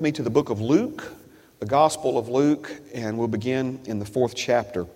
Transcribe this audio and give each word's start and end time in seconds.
me 0.00 0.10
to 0.12 0.22
the 0.22 0.30
book 0.30 0.48
of 0.48 0.60
Luke, 0.62 1.12
the 1.58 1.66
Gospel 1.66 2.16
of 2.16 2.28
Luke, 2.28 2.72
and 2.94 3.18
we'll 3.18 3.28
begin 3.28 3.80
in 3.84 3.98
the 3.98 4.06
fourth 4.06 4.34
chapter. 4.34 4.86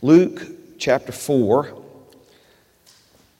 Luke 0.00 0.42
chapter 0.78 1.12
4. 1.12 1.80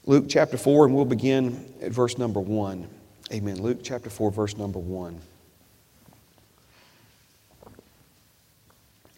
Luke 0.06 0.27
chapter 0.29 0.56
4, 0.56 0.87
and 0.87 0.95
we'll 0.95 1.04
begin 1.04 1.64
at 1.80 1.90
verse 1.90 2.17
number 2.17 2.38
1. 2.38 2.87
Amen. 3.33 3.61
Luke 3.61 3.80
chapter 3.83 4.09
4, 4.09 4.30
verse 4.30 4.56
number 4.56 4.79
1. 4.79 5.21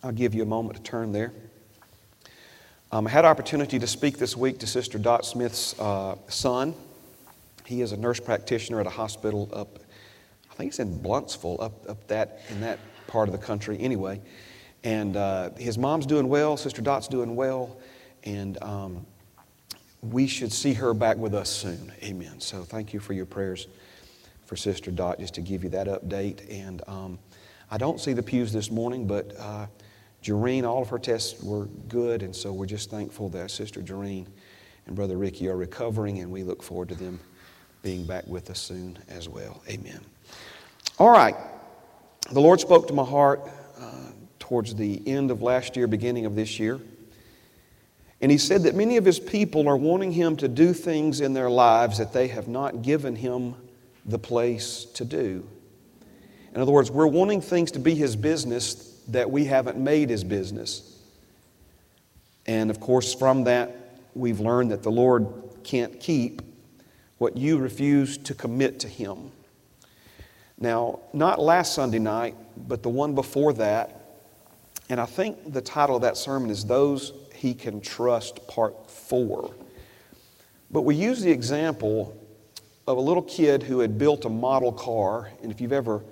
I'll 0.03 0.13
give 0.13 0.35
you 0.35 0.43
a 0.43 0.47
moment 0.47 0.77
to 0.79 0.83
turn 0.83 1.13
there. 1.13 1.33
Um, 2.91 3.07
I 3.07 3.11
had 3.11 3.27
opportunity 3.27 3.79
to 3.79 3.87
speak 3.87 4.17
this 4.17 4.35
week 4.35 4.61
to 4.61 4.67
Sister 4.67 4.99
Dot 4.99 5.27
Smith's 5.27 5.79
uh, 5.79 6.17
son. 6.29 6.75
He 7.67 7.83
is 7.83 7.93
a 7.93 7.97
nurse 7.99 8.21
practitioner 8.21 8.81
at 8.81 8.87
a 8.87 8.91
hospital 8.91 9.51
up 9.53 9.79
I 10.55 10.57
think 10.57 10.69
it's 10.69 10.79
in 10.79 11.01
Blountsville, 11.01 11.61
up, 11.61 11.91
up 11.91 12.07
that, 12.07 12.43
in 12.49 12.61
that 12.61 12.79
part 13.09 13.29
of 13.29 13.33
the 13.33 13.45
country 13.45 13.77
anyway. 13.81 14.21
And 14.85 15.17
uh, 15.17 15.51
his 15.57 15.79
mom's 15.79 16.07
doing 16.07 16.29
well, 16.29 16.57
Sister 16.57 16.81
Dot's 16.81 17.09
doing 17.09 17.35
well, 17.35 17.77
and 18.23 18.63
um, 18.63 19.05
we 20.01 20.29
should 20.29 20.53
see 20.53 20.73
her 20.75 20.95
back 20.95 21.17
with 21.17 21.35
us 21.35 21.51
soon. 21.51 21.93
Amen. 22.05 22.41
So 22.41 22.63
thank 22.63 22.95
you 22.95 23.01
for 23.01 23.15
your 23.15 23.27
prayers 23.27 23.67
for 24.47 24.55
Sister 24.55 24.93
Dot, 24.93 25.19
just 25.19 25.35
to 25.35 25.41
give 25.41 25.65
you 25.65 25.71
that 25.71 25.89
update. 25.89 26.49
And 26.49 26.83
um, 26.87 27.19
I 27.69 27.77
don't 27.77 27.99
see 27.99 28.13
the 28.13 28.23
pews 28.23 28.53
this 28.53 28.71
morning, 28.71 29.09
but 29.09 29.35
uh, 29.37 29.67
Jareen, 30.23 30.63
all 30.63 30.83
of 30.83 30.89
her 30.91 31.01
tests 31.01 31.43
were 31.43 31.67
good, 31.89 32.23
and 32.23 32.37
so 32.37 32.53
we're 32.53 32.67
just 32.67 32.91
thankful 32.91 33.29
that 33.31 33.51
Sister 33.51 33.81
Jareen 33.81 34.29
and 34.87 34.95
Brother 34.95 35.17
Ricky 35.17 35.49
are 35.49 35.57
recovering, 35.57 36.21
and 36.21 36.31
we 36.31 36.45
look 36.45 36.63
forward 36.63 36.91
to 36.91 36.95
them 36.95 37.19
being 37.83 38.07
back 38.07 38.27
with 38.29 38.51
us 38.51 38.61
soon 38.61 38.99
as 39.09 39.29
well. 39.29 39.63
Amen. 39.69 40.01
All 40.97 41.11
right. 41.11 41.35
The 42.31 42.41
Lord 42.41 42.61
spoke 42.61 42.87
to 42.87 42.95
my 42.95 43.05
heart 43.05 43.41
uh, 43.81 43.91
towards 44.39 44.77
the 44.77 45.03
end 45.09 45.33
of 45.33 45.43
last 45.43 45.77
year, 45.77 45.89
beginning 45.89 46.25
of 46.25 46.37
this 46.37 46.61
year. 46.61 46.81
And 48.21 48.31
He 48.31 48.39
said 48.39 48.63
that 48.63 48.77
many 48.77 48.97
of 48.97 49.05
His 49.05 49.19
people 49.19 49.67
are 49.69 49.77
wanting 49.77 50.13
Him 50.13 50.37
to 50.37 50.47
do 50.47 50.73
things 50.73 51.21
in 51.21 51.35
their 51.35 51.51
lives 51.51 51.99
that 51.99 52.13
they 52.13 52.29
have 52.29 52.47
not 52.47 52.83
given 52.83 53.17
Him 53.17 53.57
the 54.07 54.21
place 54.21 54.85
to 54.95 55.05
do. 55.05 55.45
In 56.55 56.61
other 56.61 56.71
words, 56.71 56.93
we're 56.93 57.09
wanting 57.09 57.41
things 57.41 57.73
to 57.73 57.81
be 57.81 57.97
His 57.97 58.15
business 58.15 59.01
that 59.09 59.29
we 59.29 59.47
haven't 59.47 59.77
made 59.77 60.11
His 60.11 60.23
business. 60.23 60.97
And 62.47 62.71
of 62.71 62.79
course, 62.79 63.13
from 63.13 63.45
that, 63.45 63.99
we've 64.15 64.39
learned 64.39 64.71
that 64.71 64.85
the 64.85 64.93
Lord 64.93 65.27
can't 65.65 65.99
keep 65.99 66.41
what 67.19 67.37
you 67.37 67.59
refuse 67.59 68.17
to 68.19 68.35
commit 68.35 68.79
to 68.81 68.89
Him. 68.89 69.33
Now, 70.65 71.01
not 71.13 71.43
last 71.43 71.75
Sunday 71.75 71.99
night, 71.99 72.35
but 72.57 72.83
the 72.83 72.89
one 72.89 73.15
before 73.15 73.53
that, 73.53 74.01
and 74.89 74.99
I 74.99 75.05
think 75.05 75.53
the 75.53 75.61
title 75.61 75.95
of 75.95 76.01
that 76.01 76.17
sermon 76.17 76.49
is 76.49 76.65
Those 76.65 77.13
He 77.35 77.53
Can 77.53 77.83
Trust, 77.83 78.49
Part 78.49 78.91
4. 78.91 79.55
But 80.71 80.81
we 80.81 80.95
use 80.95 81.21
the 81.21 81.31
example 81.31 82.19
of 82.87 82.97
a 82.97 83.01
little 83.01 83.23
kid 83.23 83.63
who 83.63 83.81
had 83.81 83.99
built 83.99 84.25
a 84.25 84.31
model 84.31 84.73
car, 84.73 85.31
and 85.43 85.53
if 85.53 85.61
you've 85.61 85.71
ever 85.71 86.03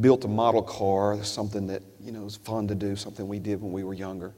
built 0.00 0.24
a 0.24 0.28
model 0.28 0.64
car, 0.64 1.22
something 1.22 1.68
that, 1.68 1.80
you 2.02 2.10
know, 2.10 2.26
is 2.26 2.34
fun 2.34 2.66
to 2.66 2.74
do, 2.74 2.96
something 2.96 3.28
we 3.28 3.38
did 3.38 3.62
when 3.62 3.70
we 3.70 3.84
were 3.84 3.94
younger. 3.94 4.34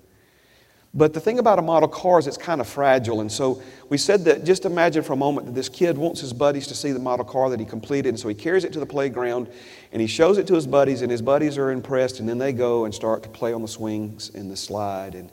But 0.97 1.12
the 1.12 1.20
thing 1.20 1.39
about 1.39 1.58
a 1.58 1.62
model 1.62 1.91
car 1.91 2.19
is 2.19 2.27
it's 2.27 2.39
kind 2.39 2.58
of 2.58 2.66
fragile. 2.66 3.20
And 3.20 3.30
so 3.30 3.62
we 3.91 3.98
said 3.98 4.25
that 4.25 4.44
just 4.44 4.64
imagine 4.64 5.02
for 5.02 5.12
a 5.12 5.16
moment 5.16 5.47
that 5.47 5.55
this 5.55 5.69
kid 5.69 5.98
wants 5.98 6.22
his 6.22 6.33
buddies 6.33 6.66
to 6.69 6.75
see 6.75 6.91
the 6.91 6.98
model 6.98 7.27
car 7.27 7.50
that 7.50 7.61
he 7.61 7.66
completed. 7.66 8.08
And 8.08 8.19
so 8.19 8.28
he 8.28 8.34
carries 8.34 8.64
it 8.64 8.72
to 8.72 8.80
the 8.80 8.86
playground 8.86 9.48
and 9.92 10.00
he 10.00 10.08
shows 10.08 10.39
it 10.39 10.47
to 10.47 10.55
his 10.55 10.67
buddies, 10.67 11.02
and 11.02 11.11
his 11.11 11.20
buddies 11.20 11.58
are 11.58 11.70
impressed. 11.70 12.19
And 12.19 12.27
then 12.27 12.39
they 12.39 12.55
go 12.55 12.86
and 12.86 12.94
start 12.94 13.22
to 13.24 13.28
play 13.28 13.52
on 13.52 13.61
the 13.61 13.69
swings 13.69 14.30
and 14.34 14.50
the 14.50 14.56
slide. 14.56 15.14
And 15.14 15.30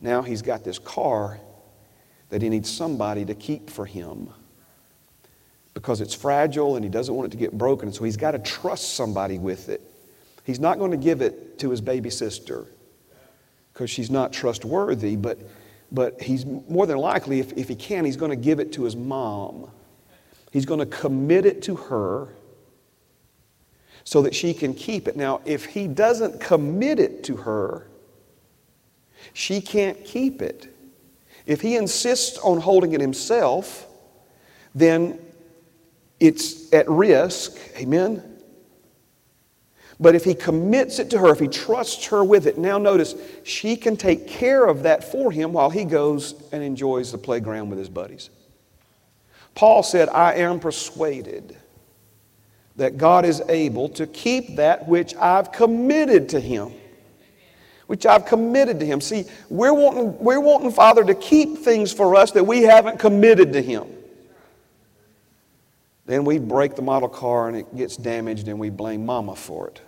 now 0.00 0.22
he's 0.22 0.40
got 0.40 0.62
this 0.62 0.78
car 0.78 1.40
that 2.28 2.40
he 2.40 2.48
needs 2.48 2.70
somebody 2.70 3.24
to 3.24 3.34
keep 3.34 3.70
for 3.70 3.84
him 3.84 4.30
because 5.74 6.00
it's 6.00 6.14
fragile 6.14 6.76
and 6.76 6.84
he 6.84 6.90
doesn't 6.90 7.14
want 7.14 7.26
it 7.26 7.32
to 7.32 7.38
get 7.38 7.58
broken. 7.58 7.92
So 7.92 8.04
he's 8.04 8.16
got 8.16 8.32
to 8.32 8.38
trust 8.38 8.94
somebody 8.94 9.40
with 9.40 9.68
it. 9.68 9.80
He's 10.44 10.60
not 10.60 10.78
going 10.78 10.92
to 10.92 10.96
give 10.96 11.22
it 11.22 11.58
to 11.58 11.70
his 11.70 11.80
baby 11.80 12.10
sister 12.10 12.66
because 13.72 13.90
she's 13.90 14.10
not 14.10 14.32
trustworthy, 14.32 15.16
but, 15.16 15.38
but 15.90 16.20
he's 16.20 16.44
more 16.44 16.86
than 16.86 16.98
likely, 16.98 17.40
if, 17.40 17.52
if 17.54 17.68
he 17.68 17.74
can, 17.74 18.04
he's 18.04 18.16
going 18.16 18.30
to 18.30 18.36
give 18.36 18.60
it 18.60 18.72
to 18.72 18.84
his 18.84 18.96
mom. 18.96 19.70
He's 20.50 20.66
going 20.66 20.80
to 20.80 20.86
commit 20.86 21.46
it 21.46 21.62
to 21.62 21.76
her 21.76 22.28
so 24.04 24.22
that 24.22 24.34
she 24.34 24.52
can 24.52 24.74
keep 24.74 25.08
it. 25.08 25.16
Now, 25.16 25.40
if 25.44 25.64
he 25.64 25.86
doesn't 25.86 26.40
commit 26.40 26.98
it 26.98 27.24
to 27.24 27.36
her, 27.36 27.86
she 29.32 29.60
can't 29.60 30.04
keep 30.04 30.42
it. 30.42 30.68
If 31.46 31.60
he 31.60 31.76
insists 31.76 32.38
on 32.38 32.60
holding 32.60 32.92
it 32.92 33.00
himself, 33.00 33.86
then 34.74 35.18
it's 36.20 36.72
at 36.72 36.88
risk. 36.88 37.58
Amen? 37.76 38.31
But 40.02 40.16
if 40.16 40.24
he 40.24 40.34
commits 40.34 40.98
it 40.98 41.10
to 41.10 41.18
her, 41.18 41.28
if 41.28 41.38
he 41.38 41.46
trusts 41.46 42.06
her 42.06 42.24
with 42.24 42.48
it, 42.48 42.58
now 42.58 42.76
notice, 42.76 43.14
she 43.44 43.76
can 43.76 43.96
take 43.96 44.26
care 44.26 44.64
of 44.64 44.82
that 44.82 45.04
for 45.04 45.30
him 45.30 45.52
while 45.52 45.70
he 45.70 45.84
goes 45.84 46.34
and 46.50 46.60
enjoys 46.60 47.12
the 47.12 47.18
playground 47.18 47.70
with 47.70 47.78
his 47.78 47.88
buddies. 47.88 48.28
Paul 49.54 49.84
said, 49.84 50.08
I 50.08 50.34
am 50.34 50.58
persuaded 50.58 51.56
that 52.74 52.98
God 52.98 53.24
is 53.24 53.42
able 53.48 53.88
to 53.90 54.08
keep 54.08 54.56
that 54.56 54.88
which 54.88 55.14
I've 55.14 55.52
committed 55.52 56.30
to 56.30 56.40
him. 56.40 56.72
Which 57.86 58.04
I've 58.04 58.26
committed 58.26 58.80
to 58.80 58.86
him. 58.86 59.00
See, 59.00 59.26
we're 59.50 59.72
wanting, 59.74 60.18
we're 60.18 60.40
wanting 60.40 60.72
Father 60.72 61.04
to 61.04 61.14
keep 61.14 61.58
things 61.58 61.92
for 61.92 62.16
us 62.16 62.32
that 62.32 62.42
we 62.42 62.62
haven't 62.62 62.98
committed 62.98 63.52
to 63.52 63.62
him. 63.62 63.86
Then 66.06 66.24
we 66.24 66.40
break 66.40 66.74
the 66.74 66.82
model 66.82 67.08
car 67.08 67.46
and 67.46 67.56
it 67.56 67.76
gets 67.76 67.96
damaged 67.96 68.48
and 68.48 68.58
we 68.58 68.68
blame 68.68 69.06
Mama 69.06 69.36
for 69.36 69.68
it. 69.68 69.80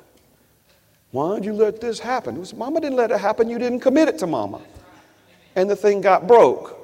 Why 1.15 1.37
did 1.37 1.45
you 1.45 1.53
let 1.53 1.81
this 1.81 2.01
happen? 2.01 2.41
Was, 2.41 2.53
Mama 2.53 2.81
didn't 2.81 2.97
let 2.97 3.13
it 3.13 3.21
happen. 3.21 3.49
You 3.49 3.57
didn't 3.57 3.79
commit 3.79 4.09
it 4.09 4.19
to 4.19 4.27
Mama. 4.27 4.61
And 5.55 5.71
the 5.71 5.77
thing 5.77 6.01
got 6.01 6.27
broke. 6.27 6.77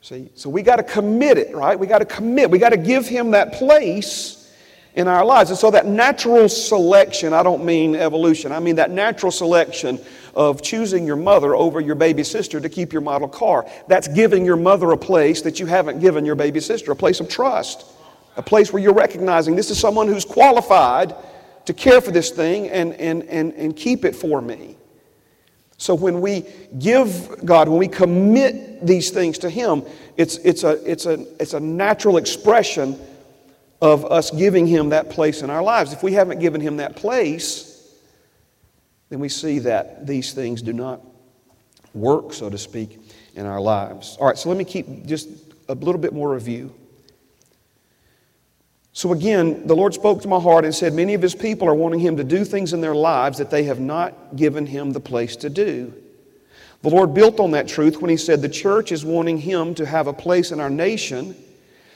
See, 0.00 0.30
so 0.34 0.48
we 0.48 0.62
got 0.62 0.76
to 0.76 0.82
commit 0.82 1.36
it, 1.36 1.54
right? 1.54 1.78
We 1.78 1.86
got 1.86 1.98
to 1.98 2.06
commit. 2.06 2.50
We 2.50 2.58
got 2.58 2.70
to 2.70 2.78
give 2.78 3.06
him 3.06 3.32
that 3.32 3.52
place 3.52 4.50
in 4.94 5.08
our 5.08 5.26
lives. 5.26 5.50
And 5.50 5.58
so 5.58 5.70
that 5.72 5.84
natural 5.84 6.48
selection, 6.48 7.34
I 7.34 7.42
don't 7.42 7.66
mean 7.66 7.96
evolution, 7.96 8.50
I 8.50 8.60
mean 8.60 8.76
that 8.76 8.90
natural 8.90 9.30
selection 9.30 10.00
of 10.34 10.62
choosing 10.62 11.04
your 11.04 11.16
mother 11.16 11.54
over 11.54 11.80
your 11.80 11.96
baby 11.96 12.24
sister 12.24 12.62
to 12.62 12.68
keep 12.70 12.94
your 12.94 13.02
model 13.02 13.28
car. 13.28 13.70
That's 13.88 14.08
giving 14.08 14.42
your 14.42 14.56
mother 14.56 14.90
a 14.92 14.96
place 14.96 15.42
that 15.42 15.60
you 15.60 15.66
haven't 15.66 16.00
given 16.00 16.24
your 16.24 16.34
baby 16.34 16.60
sister, 16.60 16.92
a 16.92 16.96
place 16.96 17.20
of 17.20 17.28
trust, 17.28 17.84
a 18.38 18.42
place 18.42 18.72
where 18.72 18.82
you're 18.82 18.94
recognizing 18.94 19.54
this 19.54 19.70
is 19.70 19.78
someone 19.78 20.08
who's 20.08 20.24
qualified 20.24 21.14
to 21.66 21.72
care 21.72 22.00
for 22.00 22.10
this 22.10 22.30
thing 22.30 22.68
and, 22.68 22.92
and, 22.94 23.22
and, 23.24 23.52
and 23.54 23.76
keep 23.76 24.04
it 24.04 24.14
for 24.14 24.40
me. 24.40 24.76
So 25.76 25.94
when 25.94 26.20
we 26.20 26.44
give 26.78 27.44
God, 27.44 27.68
when 27.68 27.78
we 27.78 27.88
commit 27.88 28.86
these 28.86 29.10
things 29.10 29.38
to 29.38 29.50
Him, 29.50 29.82
it's, 30.16 30.36
it's, 30.38 30.62
a, 30.64 30.90
it's, 30.90 31.06
a, 31.06 31.26
it's 31.40 31.54
a 31.54 31.60
natural 31.60 32.16
expression 32.16 32.98
of 33.80 34.04
us 34.06 34.30
giving 34.30 34.66
Him 34.66 34.90
that 34.90 35.10
place 35.10 35.42
in 35.42 35.50
our 35.50 35.62
lives. 35.62 35.92
If 35.92 36.02
we 36.02 36.12
haven't 36.12 36.38
given 36.38 36.60
Him 36.60 36.76
that 36.78 36.96
place, 36.96 37.94
then 39.10 39.20
we 39.20 39.28
see 39.28 39.58
that 39.60 40.06
these 40.06 40.32
things 40.32 40.62
do 40.62 40.72
not 40.72 41.00
work, 41.92 42.32
so 42.32 42.48
to 42.48 42.58
speak, 42.58 42.98
in 43.34 43.46
our 43.46 43.60
lives. 43.60 44.16
All 44.20 44.26
right, 44.26 44.38
so 44.38 44.48
let 44.48 44.58
me 44.58 44.64
keep 44.64 45.06
just 45.06 45.28
a 45.68 45.74
little 45.74 46.00
bit 46.00 46.12
more 46.12 46.32
review. 46.32 46.72
So 48.94 49.12
again, 49.12 49.66
the 49.66 49.74
Lord 49.74 49.92
spoke 49.92 50.22
to 50.22 50.28
my 50.28 50.38
heart 50.38 50.64
and 50.64 50.72
said, 50.72 50.94
Many 50.94 51.14
of 51.14 51.20
His 51.20 51.34
people 51.34 51.68
are 51.68 51.74
wanting 51.74 51.98
Him 51.98 52.16
to 52.16 52.24
do 52.24 52.44
things 52.44 52.72
in 52.72 52.80
their 52.80 52.94
lives 52.94 53.38
that 53.38 53.50
they 53.50 53.64
have 53.64 53.80
not 53.80 54.36
given 54.36 54.66
Him 54.66 54.92
the 54.92 55.00
place 55.00 55.34
to 55.36 55.50
do. 55.50 55.92
The 56.82 56.90
Lord 56.90 57.12
built 57.12 57.40
on 57.40 57.50
that 57.50 57.66
truth 57.66 58.00
when 58.00 58.08
He 58.08 58.16
said, 58.16 58.40
The 58.40 58.48
church 58.48 58.92
is 58.92 59.04
wanting 59.04 59.38
Him 59.38 59.74
to 59.74 59.84
have 59.84 60.06
a 60.06 60.12
place 60.12 60.52
in 60.52 60.60
our 60.60 60.70
nation 60.70 61.34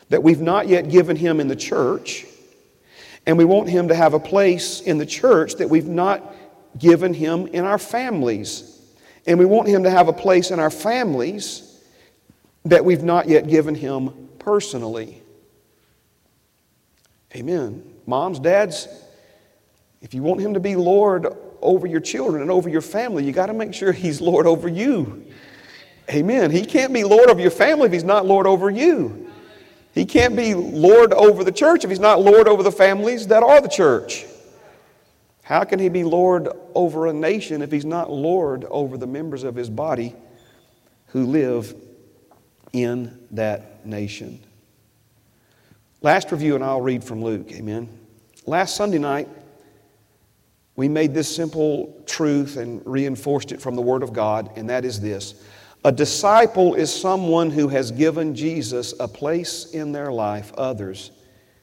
that 0.08 0.24
we've 0.24 0.40
not 0.40 0.66
yet 0.66 0.90
given 0.90 1.14
Him 1.14 1.38
in 1.38 1.46
the 1.46 1.54
church. 1.54 2.26
And 3.26 3.38
we 3.38 3.44
want 3.44 3.68
Him 3.68 3.86
to 3.88 3.94
have 3.94 4.14
a 4.14 4.20
place 4.20 4.80
in 4.80 4.98
the 4.98 5.06
church 5.06 5.54
that 5.54 5.70
we've 5.70 5.86
not 5.86 6.34
given 6.76 7.14
Him 7.14 7.46
in 7.46 7.64
our 7.64 7.78
families. 7.78 8.82
And 9.24 9.38
we 9.38 9.44
want 9.44 9.68
Him 9.68 9.84
to 9.84 9.90
have 9.90 10.08
a 10.08 10.12
place 10.12 10.50
in 10.50 10.58
our 10.58 10.70
families 10.70 11.80
that 12.64 12.84
we've 12.84 13.04
not 13.04 13.28
yet 13.28 13.46
given 13.46 13.76
Him 13.76 14.30
personally. 14.40 15.17
Amen. 17.34 17.82
Moms, 18.06 18.38
dads, 18.38 18.88
if 20.00 20.14
you 20.14 20.22
want 20.22 20.40
Him 20.40 20.54
to 20.54 20.60
be 20.60 20.76
Lord 20.76 21.26
over 21.60 21.86
your 21.86 22.00
children 22.00 22.42
and 22.42 22.50
over 22.50 22.68
your 22.68 22.80
family, 22.80 23.24
you 23.24 23.32
got 23.32 23.46
to 23.46 23.54
make 23.54 23.74
sure 23.74 23.92
He's 23.92 24.20
Lord 24.20 24.46
over 24.46 24.68
you. 24.68 25.26
Amen. 26.10 26.50
He 26.50 26.64
can't 26.64 26.92
be 26.92 27.04
Lord 27.04 27.28
over 27.28 27.40
your 27.40 27.50
family 27.50 27.86
if 27.86 27.92
He's 27.92 28.04
not 28.04 28.24
Lord 28.24 28.46
over 28.46 28.70
you. 28.70 29.28
He 29.98 30.04
can't 30.04 30.36
be 30.36 30.54
Lord 30.54 31.12
over 31.12 31.42
the 31.42 31.50
church 31.50 31.82
if 31.82 31.90
he's 31.90 31.98
not 31.98 32.20
Lord 32.20 32.46
over 32.46 32.62
the 32.62 32.70
families 32.70 33.26
that 33.26 33.42
are 33.42 33.60
the 33.60 33.68
church. 33.68 34.26
How 35.42 35.64
can 35.64 35.80
he 35.80 35.88
be 35.88 36.04
Lord 36.04 36.48
over 36.72 37.08
a 37.08 37.12
nation 37.12 37.62
if 37.62 37.72
he's 37.72 37.84
not 37.84 38.08
Lord 38.08 38.64
over 38.66 38.96
the 38.96 39.08
members 39.08 39.42
of 39.42 39.56
his 39.56 39.68
body 39.68 40.14
who 41.08 41.24
live 41.24 41.74
in 42.72 43.18
that 43.32 43.84
nation? 43.84 44.38
Last 46.00 46.30
review, 46.30 46.54
and 46.54 46.62
I'll 46.62 46.80
read 46.80 47.02
from 47.02 47.24
Luke. 47.24 47.50
Amen. 47.52 47.88
Last 48.46 48.76
Sunday 48.76 48.98
night, 48.98 49.28
we 50.76 50.88
made 50.88 51.12
this 51.12 51.34
simple 51.34 52.04
truth 52.06 52.56
and 52.56 52.80
reinforced 52.86 53.50
it 53.50 53.60
from 53.60 53.74
the 53.74 53.82
Word 53.82 54.04
of 54.04 54.12
God, 54.12 54.52
and 54.54 54.70
that 54.70 54.84
is 54.84 55.00
this 55.00 55.42
A 55.84 55.90
disciple 55.90 56.74
is 56.74 56.92
someone 56.92 57.50
who 57.50 57.66
has 57.68 57.90
given 57.90 58.36
Jesus 58.36 58.94
a 59.00 59.08
place 59.08 59.72
in 59.72 59.90
their 59.90 60.12
life 60.12 60.52
others 60.56 61.10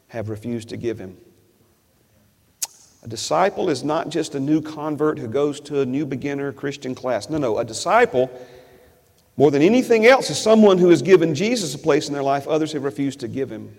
have 0.08 0.28
refused 0.28 0.68
to 0.70 0.78
give 0.78 1.00
him. 1.00 1.16
A 3.04 3.08
disciple 3.08 3.70
is 3.70 3.86
not 3.86 4.10
just 4.10 4.36
a 4.36 4.40
new 4.40 4.62
convert 4.62 5.18
who 5.18 5.28
goes 5.30 5.62
to 5.62 5.80
a 5.80 5.86
new 5.86 6.06
beginner 6.06 6.52
Christian 6.52 6.94
class. 6.94 7.30
No, 7.30 7.38
no. 7.38 7.58
A 7.58 7.64
disciple, 7.64 8.30
more 9.38 9.50
than 9.50 9.62
anything 9.62 10.06
else, 10.08 10.30
is 10.30 10.38
someone 10.38 10.78
who 10.78 10.90
has 10.90 11.02
given 11.02 11.36
Jesus 11.36 11.74
a 11.74 11.80
place 11.80 12.10
in 12.10 12.14
their 12.14 12.24
life 12.24 12.50
others 12.50 12.74
have 12.74 12.84
refused 12.84 13.22
to 13.22 13.30
give 13.30 13.50
him. 13.50 13.74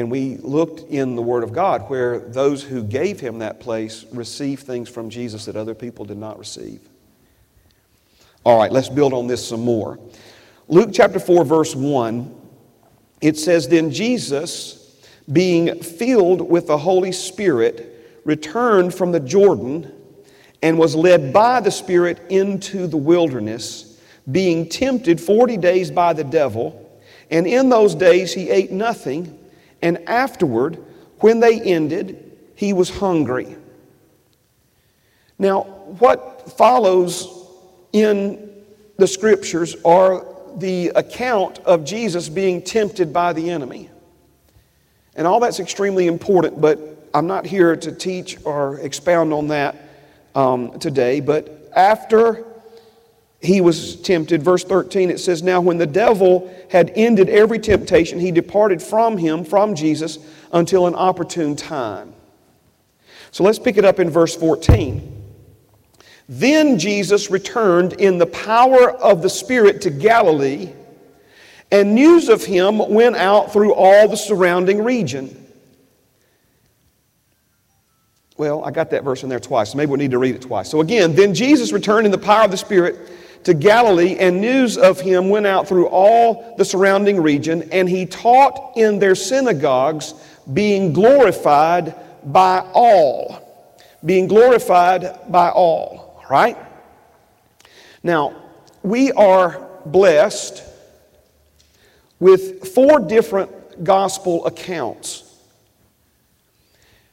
And 0.00 0.10
we 0.10 0.38
looked 0.38 0.90
in 0.90 1.14
the 1.14 1.20
Word 1.20 1.44
of 1.44 1.52
God 1.52 1.82
where 1.90 2.20
those 2.20 2.62
who 2.62 2.82
gave 2.82 3.20
him 3.20 3.40
that 3.40 3.60
place 3.60 4.06
received 4.12 4.66
things 4.66 4.88
from 4.88 5.10
Jesus 5.10 5.44
that 5.44 5.56
other 5.56 5.74
people 5.74 6.06
did 6.06 6.16
not 6.16 6.38
receive. 6.38 6.80
All 8.42 8.58
right, 8.58 8.72
let's 8.72 8.88
build 8.88 9.12
on 9.12 9.26
this 9.26 9.46
some 9.46 9.60
more. 9.60 9.98
Luke 10.68 10.88
chapter 10.90 11.20
4, 11.20 11.44
verse 11.44 11.76
1, 11.76 12.34
it 13.20 13.36
says, 13.36 13.68
Then 13.68 13.90
Jesus 13.90 14.98
being 15.30 15.82
filled 15.82 16.48
with 16.48 16.68
the 16.68 16.78
Holy 16.78 17.12
Spirit, 17.12 18.22
returned 18.24 18.94
from 18.94 19.12
the 19.12 19.20
Jordan 19.20 19.92
and 20.62 20.78
was 20.78 20.96
led 20.96 21.30
by 21.30 21.60
the 21.60 21.70
Spirit 21.70 22.22
into 22.30 22.86
the 22.86 22.96
wilderness, 22.96 24.00
being 24.32 24.66
tempted 24.66 25.20
40 25.20 25.58
days 25.58 25.90
by 25.90 26.14
the 26.14 26.24
devil. 26.24 26.90
And 27.30 27.46
in 27.46 27.68
those 27.68 27.94
days 27.94 28.32
he 28.32 28.48
ate 28.48 28.72
nothing, 28.72 29.36
and 29.82 29.98
afterward, 30.08 30.78
when 31.20 31.40
they 31.40 31.60
ended, 31.60 32.38
he 32.54 32.72
was 32.72 32.90
hungry. 32.90 33.56
Now, 35.38 35.62
what 35.62 36.52
follows 36.56 37.26
in 37.92 38.50
the 38.98 39.06
scriptures 39.06 39.76
are 39.84 40.26
the 40.56 40.88
account 40.88 41.58
of 41.60 41.84
Jesus 41.84 42.28
being 42.28 42.60
tempted 42.60 43.12
by 43.12 43.32
the 43.32 43.50
enemy. 43.50 43.88
And 45.14 45.26
all 45.26 45.40
that's 45.40 45.60
extremely 45.60 46.06
important, 46.06 46.60
but 46.60 47.08
I'm 47.14 47.26
not 47.26 47.46
here 47.46 47.76
to 47.76 47.92
teach 47.92 48.36
or 48.44 48.78
expound 48.80 49.32
on 49.32 49.48
that 49.48 49.76
um, 50.34 50.78
today. 50.78 51.20
But 51.20 51.70
after 51.74 52.44
he 53.40 53.60
was 53.60 53.96
tempted, 53.96 54.42
verse 54.42 54.64
13, 54.64 55.10
it 55.10 55.18
says, 55.18 55.42
Now 55.42 55.60
when 55.60 55.78
the 55.78 55.86
devil 55.86 56.54
had 56.70 56.92
ended 56.94 57.28
every 57.28 57.58
temptation, 57.58 58.20
he 58.20 58.30
departed 58.30 58.82
from 58.82 59.16
him, 59.16 59.44
from 59.44 59.74
Jesus, 59.74 60.18
until 60.52 60.86
an 60.86 60.94
opportune 60.94 61.56
time. 61.56 62.12
So 63.30 63.44
let's 63.44 63.58
pick 63.58 63.76
it 63.76 63.84
up 63.84 63.98
in 63.98 64.10
verse 64.10 64.36
14. 64.36 65.16
Then 66.28 66.78
Jesus 66.78 67.30
returned 67.30 67.94
in 67.94 68.18
the 68.18 68.26
power 68.26 68.90
of 68.90 69.22
the 69.22 69.30
Spirit 69.30 69.80
to 69.82 69.90
Galilee 69.90 70.72
and 71.72 71.94
news 71.94 72.28
of 72.28 72.44
him 72.44 72.78
went 72.78 73.16
out 73.16 73.52
through 73.52 73.74
all 73.74 74.08
the 74.08 74.16
surrounding 74.16 74.82
region. 74.82 75.36
Well, 78.36 78.64
I 78.64 78.70
got 78.70 78.90
that 78.90 79.04
verse 79.04 79.22
in 79.22 79.28
there 79.28 79.38
twice, 79.38 79.72
so 79.72 79.76
maybe 79.76 79.92
we 79.92 79.98
need 79.98 80.10
to 80.12 80.18
read 80.18 80.34
it 80.34 80.42
twice. 80.42 80.68
So 80.68 80.80
again, 80.80 81.14
then 81.14 81.34
Jesus 81.34 81.72
returned 81.72 82.06
in 82.06 82.10
the 82.10 82.18
power 82.18 82.44
of 82.44 82.50
the 82.50 82.56
Spirit 82.56 82.98
to 83.44 83.54
Galilee, 83.54 84.16
and 84.18 84.40
news 84.40 84.76
of 84.76 85.00
him 85.00 85.30
went 85.30 85.46
out 85.46 85.66
through 85.66 85.88
all 85.88 86.54
the 86.56 86.64
surrounding 86.64 87.22
region, 87.22 87.68
and 87.72 87.88
he 87.88 88.06
taught 88.06 88.76
in 88.76 88.98
their 88.98 89.14
synagogues, 89.14 90.14
being 90.52 90.92
glorified 90.92 91.94
by 92.24 92.60
all. 92.74 93.46
Being 94.04 94.26
glorified 94.26 95.30
by 95.30 95.50
all, 95.50 96.22
right? 96.30 96.56
Now, 98.02 98.34
we 98.82 99.12
are 99.12 99.68
blessed 99.86 100.64
with 102.18 102.68
four 102.74 103.00
different 103.00 103.84
gospel 103.84 104.46
accounts 104.46 105.26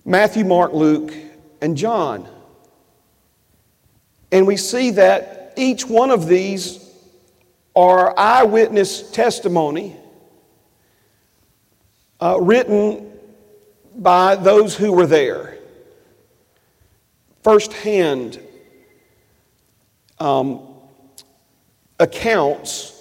Matthew, 0.05 0.45
Mark, 0.45 0.71
Luke, 0.71 1.13
and 1.61 1.75
John. 1.75 2.29
And 4.31 4.47
we 4.47 4.55
see 4.55 4.91
that 4.91 5.46
each 5.57 5.85
one 5.85 6.11
of 6.11 6.27
these 6.27 6.83
are 7.75 8.17
eyewitness 8.17 9.11
testimony 9.11 9.95
uh, 12.19 12.37
written 12.39 13.11
by 13.95 14.35
those 14.35 14.75
who 14.75 14.91
were 14.91 15.05
there. 15.07 15.57
firsthand 17.43 18.39
um, 20.19 20.61
accounts 21.99 22.93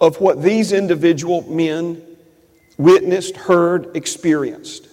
of 0.00 0.20
what 0.20 0.42
these 0.42 0.72
individual 0.72 1.42
men 1.50 2.02
witnessed, 2.76 3.36
heard, 3.36 3.96
experienced. 3.96 4.88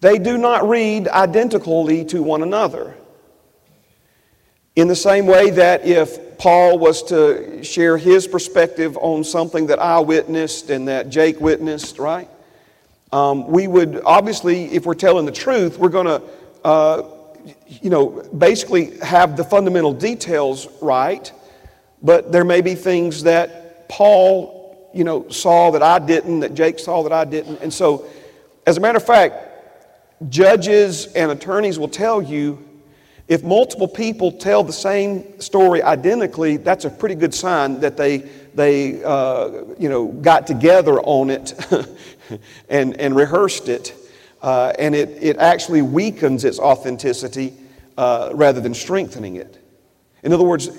They 0.00 0.18
do 0.18 0.38
not 0.38 0.68
read 0.68 1.08
identically 1.08 2.04
to 2.06 2.22
one 2.22 2.42
another. 2.42 2.94
In 4.78 4.86
the 4.86 4.94
same 4.94 5.26
way 5.26 5.50
that 5.50 5.84
if 5.84 6.38
Paul 6.38 6.78
was 6.78 7.02
to 7.08 7.64
share 7.64 7.98
his 7.98 8.28
perspective 8.28 8.96
on 8.98 9.24
something 9.24 9.66
that 9.66 9.80
I 9.80 9.98
witnessed 9.98 10.70
and 10.70 10.86
that 10.86 11.10
Jake 11.10 11.40
witnessed, 11.40 11.98
right? 11.98 12.30
Um, 13.10 13.48
we 13.48 13.66
would 13.66 14.00
obviously, 14.04 14.66
if 14.66 14.86
we're 14.86 14.94
telling 14.94 15.26
the 15.26 15.32
truth, 15.32 15.80
we're 15.80 15.88
going 15.88 16.06
to, 16.06 16.22
uh, 16.64 17.02
you 17.66 17.90
know, 17.90 18.22
basically 18.38 18.96
have 18.98 19.36
the 19.36 19.42
fundamental 19.42 19.92
details 19.92 20.68
right, 20.80 21.32
but 22.00 22.30
there 22.30 22.44
may 22.44 22.60
be 22.60 22.76
things 22.76 23.24
that 23.24 23.88
Paul, 23.88 24.88
you 24.94 25.02
know, 25.02 25.28
saw 25.28 25.72
that 25.72 25.82
I 25.82 25.98
didn't, 25.98 26.38
that 26.38 26.54
Jake 26.54 26.78
saw 26.78 27.02
that 27.02 27.12
I 27.12 27.24
didn't. 27.24 27.62
And 27.62 27.74
so, 27.74 28.06
as 28.64 28.76
a 28.76 28.80
matter 28.80 28.98
of 28.98 29.04
fact, 29.04 29.44
judges 30.28 31.06
and 31.14 31.32
attorneys 31.32 31.80
will 31.80 31.88
tell 31.88 32.22
you 32.22 32.64
if 33.28 33.44
multiple 33.44 33.86
people 33.86 34.32
tell 34.32 34.64
the 34.64 34.72
same 34.72 35.38
story 35.38 35.82
identically, 35.82 36.56
that's 36.56 36.86
a 36.86 36.90
pretty 36.90 37.14
good 37.14 37.34
sign 37.34 37.78
that 37.80 37.96
they, 37.96 38.18
they 38.54 39.04
uh, 39.04 39.64
you 39.78 39.90
know, 39.90 40.06
got 40.06 40.46
together 40.46 40.98
on 41.00 41.28
it 41.28 41.52
and, 42.70 42.98
and 42.98 43.14
rehearsed 43.14 43.68
it. 43.68 43.94
Uh, 44.40 44.72
and 44.78 44.94
it, 44.94 45.10
it 45.22 45.36
actually 45.36 45.82
weakens 45.82 46.44
its 46.44 46.58
authenticity 46.58 47.52
uh, 47.98 48.30
rather 48.32 48.60
than 48.60 48.72
strengthening 48.72 49.36
it. 49.36 49.62
In 50.22 50.32
other 50.32 50.44
words, 50.44 50.70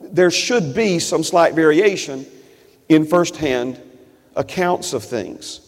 there 0.00 0.30
should 0.30 0.74
be 0.74 0.98
some 0.98 1.24
slight 1.24 1.54
variation 1.54 2.26
in 2.90 3.06
firsthand 3.06 3.80
accounts 4.34 4.92
of 4.92 5.02
things. 5.02 5.60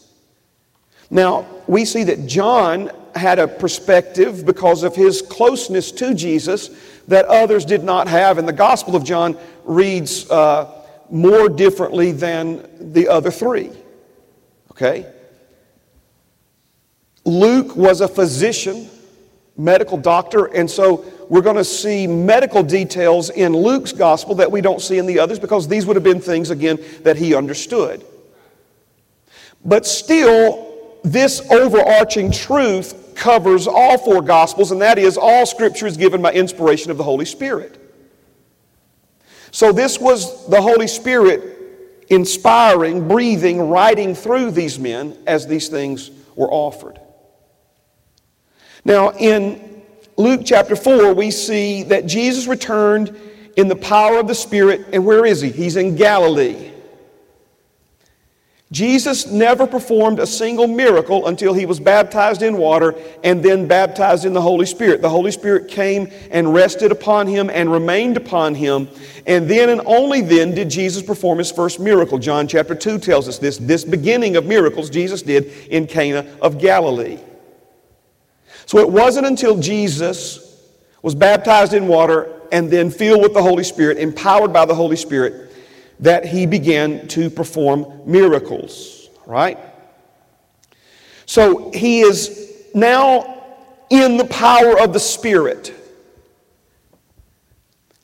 Now, 1.10 1.46
we 1.66 1.86
see 1.86 2.04
that 2.04 2.26
John 2.26 2.90
had 3.18 3.38
a 3.38 3.46
perspective 3.46 4.46
because 4.46 4.82
of 4.82 4.96
his 4.96 5.20
closeness 5.20 5.92
to 5.92 6.14
Jesus 6.14 6.70
that 7.08 7.24
others 7.26 7.64
did 7.64 7.84
not 7.84 8.08
have, 8.08 8.38
and 8.38 8.48
the 8.48 8.52
Gospel 8.52 8.96
of 8.96 9.04
John 9.04 9.36
reads 9.64 10.30
uh, 10.30 10.84
more 11.10 11.48
differently 11.48 12.12
than 12.12 12.92
the 12.92 13.08
other 13.08 13.30
three. 13.30 13.70
Okay? 14.70 15.06
Luke 17.24 17.76
was 17.76 18.00
a 18.00 18.08
physician, 18.08 18.88
medical 19.56 19.98
doctor, 19.98 20.46
and 20.46 20.70
so 20.70 21.04
we're 21.28 21.42
going 21.42 21.56
to 21.56 21.64
see 21.64 22.06
medical 22.06 22.62
details 22.62 23.28
in 23.30 23.54
Luke's 23.54 23.92
gospel 23.92 24.34
that 24.36 24.50
we 24.50 24.60
don't 24.60 24.80
see 24.80 24.98
in 24.98 25.06
the 25.06 25.18
others 25.18 25.38
because 25.38 25.68
these 25.68 25.84
would 25.84 25.96
have 25.96 26.04
been 26.04 26.20
things, 26.20 26.50
again, 26.50 26.78
that 27.02 27.16
he 27.16 27.34
understood. 27.34 28.04
But 29.64 29.86
still, 29.86 30.98
this 31.04 31.40
overarching 31.50 32.32
truth 32.32 33.07
covers 33.18 33.66
all 33.66 33.98
four 33.98 34.22
gospels, 34.22 34.70
and 34.70 34.80
that 34.80 34.98
is 34.98 35.18
all 35.18 35.44
scripture 35.44 35.86
is 35.86 35.96
given 35.96 36.22
by 36.22 36.32
inspiration 36.32 36.90
of 36.90 36.96
the 36.96 37.04
Holy 37.04 37.24
Spirit. 37.24 37.84
So, 39.50 39.72
this 39.72 39.98
was 39.98 40.48
the 40.48 40.62
Holy 40.62 40.86
Spirit 40.86 41.56
inspiring, 42.08 43.08
breathing, 43.08 43.68
writing 43.68 44.14
through 44.14 44.52
these 44.52 44.78
men 44.78 45.16
as 45.26 45.46
these 45.46 45.68
things 45.68 46.10
were 46.36 46.50
offered. 46.50 46.98
Now, 48.84 49.10
in 49.10 49.82
Luke 50.16 50.42
chapter 50.44 50.76
4, 50.76 51.12
we 51.12 51.30
see 51.30 51.82
that 51.84 52.06
Jesus 52.06 52.46
returned 52.46 53.18
in 53.56 53.68
the 53.68 53.76
power 53.76 54.18
of 54.18 54.28
the 54.28 54.34
Spirit. 54.34 54.86
And 54.92 55.04
where 55.04 55.26
is 55.26 55.40
he? 55.40 55.50
He's 55.50 55.76
in 55.76 55.96
Galilee. 55.96 56.72
Jesus 58.70 59.26
never 59.26 59.66
performed 59.66 60.18
a 60.18 60.26
single 60.26 60.66
miracle 60.66 61.26
until 61.26 61.54
he 61.54 61.64
was 61.64 61.80
baptized 61.80 62.42
in 62.42 62.58
water 62.58 62.94
and 63.24 63.42
then 63.42 63.66
baptized 63.66 64.26
in 64.26 64.34
the 64.34 64.42
Holy 64.42 64.66
Spirit. 64.66 65.00
The 65.00 65.08
Holy 65.08 65.30
Spirit 65.30 65.68
came 65.68 66.10
and 66.30 66.52
rested 66.52 66.92
upon 66.92 67.26
him 67.26 67.48
and 67.48 67.72
remained 67.72 68.18
upon 68.18 68.54
him. 68.54 68.88
And 69.26 69.48
then 69.48 69.70
and 69.70 69.80
only 69.86 70.20
then 70.20 70.54
did 70.54 70.68
Jesus 70.68 71.02
perform 71.02 71.38
his 71.38 71.50
first 71.50 71.80
miracle. 71.80 72.18
John 72.18 72.46
chapter 72.46 72.74
2 72.74 72.98
tells 72.98 73.26
us 73.26 73.38
this. 73.38 73.56
This 73.56 73.84
beginning 73.84 74.36
of 74.36 74.44
miracles 74.44 74.90
Jesus 74.90 75.22
did 75.22 75.46
in 75.70 75.86
Cana 75.86 76.26
of 76.42 76.58
Galilee. 76.58 77.18
So 78.66 78.80
it 78.80 78.90
wasn't 78.90 79.26
until 79.26 79.58
Jesus 79.58 80.44
was 81.00 81.14
baptized 81.14 81.72
in 81.72 81.88
water 81.88 82.34
and 82.52 82.70
then 82.70 82.90
filled 82.90 83.22
with 83.22 83.32
the 83.32 83.42
Holy 83.42 83.64
Spirit, 83.64 83.96
empowered 83.96 84.52
by 84.52 84.66
the 84.66 84.74
Holy 84.74 84.96
Spirit, 84.96 85.47
that 86.00 86.24
he 86.24 86.46
began 86.46 87.08
to 87.08 87.28
perform 87.30 88.02
miracles, 88.06 89.08
right? 89.26 89.58
So 91.26 91.70
he 91.72 92.00
is 92.00 92.52
now 92.74 93.44
in 93.90 94.16
the 94.16 94.24
power 94.24 94.80
of 94.80 94.92
the 94.92 95.00
Spirit. 95.00 95.74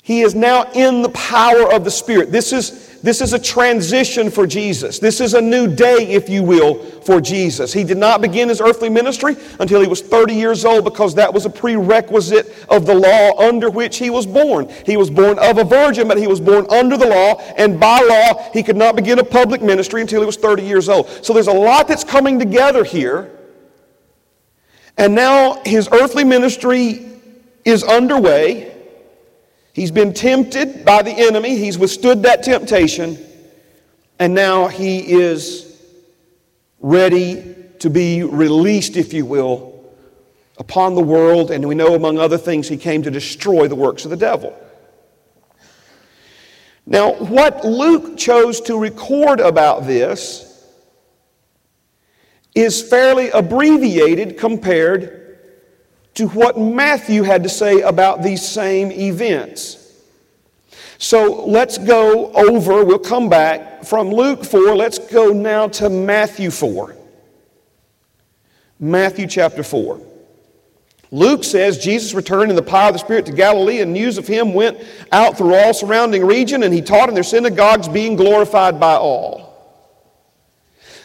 He 0.03 0.21
is 0.21 0.35
now 0.35 0.71
in 0.73 1.03
the 1.03 1.09
power 1.11 1.73
of 1.73 1.85
the 1.85 1.91
Spirit. 1.91 2.31
This 2.31 2.53
is, 2.53 2.94
this 3.05 3.21
is 3.21 3.35
a 3.35 3.39
transition 3.39 4.31
for 4.31 4.47
Jesus. 4.47 4.99
This 4.99 5.21
is 5.21 5.35
a 5.35 5.41
new 5.41 5.67
day, 5.67 6.07
if 6.09 6.31
you 6.31 6.43
will, 6.43 6.77
for 7.03 7.21
Jesus. 7.21 7.71
He 7.71 7.85
did 7.85 7.99
not 7.99 8.23
begin 8.23 8.49
his 8.49 8.63
earthly 8.63 8.89
ministry 8.89 9.37
until 9.61 9.83
he 9.83 9.87
was 9.87 10.01
30 10.01 10.33
years 10.33 10.65
old 10.65 10.85
because 10.85 11.15
that 11.17 11.35
was 11.35 11.45
a 11.45 11.51
prerequisite 11.51 12.65
of 12.71 12.87
the 12.87 12.95
law 12.95 13.39
under 13.39 13.69
which 13.69 13.99
he 13.99 14.09
was 14.09 14.25
born. 14.25 14.73
He 14.87 14.97
was 14.97 15.11
born 15.11 15.39
of 15.39 15.59
a 15.59 15.65
virgin, 15.65 16.09
but 16.09 16.17
he 16.17 16.27
was 16.27 16.41
born 16.41 16.67
under 16.71 16.97
the 16.97 17.05
law, 17.05 17.43
and 17.59 17.79
by 17.79 18.01
law, 18.01 18.51
he 18.55 18.63
could 18.63 18.79
not 18.79 18.97
begin 18.97 19.19
a 19.19 19.25
public 19.25 19.61
ministry 19.61 20.01
until 20.01 20.23
he 20.23 20.27
was 20.27 20.39
30 20.39 20.63
years 20.63 20.89
old. 20.89 21.07
So 21.23 21.35
there's 21.35 21.49
a 21.49 21.53
lot 21.53 21.87
that's 21.87 22.05
coming 22.05 22.39
together 22.39 22.85
here. 22.85 23.31
And 24.97 25.15
now 25.15 25.61
his 25.67 25.91
earthly 25.93 26.25
ministry 26.25 27.07
is 27.67 27.85
underway. 27.85 28.74
He's 29.75 29.91
been 29.91 30.15
tempted 30.15 30.85
by 30.85 31.03
the 31.03 31.11
enemy, 31.11 31.57
he's 31.57 31.77
withstood 31.77 32.23
that 32.23 32.45
temptation, 32.45 33.19
and 34.21 34.33
now 34.33 34.69
he 34.69 35.01
is 35.01 35.83
ready 36.79 37.57
to 37.81 37.91
be 37.91 38.23
released, 38.23 38.97
if 38.97 39.13
you 39.13 39.27
will, 39.27 39.85
upon 40.59 40.95
the 40.95 41.03
world. 41.03 41.51
And 41.51 41.67
we 41.67 41.75
know, 41.75 41.97
among 41.97 42.19
other 42.19 42.39
things, 42.39 42.69
he 42.69 42.77
came 42.77 43.03
to 43.03 43.11
destroy 43.11 43.67
the 43.67 43.75
works 43.75 44.05
of 44.05 44.13
the 44.13 44.17
devil. 44.17 44.57
Now, 46.87 47.15
what 47.15 47.65
Luke 47.65 48.17
chose 48.17 48.61
to 48.63 48.79
record 48.79 49.41
about 49.41 49.89
this 49.89 50.65
is 52.55 52.81
fairly 52.81 53.31
abbreviated 53.31 54.39
compared 54.39 55.24
to 56.15 56.29
what 56.29 56.59
Matthew 56.59 57.23
had 57.23 57.43
to 57.43 57.49
say 57.49 57.81
about 57.81 58.23
these 58.23 58.47
same 58.47 58.93
events. 58.93 59.81
So 60.99 61.45
let's 61.45 61.77
go 61.77 62.33
over, 62.33 62.85
we'll 62.85 62.99
come 62.99 63.29
back 63.29 63.85
from 63.85 64.11
Luke 64.11 64.45
4, 64.45 64.77
let's 64.77 64.99
go 64.99 65.33
now 65.33 65.69
to 65.69 65.91
Matthew 65.91 66.51
4. 66.51 66.97
Matthew 68.79 69.27
chapter 69.27 69.63
4. 69.63 70.01
Luke 71.11 71.45
says 71.45 71.79
Jesus 71.79 72.13
returned 72.15 72.51
in 72.51 72.57
the 72.57 72.63
power 72.63 72.89
of 72.89 72.95
the 72.95 72.99
Spirit 72.99 73.27
to 73.27 73.33
Galilee, 73.33 73.81
and 73.81 73.93
news 73.93 74.19
of 74.19 74.27
him 74.27 74.53
went 74.53 74.79
out 75.13 75.39
through 75.39 75.55
all 75.55 75.73
surrounding 75.73 76.25
region, 76.27 76.63
and 76.63 76.75
he 76.75 76.83
taught 76.83 77.09
in 77.09 77.15
their 77.15 77.23
synagogues, 77.23 77.87
being 77.87 78.17
glorified 78.17 78.81
by 78.81 78.95
all. 78.95 79.45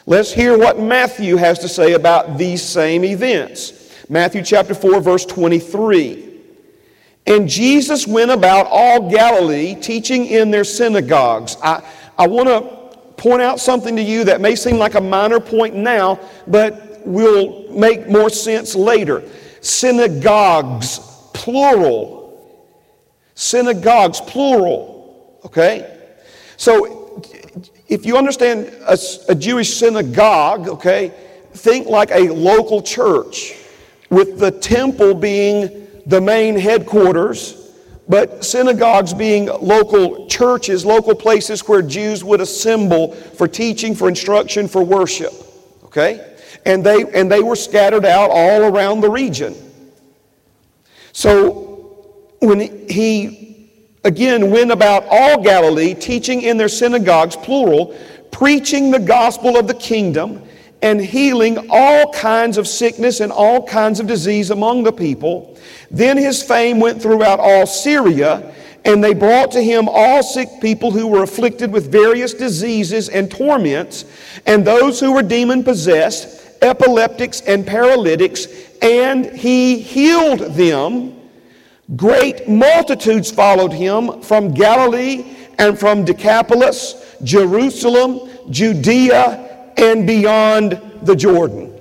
Let's 0.06 0.34
hear 0.34 0.58
what 0.58 0.80
Matthew 0.80 1.36
has 1.36 1.60
to 1.60 1.70
say 1.70 1.94
about 1.94 2.40
these 2.40 2.64
same 2.64 3.06
events. 3.06 3.89
Matthew 4.12 4.42
chapter 4.42 4.74
4, 4.74 5.02
verse 5.02 5.24
23. 5.24 6.26
And 7.28 7.48
Jesus 7.48 8.08
went 8.08 8.32
about 8.32 8.66
all 8.68 9.08
Galilee, 9.08 9.76
teaching 9.76 10.26
in 10.26 10.50
their 10.50 10.64
synagogues. 10.64 11.58
I, 11.62 11.88
I 12.18 12.26
want 12.26 12.50
to 12.50 12.62
point 13.22 13.44
out 13.44 13.60
something 13.60 13.96
to 13.96 14.02
you 14.02 14.24
that 14.24 14.42
may 14.42 14.56
seem 14.56 14.78
like 14.80 14.96
a 14.96 15.02
minor 15.02 15.40
point 15.40 15.76
now, 15.76 16.20
but 16.48 17.06
will 17.06 17.72
make 17.72 18.10
more 18.10 18.32
sense 18.32 18.74
later. 18.74 19.24
Synagogues, 19.62 21.00
plural. 21.36 22.66
Synagogues, 23.36 24.22
plural. 24.22 25.40
Okay? 25.46 26.00
So, 26.58 27.22
if 27.88 28.08
you 28.08 28.18
understand 28.18 28.74
a, 28.88 28.98
a 29.28 29.36
Jewish 29.36 29.76
synagogue, 29.76 30.68
okay, 30.68 31.14
think 31.54 31.86
like 31.88 32.10
a 32.10 32.30
local 32.30 32.82
church 32.82 33.54
with 34.10 34.40
the 34.40 34.52
temple 34.52 35.14
being 35.14 35.88
the 36.06 36.20
main 36.20 36.58
headquarters, 36.58 37.56
but 38.08 38.44
synagogues 38.44 39.14
being 39.14 39.46
local 39.46 40.28
churches, 40.28 40.86
local 40.86 41.14
places 41.14 41.68
where 41.68 41.82
Jews 41.82 42.24
would 42.24 42.42
assemble 42.42 43.14
for 43.14 43.48
teaching, 43.48 43.94
for 43.94 44.10
instruction, 44.10 44.68
for 44.68 44.84
worship. 44.84 45.34
Okay? 45.86 46.36
And 46.66 46.84
they, 46.84 47.06
and 47.14 47.32
they 47.32 47.42
were 47.42 47.56
scattered 47.56 48.06
out 48.06 48.32
all 48.32 48.64
around 48.64 49.02
the 49.02 49.10
region. 49.10 49.56
So 51.12 52.26
when 52.40 52.88
he 52.90 53.70
again 54.04 54.50
went 54.50 54.72
about 54.72 55.06
all 55.10 55.44
Galilee, 55.44 55.94
teaching 55.94 56.42
in 56.42 56.58
their 56.58 56.70
synagogues, 56.70 57.36
plural, 57.36 57.98
preaching 58.32 58.92
the 58.92 59.00
gospel 59.00 59.58
of 59.58 59.68
the 59.68 59.74
kingdom 59.74 60.42
and 60.82 61.02
healing 61.02 61.68
all 61.70 62.12
kinds 62.14 62.58
of 62.58 62.68
sickness 62.68 63.20
and 63.20 63.32
all 63.32 63.66
kinds 63.66 64.00
of 64.00 64.08
disease 64.08 64.50
among 64.50 64.84
the 64.84 64.92
people. 64.92 65.58
Then 65.92 66.18
his 66.18 66.42
fame 66.42 66.80
went 66.80 67.02
throughout 67.02 67.40
all 67.40 67.66
Syria, 67.66 68.54
and 68.86 69.04
they 69.04 69.14
brought 69.14 69.52
to 69.52 69.62
him 69.62 69.90
all 69.90 70.24
sick 70.24 70.48
people 70.62 70.92
who 70.92 71.08
were 71.08 71.24
afflicted 71.24 71.72
with 71.72 71.92
various 71.92 72.34
diseases 72.34 73.10
and 73.10 73.30
torments, 73.30 74.06
and 74.46 74.66
those 74.66 75.00
who 75.00 75.12
were 75.12 75.24
demon 75.24 75.64
possessed, 75.64 76.58
epileptics, 76.62 77.42
and 77.42 77.68
paralytics, 77.68 78.48
and 78.82 79.26
he 79.26 79.80
healed 79.80 80.40
them. 80.56 81.16
Great 81.96 82.48
multitudes 82.48 83.32
followed 83.32 83.74
him 83.74 84.22
from 84.22 84.54
Galilee 84.54 85.36
and 85.58 85.78
from 85.78 86.06
Decapolis, 86.06 87.18
Jerusalem, 87.24 88.30
Judea, 88.50 89.49
and 89.80 90.06
beyond 90.06 90.80
the 91.04 91.16
Jordan. 91.16 91.74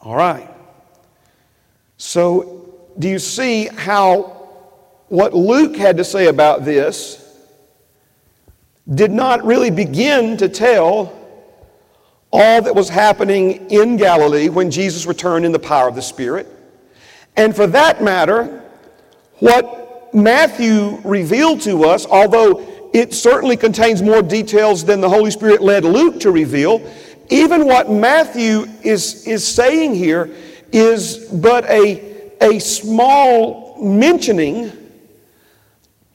All 0.00 0.16
right. 0.16 0.48
So, 1.98 2.74
do 2.98 3.08
you 3.08 3.18
see 3.18 3.66
how 3.66 4.34
what 5.08 5.34
Luke 5.34 5.76
had 5.76 5.96
to 5.98 6.04
say 6.04 6.26
about 6.26 6.64
this 6.64 7.24
did 8.92 9.10
not 9.10 9.44
really 9.44 9.70
begin 9.70 10.36
to 10.38 10.48
tell 10.48 11.14
all 12.30 12.62
that 12.62 12.74
was 12.74 12.88
happening 12.88 13.70
in 13.70 13.96
Galilee 13.96 14.48
when 14.48 14.70
Jesus 14.70 15.06
returned 15.06 15.44
in 15.44 15.52
the 15.52 15.58
power 15.58 15.88
of 15.88 15.94
the 15.94 16.02
Spirit? 16.02 16.46
And 17.36 17.54
for 17.54 17.66
that 17.68 18.02
matter, 18.02 18.64
what 19.38 20.14
Matthew 20.14 21.00
revealed 21.04 21.60
to 21.62 21.84
us, 21.84 22.06
although 22.06 22.66
it 22.92 23.14
certainly 23.14 23.56
contains 23.56 24.02
more 24.02 24.22
details 24.22 24.84
than 24.84 25.00
the 25.00 25.08
Holy 25.08 25.30
Spirit 25.30 25.60
led 25.60 25.84
Luke 25.84 26.20
to 26.20 26.30
reveal. 26.30 26.90
Even 27.30 27.66
what 27.66 27.90
Matthew 27.90 28.66
is, 28.82 29.26
is 29.26 29.46
saying 29.46 29.94
here 29.94 30.34
is 30.72 31.28
but 31.32 31.64
a, 31.66 32.32
a 32.40 32.58
small 32.58 33.76
mentioning 33.82 34.72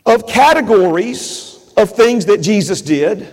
of 0.06 0.28
categories 0.28 1.72
of 1.78 1.92
things 1.92 2.26
that 2.26 2.42
Jesus 2.42 2.82
did 2.82 3.32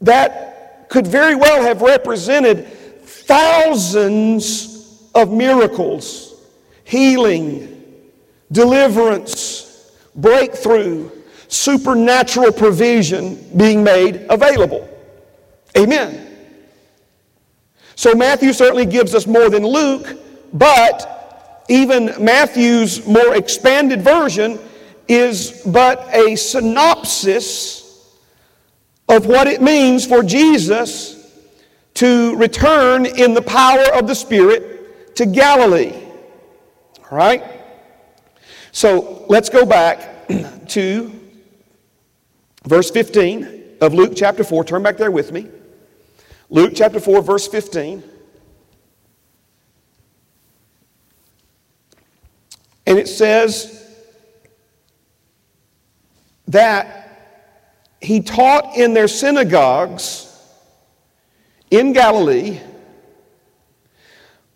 that 0.00 0.88
could 0.88 1.06
very 1.06 1.34
well 1.34 1.62
have 1.62 1.82
represented 1.82 2.66
thousands 3.02 4.70
of 5.14 5.32
miracles, 5.32 6.34
healing, 6.84 7.84
deliverance, 8.50 9.59
breakthrough, 10.14 11.10
supernatural 11.48 12.52
provision 12.52 13.36
being 13.56 13.82
made 13.82 14.26
available. 14.28 14.88
Amen. 15.76 16.26
So 17.96 18.14
Matthew 18.14 18.52
certainly 18.52 18.86
gives 18.86 19.14
us 19.14 19.26
more 19.26 19.50
than 19.50 19.66
Luke, 19.66 20.18
but 20.52 21.64
even 21.68 22.14
Matthew's 22.18 23.06
more 23.06 23.34
expanded 23.36 24.02
version 24.02 24.58
is 25.06 25.62
but 25.66 26.08
a 26.14 26.36
synopsis 26.36 28.16
of 29.08 29.26
what 29.26 29.48
it 29.48 29.60
means 29.60 30.06
for 30.06 30.22
Jesus 30.22 31.16
to 31.94 32.36
return 32.36 33.06
in 33.06 33.34
the 33.34 33.42
power 33.42 33.84
of 33.92 34.06
the 34.06 34.14
Spirit 34.14 35.16
to 35.16 35.26
Galilee. 35.26 35.92
All 37.10 37.18
right? 37.18 37.59
So 38.72 39.24
let's 39.28 39.48
go 39.48 39.64
back 39.66 40.28
to 40.68 41.12
verse 42.64 42.90
15. 42.90 43.78
of 43.80 43.94
Luke 43.94 44.12
chapter 44.14 44.44
4. 44.44 44.64
Turn 44.64 44.82
back 44.82 44.96
there 44.96 45.10
with 45.10 45.32
me. 45.32 45.48
Luke 46.50 46.72
chapter 46.74 47.00
4, 47.00 47.22
verse 47.22 47.48
15. 47.48 48.02
And 52.86 52.98
it 52.98 53.08
says 53.08 53.86
that 56.48 57.00
he 58.00 58.20
taught 58.20 58.76
in 58.76 58.94
their 58.94 59.08
synagogues 59.08 60.26
in 61.70 61.92
Galilee, 61.92 62.58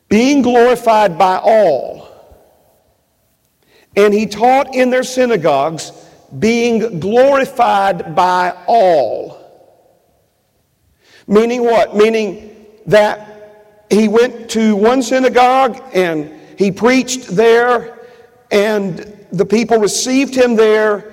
being 0.08 0.42
glorified 0.42 1.16
by 1.16 1.36
all. 1.36 2.03
And 3.96 4.12
he 4.12 4.26
taught 4.26 4.74
in 4.74 4.90
their 4.90 5.04
synagogues, 5.04 5.92
being 6.38 6.98
glorified 6.98 8.16
by 8.16 8.56
all. 8.66 9.40
Meaning 11.26 11.64
what? 11.64 11.96
Meaning 11.96 12.66
that 12.86 13.84
he 13.90 14.08
went 14.08 14.50
to 14.50 14.74
one 14.74 15.02
synagogue 15.02 15.80
and 15.94 16.32
he 16.58 16.70
preached 16.70 17.28
there, 17.28 17.98
and 18.50 19.26
the 19.32 19.44
people 19.44 19.78
received 19.78 20.34
him 20.34 20.54
there, 20.54 21.12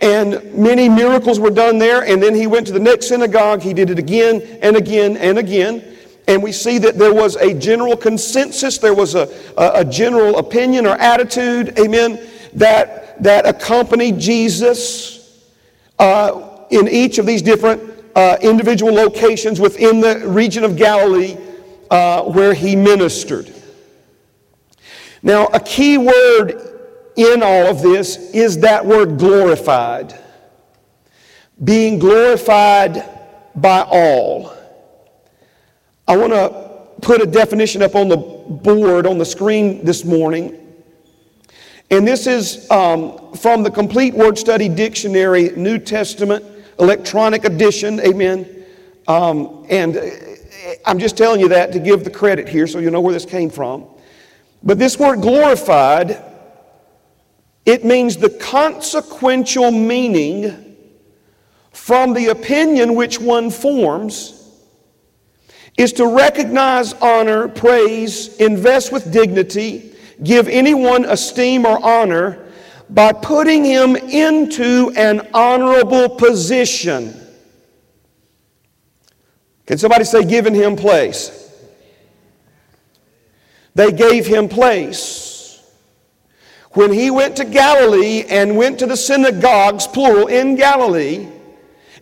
and 0.00 0.54
many 0.54 0.88
miracles 0.88 1.38
were 1.38 1.50
done 1.50 1.78
there. 1.78 2.02
And 2.04 2.22
then 2.22 2.34
he 2.34 2.46
went 2.46 2.66
to 2.66 2.72
the 2.72 2.80
next 2.80 3.08
synagogue, 3.08 3.62
he 3.62 3.72
did 3.72 3.90
it 3.90 3.98
again 3.98 4.42
and 4.62 4.76
again 4.76 5.16
and 5.16 5.38
again. 5.38 5.91
And 6.28 6.42
we 6.42 6.52
see 6.52 6.78
that 6.78 6.98
there 6.98 7.12
was 7.12 7.36
a 7.36 7.52
general 7.52 7.96
consensus, 7.96 8.78
there 8.78 8.94
was 8.94 9.14
a, 9.14 9.28
a, 9.56 9.80
a 9.80 9.84
general 9.84 10.38
opinion 10.38 10.86
or 10.86 10.94
attitude, 10.96 11.78
amen, 11.78 12.20
that, 12.54 13.22
that 13.22 13.46
accompanied 13.46 14.18
Jesus 14.18 15.42
uh, 15.98 16.64
in 16.70 16.88
each 16.88 17.18
of 17.18 17.26
these 17.26 17.42
different 17.42 17.82
uh, 18.14 18.36
individual 18.40 18.92
locations 18.92 19.58
within 19.58 20.00
the 20.00 20.26
region 20.28 20.64
of 20.64 20.76
Galilee 20.76 21.36
uh, 21.90 22.22
where 22.22 22.54
he 22.54 22.76
ministered. 22.76 23.52
Now, 25.22 25.46
a 25.46 25.60
key 25.60 25.98
word 25.98 26.72
in 27.16 27.42
all 27.42 27.66
of 27.66 27.82
this 27.82 28.16
is 28.32 28.58
that 28.60 28.84
word 28.84 29.18
glorified. 29.18 30.18
Being 31.62 31.98
glorified 31.98 33.08
by 33.54 33.82
all. 33.82 34.54
I 36.08 36.16
want 36.16 36.32
to 36.32 36.72
put 37.00 37.22
a 37.22 37.26
definition 37.26 37.82
up 37.82 37.94
on 37.94 38.08
the 38.08 38.16
board 38.16 39.06
on 39.06 39.18
the 39.18 39.24
screen 39.24 39.84
this 39.84 40.04
morning. 40.04 40.58
And 41.90 42.06
this 42.06 42.26
is 42.26 42.70
um, 42.70 43.34
from 43.34 43.62
the 43.62 43.70
Complete 43.70 44.14
Word 44.14 44.38
Study 44.38 44.68
Dictionary, 44.68 45.50
New 45.50 45.78
Testament, 45.78 46.44
electronic 46.78 47.44
edition. 47.44 48.00
Amen. 48.00 48.64
Um, 49.08 49.66
and 49.68 49.96
uh, 49.96 50.10
I'm 50.86 50.98
just 50.98 51.16
telling 51.16 51.40
you 51.40 51.48
that 51.48 51.72
to 51.72 51.78
give 51.78 52.04
the 52.04 52.10
credit 52.10 52.48
here 52.48 52.66
so 52.66 52.78
you 52.78 52.90
know 52.90 53.00
where 53.00 53.12
this 53.12 53.26
came 53.26 53.50
from. 53.50 53.86
But 54.62 54.78
this 54.78 54.98
word 54.98 55.20
glorified 55.20 56.22
it 57.64 57.84
means 57.84 58.16
the 58.16 58.30
consequential 58.30 59.70
meaning 59.70 60.76
from 61.72 62.12
the 62.12 62.28
opinion 62.28 62.96
which 62.96 63.20
one 63.20 63.50
forms 63.50 64.41
is 65.76 65.92
to 65.94 66.06
recognize, 66.06 66.92
honor, 66.94 67.48
praise, 67.48 68.36
invest 68.36 68.92
with 68.92 69.12
dignity, 69.12 69.94
give 70.22 70.48
anyone 70.48 71.04
esteem 71.06 71.64
or 71.64 71.82
honor 71.84 72.46
by 72.90 73.12
putting 73.12 73.64
him 73.64 73.96
into 73.96 74.92
an 74.96 75.28
honorable 75.32 76.10
position. 76.10 77.18
Can 79.66 79.78
somebody 79.78 80.04
say, 80.04 80.24
giving 80.24 80.54
him 80.54 80.76
place? 80.76 81.38
They 83.74 83.90
gave 83.92 84.26
him 84.26 84.48
place 84.48 85.32
when 86.72 86.92
he 86.92 87.10
went 87.10 87.36
to 87.36 87.44
Galilee 87.44 88.24
and 88.28 88.56
went 88.56 88.78
to 88.78 88.86
the 88.86 88.96
synagogues, 88.96 89.86
plural, 89.86 90.26
in 90.26 90.56
Galilee, 90.56 91.28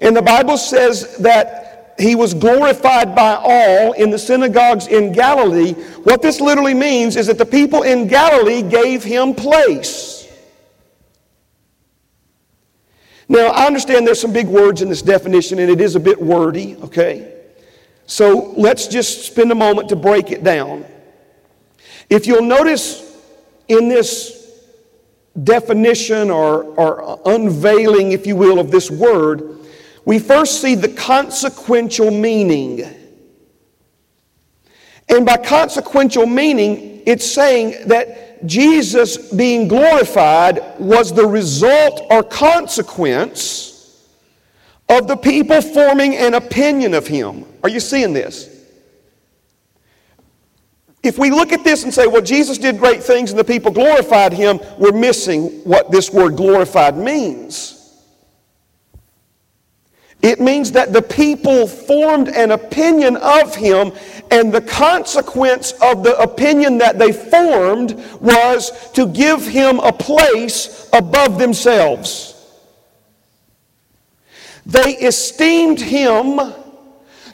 and 0.01 0.17
the 0.17 0.23
Bible 0.23 0.57
says 0.57 1.17
that 1.19 1.70
he 2.01 2.15
was 2.15 2.35
glorified 2.35 3.15
by 3.15 3.35
all 3.35 3.93
in 3.93 4.11
the 4.11 4.19
synagogues 4.19 4.87
in 4.87 5.13
Galilee, 5.13 5.73
what 6.05 6.23
this 6.23 6.41
literally 6.41 6.75
means 6.75 7.17
is 7.17 7.27
that 7.27 7.39
the 7.39 7.47
people 7.47 7.83
in 7.83 8.07
Galilee 8.07 8.63
gave 8.63 9.05
him 9.05 9.35
place. 9.35 10.29
Now, 13.29 13.49
I 13.49 13.67
understand 13.67 14.07
there's 14.07 14.21
some 14.21 14.33
big 14.33 14.49
words 14.49 14.83
in 14.83 14.89
this 14.89 15.03
definition, 15.03 15.61
and 15.61 15.71
it 15.71 15.81
is 15.81 15.95
a 15.95 16.01
bit 16.01 16.21
wordy, 16.21 16.77
okay? 16.83 17.33
So 18.07 18.55
let's 18.57 18.89
just 18.89 19.25
spend 19.27 19.53
a 19.53 19.55
moment 19.55 19.89
to 19.91 19.97
break 19.97 20.33
it 20.33 20.43
down. 20.43 20.85
If 22.09 22.27
you'll 22.27 22.43
notice 22.43 23.17
in 23.69 23.89
this 23.89 24.53
definition 25.45 26.29
or, 26.29 26.65
or 26.65 27.21
unveiling, 27.25 28.11
if 28.11 28.27
you 28.27 28.35
will, 28.35 28.59
of 28.59 28.73
this 28.73 28.91
word, 28.91 29.60
we 30.05 30.19
first 30.19 30.61
see 30.61 30.75
the 30.75 30.89
consequential 30.89 32.11
meaning. 32.11 32.85
And 35.09 35.27
by 35.27 35.37
consequential 35.37 36.27
meaning, 36.27 37.03
it's 37.07 37.31
saying 37.31 37.89
that 37.89 38.47
Jesus 38.47 39.33
being 39.33 39.69
glorified 39.69 40.79
was 40.79 41.13
the 41.13 41.27
result 41.27 42.07
or 42.11 42.23
consequence 42.23 44.07
of 44.89 45.07
the 45.07 45.17
people 45.17 45.61
forming 45.61 46.17
an 46.17 46.35
opinion 46.35 46.95
of 46.95 47.07
him. 47.07 47.45
Are 47.63 47.69
you 47.69 47.81
seeing 47.81 48.13
this? 48.13 48.49
If 51.03 51.19
we 51.19 51.31
look 51.31 51.53
at 51.53 51.65
this 51.65 51.85
and 51.85 51.95
say, 51.95 52.07
well, 52.07 52.21
Jesus 52.21 52.59
did 52.59 52.79
great 52.79 53.03
things 53.03 53.31
and 53.31 53.39
the 53.39 53.45
people 53.45 53.73
glorified 53.73 54.33
him, 54.33 54.61
we're 54.79 54.93
missing 54.93 55.49
what 55.65 55.91
this 55.91 56.11
word 56.11 56.37
glorified 56.37 56.97
means. 56.97 57.80
It 60.23 60.39
means 60.39 60.73
that 60.73 60.93
the 60.93 61.01
people 61.01 61.67
formed 61.67 62.29
an 62.29 62.51
opinion 62.51 63.17
of 63.17 63.55
him, 63.55 63.93
and 64.31 64.53
the 64.53 64.61
consequence 64.61 65.73
of 65.81 66.05
the 66.05 66.17
opinion 66.19 66.79
that 66.79 66.99
they 66.99 67.13
formed 67.13 67.95
was 68.21 68.91
to 68.93 69.07
give 69.07 69.47
him 69.47 69.79
a 69.81 69.93
place 69.93 70.91
above 70.93 71.39
themselves. 71.39 72.37
They 74.67 74.95
esteemed 74.97 75.81
him 75.81 76.39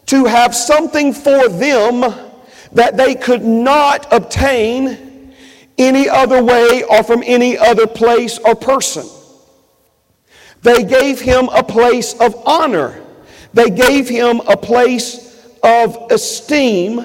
to 0.07 0.25
have 0.27 0.55
something 0.55 1.12
for 1.12 1.49
them 1.49 2.01
that 2.72 2.96
they 2.96 3.16
could 3.16 3.44
not 3.44 4.07
obtain 4.12 5.35
any 5.77 6.09
other 6.09 6.42
way 6.42 6.85
or 6.85 7.03
from 7.03 7.22
any 7.27 7.59
other 7.59 7.87
place 7.87 8.38
or 8.38 8.55
person. 8.55 9.07
They 10.62 10.85
gave 10.85 11.21
him 11.21 11.49
a 11.49 11.62
place 11.62 12.14
of 12.21 12.35
honor. 12.47 13.03
They 13.53 13.71
gave 13.71 14.09
him 14.09 14.40
a 14.49 14.57
place 14.57 15.47
of 15.62 16.11
esteem. 16.11 17.05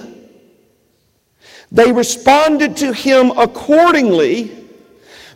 They 1.71 1.91
responded 1.91 2.77
to 2.77 2.93
him 2.93 3.31
accordingly 3.31 4.57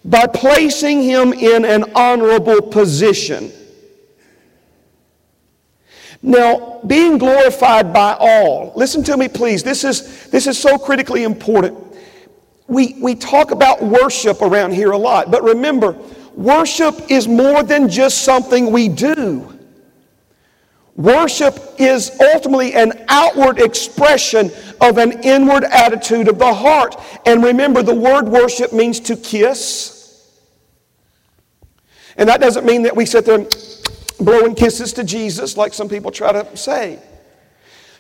by 0.03 0.27
placing 0.27 1.01
him 1.01 1.33
in 1.33 1.65
an 1.65 1.91
honorable 1.95 2.61
position. 2.61 3.51
Now, 6.21 6.81
being 6.85 7.17
glorified 7.17 7.93
by 7.93 8.15
all, 8.19 8.73
listen 8.75 9.03
to 9.03 9.15
me, 9.15 9.27
please. 9.27 9.63
This 9.63 9.83
is, 9.83 10.27
this 10.27 10.47
is 10.47 10.57
so 10.57 10.77
critically 10.77 11.23
important. 11.23 11.77
We, 12.67 12.95
we 12.99 13.13
talk 13.13 13.51
about 13.51 13.83
worship 13.83 14.41
around 14.41 14.73
here 14.73 14.91
a 14.91 14.97
lot, 14.97 15.29
but 15.29 15.43
remember, 15.43 15.95
worship 16.35 17.09
is 17.09 17.27
more 17.27 17.63
than 17.63 17.89
just 17.89 18.23
something 18.23 18.71
we 18.71 18.89
do. 18.89 19.51
Worship 20.95 21.59
is 21.77 22.17
ultimately 22.33 22.73
an 22.73 23.05
outward 23.09 23.59
expression 23.59 24.49
of 24.79 24.97
an 24.97 25.23
inward 25.23 25.65
attitude 25.65 26.29
of 26.29 26.39
the 26.39 26.53
heart. 26.53 26.95
And 27.25 27.43
remember, 27.43 27.83
the 27.83 27.95
word 27.95 28.29
worship 28.29 28.71
means 28.71 29.01
to 29.01 29.17
kiss. 29.17 30.31
And 32.17 32.29
that 32.29 32.39
doesn't 32.39 32.65
mean 32.65 32.83
that 32.83 32.95
we 32.95 33.05
sit 33.05 33.25
there 33.25 33.39
and 33.39 33.83
blowing 34.21 34.55
kisses 34.55 34.93
to 34.93 35.03
Jesus, 35.03 35.57
like 35.57 35.73
some 35.73 35.89
people 35.89 36.11
try 36.11 36.31
to 36.31 36.55
say. 36.55 36.99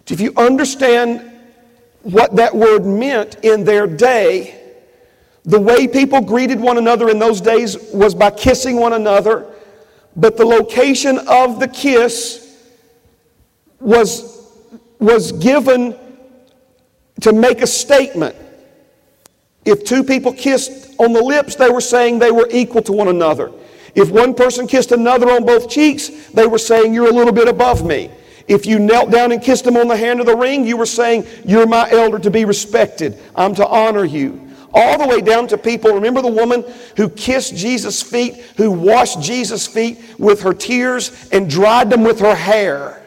If 0.07 0.21
you 0.21 0.33
understand 0.37 1.31
what 2.03 2.35
that 2.37 2.55
word 2.55 2.85
meant 2.85 3.43
in 3.43 3.65
their 3.65 3.87
day, 3.87 4.64
the 5.45 5.59
way 5.59 5.87
people 5.87 6.21
greeted 6.21 6.59
one 6.59 6.77
another 6.77 7.09
in 7.09 7.19
those 7.19 7.39
days 7.39 7.77
was 7.93 8.15
by 8.15 8.31
kissing 8.31 8.77
one 8.77 8.93
another, 8.93 9.45
but 10.15 10.37
the 10.37 10.45
location 10.45 11.19
of 11.27 11.59
the 11.59 11.67
kiss 11.67 12.41
was, 13.79 14.51
was 14.99 15.31
given 15.33 15.95
to 17.21 17.31
make 17.31 17.61
a 17.61 17.67
statement. 17.67 18.35
If 19.65 19.83
two 19.83 20.03
people 20.03 20.33
kissed 20.33 20.99
on 20.99 21.13
the 21.13 21.21
lips, 21.21 21.55
they 21.55 21.69
were 21.69 21.81
saying 21.81 22.19
they 22.19 22.31
were 22.31 22.47
equal 22.51 22.81
to 22.83 22.91
one 22.91 23.07
another. 23.07 23.51
If 23.93 24.09
one 24.09 24.33
person 24.33 24.67
kissed 24.67 24.91
another 24.91 25.29
on 25.29 25.45
both 25.45 25.69
cheeks, 25.69 26.09
they 26.29 26.47
were 26.47 26.57
saying, 26.57 26.93
You're 26.93 27.09
a 27.09 27.13
little 27.13 27.33
bit 27.33 27.47
above 27.47 27.85
me. 27.85 28.11
If 28.47 28.65
you 28.65 28.77
knelt 28.77 29.09
down 29.09 29.31
and 29.31 29.41
kissed 29.41 29.65
him 29.65 29.77
on 29.77 29.87
the 29.87 29.97
hand 29.97 30.19
of 30.19 30.25
the 30.25 30.35
ring, 30.35 30.65
you 30.65 30.77
were 30.77 30.85
saying, 30.85 31.25
You're 31.45 31.65
my 31.65 31.89
elder 31.89 32.19
to 32.19 32.29
be 32.29 32.45
respected. 32.45 33.17
I'm 33.35 33.55
to 33.55 33.67
honor 33.67 34.05
you. 34.05 34.44
All 34.77 34.97
the 34.97 35.07
way 35.07 35.21
down 35.21 35.47
to 35.47 35.57
people. 35.57 35.93
Remember 35.93 36.21
the 36.21 36.27
woman 36.27 36.65
who 36.97 37.09
kissed 37.09 37.55
Jesus' 37.55 38.03
feet, 38.03 38.35
who 38.57 38.69
washed 38.69 39.21
Jesus' 39.21 39.65
feet 39.65 39.99
with 40.19 40.41
her 40.41 40.53
tears 40.53 41.29
and 41.31 41.49
dried 41.49 41.89
them 41.89 42.03
with 42.03 42.19
her 42.19 42.35
hair. 42.35 43.01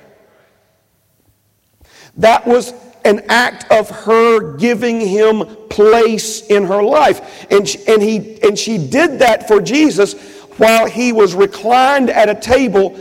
That 2.17 2.47
was 2.47 2.73
an 3.05 3.23
act 3.29 3.71
of 3.71 3.91
her 3.91 4.57
giving 4.57 5.01
him 5.01 5.45
place 5.69 6.47
in 6.47 6.65
her 6.65 6.83
life. 6.83 7.47
And 7.51 7.69
she, 7.69 7.79
and, 7.87 8.03
he, 8.03 8.43
and 8.43 8.59
she 8.59 8.79
did 8.79 9.21
that 9.21 9.47
for 9.47 9.61
Jesus 9.61 10.15
while 10.59 10.87
he 10.87 11.13
was 11.13 11.35
reclined 11.35 12.11
at 12.11 12.29
a 12.29 12.35
table 12.35 12.99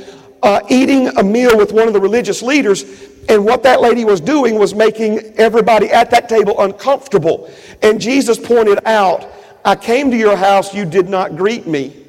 uh, 0.47 0.61
eating 0.69 1.09
a 1.17 1.23
meal 1.23 1.57
with 1.57 1.73
one 1.73 1.89
of 1.89 1.93
the 1.93 1.99
religious 1.99 2.41
leaders. 2.41 2.85
And 3.27 3.43
what 3.43 3.63
that 3.63 3.81
lady 3.81 4.05
was 4.05 4.21
doing 4.21 4.57
was 4.57 4.73
making 4.73 5.19
everybody 5.35 5.87
at 5.87 6.09
that 6.11 6.29
table 6.29 6.61
uncomfortable. 6.61 7.51
And 7.83 7.99
Jesus 7.99 8.39
pointed 8.39 8.79
out, 8.85 9.29
I 9.65 9.75
came 9.75 10.09
to 10.09 10.15
your 10.15 10.37
house, 10.37 10.73
you 10.73 10.85
did 10.85 11.09
not 11.09 11.35
greet 11.35 11.67
me. 11.67 12.01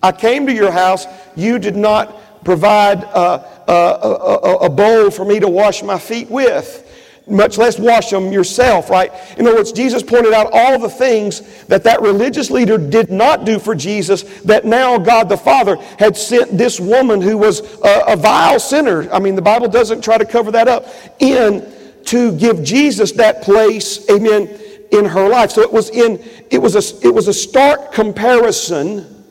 I 0.00 0.12
came 0.12 0.46
to 0.46 0.52
your 0.54 0.70
house, 0.70 1.04
you 1.34 1.58
did 1.58 1.74
not 1.74 2.44
provide 2.44 3.02
uh, 3.06 3.44
a, 3.66 3.72
a, 3.72 4.56
a 4.66 4.70
bowl 4.70 5.10
for 5.10 5.24
me 5.24 5.40
to 5.40 5.48
wash 5.48 5.82
my 5.82 5.98
feet 5.98 6.30
with 6.30 6.86
much 7.26 7.58
less 7.58 7.78
wash 7.78 8.10
them 8.10 8.32
yourself, 8.32 8.90
right? 8.90 9.12
In 9.38 9.46
other 9.46 9.56
words, 9.56 9.72
Jesus 9.72 10.02
pointed 10.02 10.32
out 10.32 10.50
all 10.52 10.78
the 10.78 10.88
things 10.88 11.42
that 11.66 11.84
that 11.84 12.02
religious 12.02 12.50
leader 12.50 12.76
did 12.76 13.10
not 13.10 13.44
do 13.44 13.58
for 13.58 13.74
Jesus, 13.74 14.22
that 14.42 14.64
now 14.64 14.98
God 14.98 15.28
the 15.28 15.36
Father 15.36 15.76
had 15.98 16.16
sent 16.16 16.56
this 16.56 16.80
woman 16.80 17.20
who 17.20 17.38
was 17.38 17.60
a, 17.82 18.04
a 18.08 18.16
vile 18.16 18.58
sinner. 18.58 19.10
I 19.12 19.18
mean, 19.18 19.34
the 19.34 19.42
Bible 19.42 19.68
doesn't 19.68 20.02
try 20.02 20.18
to 20.18 20.24
cover 20.24 20.50
that 20.52 20.68
up, 20.68 20.86
in 21.18 21.72
to 22.06 22.36
give 22.36 22.64
Jesus 22.64 23.12
that 23.12 23.42
place, 23.42 24.08
amen, 24.10 24.48
in 24.90 25.04
her 25.04 25.28
life. 25.28 25.52
So 25.52 25.62
it 25.62 25.72
was 25.72 25.90
in, 25.90 26.22
it 26.50 26.58
was 26.58 26.74
a, 26.74 27.06
it 27.06 27.14
was 27.14 27.28
a 27.28 27.34
stark 27.34 27.92
comparison 27.92 29.24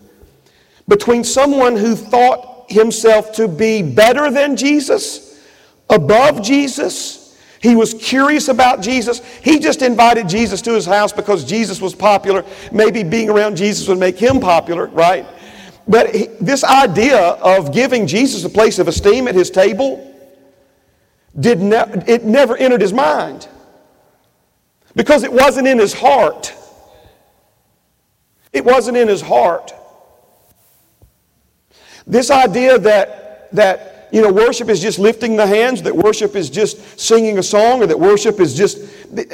between 0.88 1.24
someone 1.24 1.76
who 1.76 1.96
thought 1.96 2.72
himself 2.72 3.34
to 3.34 3.48
be 3.48 3.82
better 3.82 4.32
than 4.32 4.56
Jesus, 4.56 5.40
above 5.90 6.42
Jesus, 6.42 7.19
he 7.62 7.76
was 7.76 7.94
curious 7.94 8.48
about 8.48 8.82
Jesus. 8.82 9.20
He 9.40 9.60
just 9.60 9.82
invited 9.82 10.30
Jesus 10.30 10.62
to 10.62 10.74
his 10.74 10.86
house 10.86 11.12
because 11.12 11.44
Jesus 11.44 11.82
was 11.82 11.94
popular. 11.94 12.46
Maybe 12.72 13.04
being 13.04 13.30
around 13.30 13.58
Jesus 13.58 13.88
would 13.88 14.00
make 14.00 14.18
him 14.18 14.40
popular, 14.40 14.88
right? 14.88 15.26
But 15.88 16.16
he, 16.16 16.28
this 16.40 16.64
idea 16.64 17.18
of 17.18 17.74
giving 17.74 18.08
Jesus 18.08 18.46
a 18.46 18.50
place 18.50 18.80
of 18.80 18.88
esteem 18.88 19.28
at 19.28 19.36
his 19.36 19.50
table 19.50 20.06
did 21.38 21.60
ne- 21.60 22.04
it 22.08 22.24
never 22.24 22.56
entered 22.56 22.82
his 22.82 22.94
mind 22.94 23.48
because 24.96 25.24
it 25.24 25.34
wasn't 25.34 25.68
in 25.68 25.80
his 25.80 25.94
heart. 25.94 26.54
It 28.54 28.64
wasn't 28.64 28.98
in 28.98 29.08
his 29.08 29.22
heart. 29.22 29.74
This 32.08 32.32
idea 32.32 32.80
that 32.80 33.52
that 33.52 33.89
you 34.12 34.22
know, 34.22 34.32
worship 34.32 34.70
is 34.70 34.82
just 34.82 34.98
lifting 34.98 35.36
the 35.36 35.46
hands, 35.46 35.82
that 35.84 35.96
worship 35.96 36.36
is 36.36 36.50
just 36.50 37.00
singing 37.00 37.38
a 37.38 37.44
song, 37.44 37.84
or 37.84 37.88
that 37.88 38.00
worship 38.00 38.40
is 38.40 38.56
just, 38.56 38.80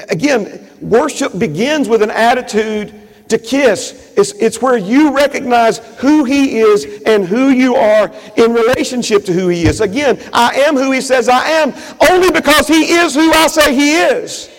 again, 0.09 0.69
worship 0.81 1.37
begins 1.39 1.87
with 1.87 2.01
an 2.01 2.11
attitude 2.11 2.93
to 3.29 3.37
kiss. 3.37 4.13
It's, 4.17 4.33
it's 4.33 4.61
where 4.61 4.77
you 4.77 5.15
recognize 5.15 5.77
who 5.97 6.25
He 6.25 6.59
is 6.59 7.01
and 7.05 7.25
who 7.25 7.49
you 7.49 7.75
are 7.75 8.13
in 8.37 8.53
relationship 8.53 9.25
to 9.25 9.33
who 9.33 9.47
He 9.47 9.65
is. 9.65 9.81
Again, 9.81 10.21
I 10.33 10.55
am 10.61 10.75
who 10.75 10.91
He 10.91 11.01
says 11.01 11.29
I 11.29 11.47
am 11.47 11.73
only 12.09 12.31
because 12.31 12.67
He 12.67 12.93
is 12.93 13.15
who 13.15 13.31
I 13.31 13.47
say 13.47 13.73
He 13.73 13.95
is. 13.95 14.49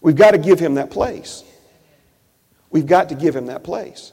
We've 0.00 0.16
got 0.16 0.32
to 0.32 0.38
give 0.38 0.58
Him 0.58 0.74
that 0.74 0.90
place. 0.90 1.44
We've 2.70 2.86
got 2.86 3.08
to 3.10 3.14
give 3.14 3.34
Him 3.34 3.46
that 3.46 3.62
place. 3.62 4.12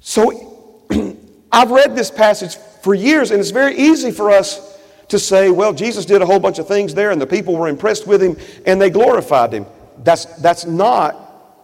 So, 0.00 0.84
I've 1.52 1.70
read 1.70 1.94
this 1.96 2.10
passage 2.10 2.56
for 2.82 2.94
years, 2.94 3.30
and 3.30 3.40
it's 3.40 3.50
very 3.50 3.76
easy 3.76 4.10
for 4.10 4.30
us 4.30 4.78
to 5.08 5.18
say, 5.18 5.50
well, 5.50 5.72
Jesus 5.72 6.04
did 6.04 6.22
a 6.22 6.26
whole 6.26 6.40
bunch 6.40 6.58
of 6.58 6.66
things 6.66 6.94
there, 6.94 7.10
and 7.10 7.20
the 7.20 7.26
people 7.26 7.56
were 7.56 7.68
impressed 7.68 8.06
with 8.06 8.22
him, 8.22 8.36
and 8.66 8.80
they 8.80 8.90
glorified 8.90 9.52
him. 9.52 9.66
That's, 10.02 10.24
that's 10.36 10.66
not 10.66 11.14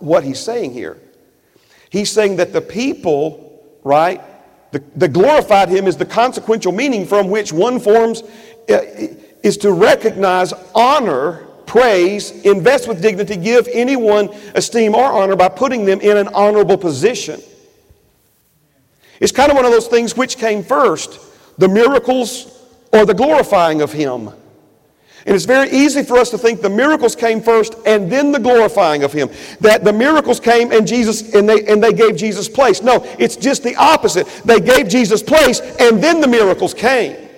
what 0.01 0.25
he's 0.25 0.39
saying 0.39 0.73
here. 0.73 0.99
He's 1.91 2.11
saying 2.11 2.37
that 2.37 2.53
the 2.53 2.61
people, 2.61 3.79
right, 3.85 4.21
the, 4.71 4.83
the 4.97 5.09
glorified 5.09 5.69
him 5.69 5.87
is 5.87 5.97
the 5.97 6.07
consequential 6.07 6.73
meaning 6.73 7.07
from 7.07 7.29
which 7.29 7.53
one 7.53 7.79
forms 7.79 8.23
uh, 8.71 8.79
is 9.43 9.59
to 9.59 9.73
recognize, 9.73 10.53
honor, 10.75 11.47
praise, 11.67 12.31
invest 12.43 12.89
with 12.89 13.03
dignity, 13.03 13.37
give 13.37 13.69
anyone 13.73 14.29
esteem 14.55 14.95
or 14.95 15.05
honor 15.05 15.37
by 15.37 15.49
putting 15.49 15.85
them 15.85 16.01
in 16.01 16.17
an 16.17 16.29
honorable 16.29 16.79
position. 16.79 17.41
It's 19.23 19.31
kind 19.31 19.53
of 19.53 19.57
one 19.57 19.65
of 19.65 19.71
those 19.71 19.87
things 19.87 20.17
which 20.17 20.37
came 20.37 20.65
first 20.65 21.21
the 21.57 21.69
miracles 21.69 22.61
or 22.93 23.07
the 23.07 23.15
glorifying 23.15 23.81
of 23.81 23.93
Him. 23.93 24.29
And 25.25 25.37
it's 25.37 25.45
very 25.45 25.71
easy 25.71 26.03
for 26.03 26.17
us 26.19 26.31
to 26.31 26.39
think 26.39 26.61
the 26.61 26.69
miracles 26.69 27.15
came 27.15 27.41
first 27.41 27.77
and 27.87 28.11
then 28.11 28.33
the 28.33 28.41
glorifying 28.41 29.05
of 29.05 29.13
Him. 29.13 29.31
That 29.61 29.85
the 29.85 29.93
miracles 29.93 30.41
came 30.41 30.73
and 30.73 30.89
Jesus 30.89 31.35
and 31.35 31.49
they 31.49 31.65
and 31.67 31.81
they 31.81 31.93
gave 31.93 32.17
Jesus 32.17 32.49
place. 32.49 32.83
No, 32.83 33.05
it's 33.21 33.37
just 33.37 33.63
the 33.63 33.77
opposite. 33.77 34.27
They 34.45 34.59
gave 34.59 34.89
Jesus 34.89 35.23
place 35.23 35.61
and 35.79 36.03
then 36.03 36.21
the 36.21 36.27
miracles 36.27 36.75
came. 36.75 37.15
He 37.15 37.29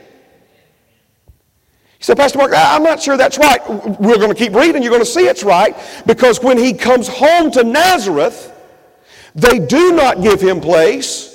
said, 2.01 2.17
Pastor 2.17 2.39
Mark, 2.39 2.53
I'm 2.57 2.83
not 2.83 3.03
sure 3.03 3.19
that's 3.19 3.37
right. 3.37 3.61
We're 4.01 4.17
going 4.17 4.31
to 4.31 4.35
keep 4.35 4.55
reading. 4.55 4.83
You're 4.83 4.91
going 4.91 5.03
to 5.03 5.07
see 5.07 5.27
it's 5.27 5.45
right. 5.45 5.77
Because 6.07 6.43
when 6.43 6.57
he 6.57 6.73
comes 6.73 7.09
home 7.09 7.51
to 7.51 7.63
Nazareth, 7.63 8.51
they 9.35 9.59
do 9.59 9.93
not 9.93 10.23
give 10.23 10.41
him 10.41 10.63
place 10.63 11.34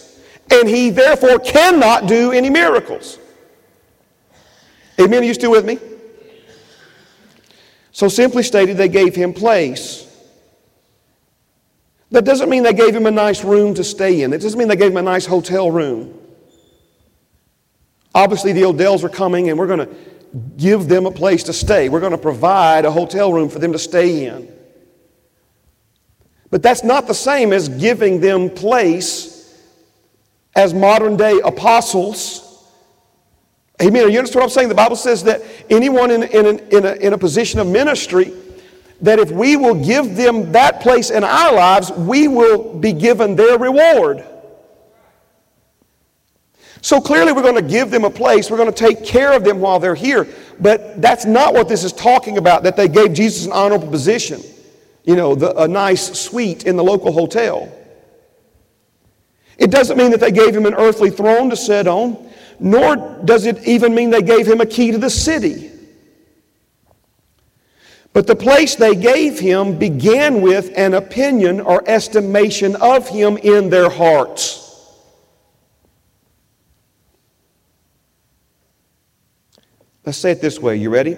and 0.52 0.68
he 0.68 0.90
therefore 0.90 1.40
cannot 1.40 2.08
do 2.08 2.32
any 2.32 2.50
miracles. 2.50 3.20
Amen. 5.00 5.22
Are 5.22 5.26
you 5.26 5.34
still 5.34 5.52
with 5.52 5.66
me? 5.66 5.80
So, 7.92 8.08
simply 8.08 8.44
stated, 8.44 8.78
they 8.78 8.90
gave 8.90 9.16
him 9.16 9.34
place. 9.34 10.06
That 12.12 12.26
doesn't 12.26 12.50
mean 12.50 12.64
they 12.64 12.74
gave 12.74 12.96
him 12.96 13.06
a 13.06 13.12
nice 13.12 13.44
room 13.44 13.74
to 13.76 13.84
stay 13.84 14.22
in. 14.22 14.34
It 14.34 14.42
doesn't 14.42 14.58
mean 14.58 14.68
they 14.68 14.76
gave 14.76 14.92
him 14.92 14.98
a 14.98 15.02
nice 15.02 15.26
hotel 15.26 15.70
room. 15.70 16.18
Obviously, 18.16 18.54
the 18.54 18.64
Odells 18.64 19.04
are 19.04 19.10
coming, 19.10 19.50
and 19.50 19.60
we're 19.60 19.68
going 19.68 19.88
to 19.88 19.96
give 20.58 20.88
them 20.88 21.06
a 21.06 21.12
place 21.12 21.44
to 21.44 21.54
stay. 21.54 21.90
We're 21.90 22.00
going 22.00 22.12
to 22.12 22.18
provide 22.18 22.86
a 22.86 22.92
hotel 22.92 23.32
room 23.32 23.50
for 23.50 23.60
them 23.60 23.72
to 23.74 23.80
stay 23.80 24.26
in. 24.26 24.52
But 26.50 26.64
that's 26.64 26.84
not 26.84 27.08
the 27.08 27.14
same 27.14 27.54
as 27.54 27.70
giving 27.70 28.20
them 28.20 28.50
place 28.50 29.29
as 30.60 30.74
modern 30.74 31.16
day 31.16 31.40
apostles. 31.46 32.46
Amen. 33.82 34.12
You 34.12 34.18
understand 34.18 34.42
what 34.42 34.44
I'm 34.44 34.50
saying? 34.50 34.68
The 34.68 34.76
Bible 34.76 34.98
says 34.98 35.24
that 35.24 35.42
anyone 35.70 36.12
in, 36.12 36.24
in, 36.24 36.60
in, 36.68 36.86
a, 36.86 36.94
in 36.96 37.14
a 37.14 37.18
position 37.18 37.62
of 37.62 37.68
ministry, 37.68 38.34
that 39.00 39.20
if 39.20 39.32
we 39.32 39.56
will 39.56 39.74
give 39.74 40.18
them 40.18 40.52
that 40.52 40.82
place 40.82 41.12
in 41.12 41.24
our 41.24 41.56
lives, 41.56 41.92
we 41.92 42.28
will 42.28 42.78
be 42.78 42.92
given 42.92 43.38
their 43.38 43.58
reward. 43.58 44.26
So 46.82 47.00
clearly, 47.00 47.32
we're 47.32 47.42
going 47.42 47.56
to 47.56 47.62
give 47.62 47.90
them 47.90 48.04
a 48.04 48.10
place. 48.10 48.52
We're 48.52 48.58
going 48.58 48.72
to 48.72 48.78
take 48.78 49.06
care 49.06 49.32
of 49.32 49.46
them 49.46 49.62
while 49.62 49.80
they're 49.80 49.96
here. 49.96 50.28
But 50.60 51.02
that's 51.02 51.24
not 51.24 51.54
what 51.54 51.70
this 51.70 51.86
is 51.86 51.94
talking 51.94 52.38
about, 52.38 52.64
that 52.64 52.76
they 52.76 52.90
gave 52.90 53.14
Jesus 53.14 53.46
an 53.46 53.54
honorable 53.54 53.88
position, 53.88 54.42
you 55.06 55.16
know, 55.16 55.36
the, 55.36 55.58
a 55.58 55.68
nice 55.70 56.20
suite 56.20 56.66
in 56.66 56.76
the 56.76 56.84
local 56.84 57.14
hotel. 57.14 57.74
It 59.60 59.72
doesn't 59.72 59.98
mean 59.98 60.12
that 60.12 60.22
they 60.22 60.32
gave 60.32 60.56
him 60.56 60.66
an 60.66 60.74
earthly 60.74 61.10
throne 61.10 61.50
to 61.50 61.56
sit 61.58 61.86
on, 61.86 62.30
nor 62.60 62.96
does 63.26 63.46
it 63.46 63.68
even 63.68 63.94
mean 63.94 64.10
they 64.10 64.22
gave 64.22 64.48
him 64.48 64.62
a 64.62 64.66
key 64.66 64.92
to 64.92 64.98
the 64.98 65.10
city. 65.10 65.70
But 68.14 68.26
the 68.26 68.36
place 68.36 68.76
they 68.76 68.96
gave 68.96 69.38
him 69.38 69.78
began 69.78 70.42
with 70.42 70.72
an 70.76 70.94
opinion 70.94 71.60
or 71.60 71.84
estimation 71.88 72.76
of 72.78 73.08
him 73.08 73.38
in 73.38 73.70
their 73.70 73.90
hearts. 73.90 74.66
Let's 80.06 80.18
say 80.18 80.32
it 80.32 80.42
this 80.42 80.60
way. 80.60 80.78
You 80.78 80.90
ready? 80.90 81.18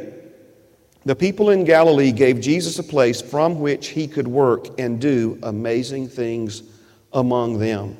The 1.06 1.15
people 1.15 1.51
in 1.51 1.63
Galilee 1.63 2.12
gave 2.12 2.41
Jesus 2.41 2.77
a 2.77 2.84
place 2.84 3.21
from 3.21 3.60
which 3.60 3.89
he 3.89 4.08
could 4.08 4.27
work 4.27 4.80
and 4.80 4.99
do 4.99 5.39
amazing 5.43 6.10
things 6.10 6.63
among 7.13 7.60
them. 7.60 7.97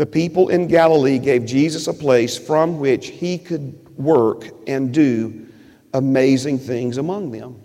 The 0.00 0.06
people 0.06 0.48
in 0.48 0.66
Galilee 0.66 1.18
gave 1.18 1.44
Jesus 1.44 1.86
a 1.86 1.92
place 1.92 2.38
from 2.38 2.78
which 2.78 3.08
he 3.08 3.36
could 3.36 3.86
work 3.98 4.46
and 4.66 4.94
do 4.94 5.46
amazing 5.92 6.58
things 6.58 6.96
among 6.96 7.32
them. 7.32 7.60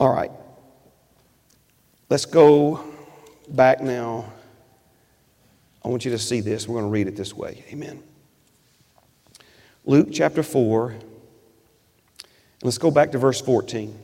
All 0.00 0.12
right. 0.12 0.32
Let's 2.10 2.24
go 2.24 2.84
back 3.48 3.80
now. 3.80 4.32
I 5.84 5.88
want 5.88 6.04
you 6.04 6.10
to 6.10 6.18
see 6.18 6.40
this. 6.40 6.66
We're 6.66 6.80
going 6.80 6.90
to 6.90 6.92
read 6.92 7.06
it 7.06 7.14
this 7.14 7.32
way. 7.32 7.62
Amen. 7.68 8.02
Luke 9.84 10.08
chapter 10.10 10.42
4. 10.42 10.96
Let's 12.64 12.78
go 12.78 12.90
back 12.90 13.12
to 13.12 13.18
verse 13.18 13.40
14. 13.40 13.96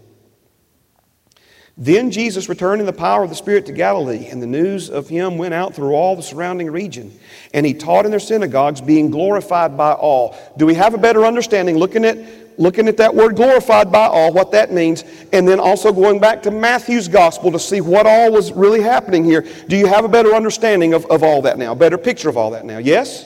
Then 1.80 2.10
Jesus 2.10 2.48
returned 2.48 2.80
in 2.80 2.86
the 2.86 2.92
power 2.92 3.22
of 3.22 3.30
the 3.30 3.36
Spirit 3.36 3.66
to 3.66 3.72
Galilee, 3.72 4.26
and 4.26 4.42
the 4.42 4.48
news 4.48 4.90
of 4.90 5.08
him 5.08 5.38
went 5.38 5.54
out 5.54 5.76
through 5.76 5.92
all 5.92 6.16
the 6.16 6.22
surrounding 6.24 6.72
region. 6.72 7.16
And 7.54 7.64
he 7.64 7.72
taught 7.72 8.04
in 8.04 8.10
their 8.10 8.18
synagogues, 8.18 8.80
being 8.80 9.12
glorified 9.12 9.76
by 9.76 9.92
all. 9.92 10.36
Do 10.56 10.66
we 10.66 10.74
have 10.74 10.92
a 10.94 10.98
better 10.98 11.24
understanding 11.24 11.78
looking 11.78 12.04
at, 12.04 12.18
looking 12.58 12.88
at 12.88 12.96
that 12.96 13.14
word 13.14 13.36
glorified 13.36 13.92
by 13.92 14.06
all, 14.06 14.32
what 14.32 14.50
that 14.50 14.72
means, 14.72 15.04
and 15.32 15.46
then 15.46 15.60
also 15.60 15.92
going 15.92 16.18
back 16.18 16.42
to 16.42 16.50
Matthew's 16.50 17.06
gospel 17.06 17.52
to 17.52 17.60
see 17.60 17.80
what 17.80 18.06
all 18.06 18.32
was 18.32 18.50
really 18.50 18.82
happening 18.82 19.24
here? 19.24 19.46
Do 19.68 19.76
you 19.76 19.86
have 19.86 20.04
a 20.04 20.08
better 20.08 20.34
understanding 20.34 20.94
of, 20.94 21.06
of 21.06 21.22
all 21.22 21.42
that 21.42 21.58
now? 21.58 21.72
A 21.72 21.76
better 21.76 21.96
picture 21.96 22.28
of 22.28 22.36
all 22.36 22.50
that 22.50 22.64
now? 22.64 22.78
Yes? 22.78 23.24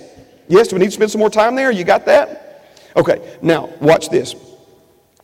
Yes? 0.48 0.68
Do 0.68 0.76
we 0.76 0.80
need 0.80 0.86
to 0.86 0.92
spend 0.92 1.10
some 1.10 1.20
more 1.20 1.30
time 1.30 1.54
there? 1.54 1.70
You 1.70 1.84
got 1.84 2.04
that? 2.04 2.68
Okay, 2.96 3.38
now 3.40 3.70
watch 3.80 4.10
this. 4.10 4.34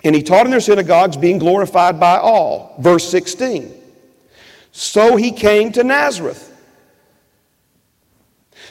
And 0.05 0.15
he 0.15 0.23
taught 0.23 0.47
in 0.47 0.51
their 0.51 0.61
synagogues, 0.61 1.17
being 1.17 1.39
glorified 1.39 1.99
by 1.99 2.19
all. 2.19 2.77
Verse 2.79 3.09
16. 3.11 3.75
So 4.71 5.17
he 5.17 5.33
came 5.33 5.73
to 5.73 5.83
Nazareth. 5.83 6.45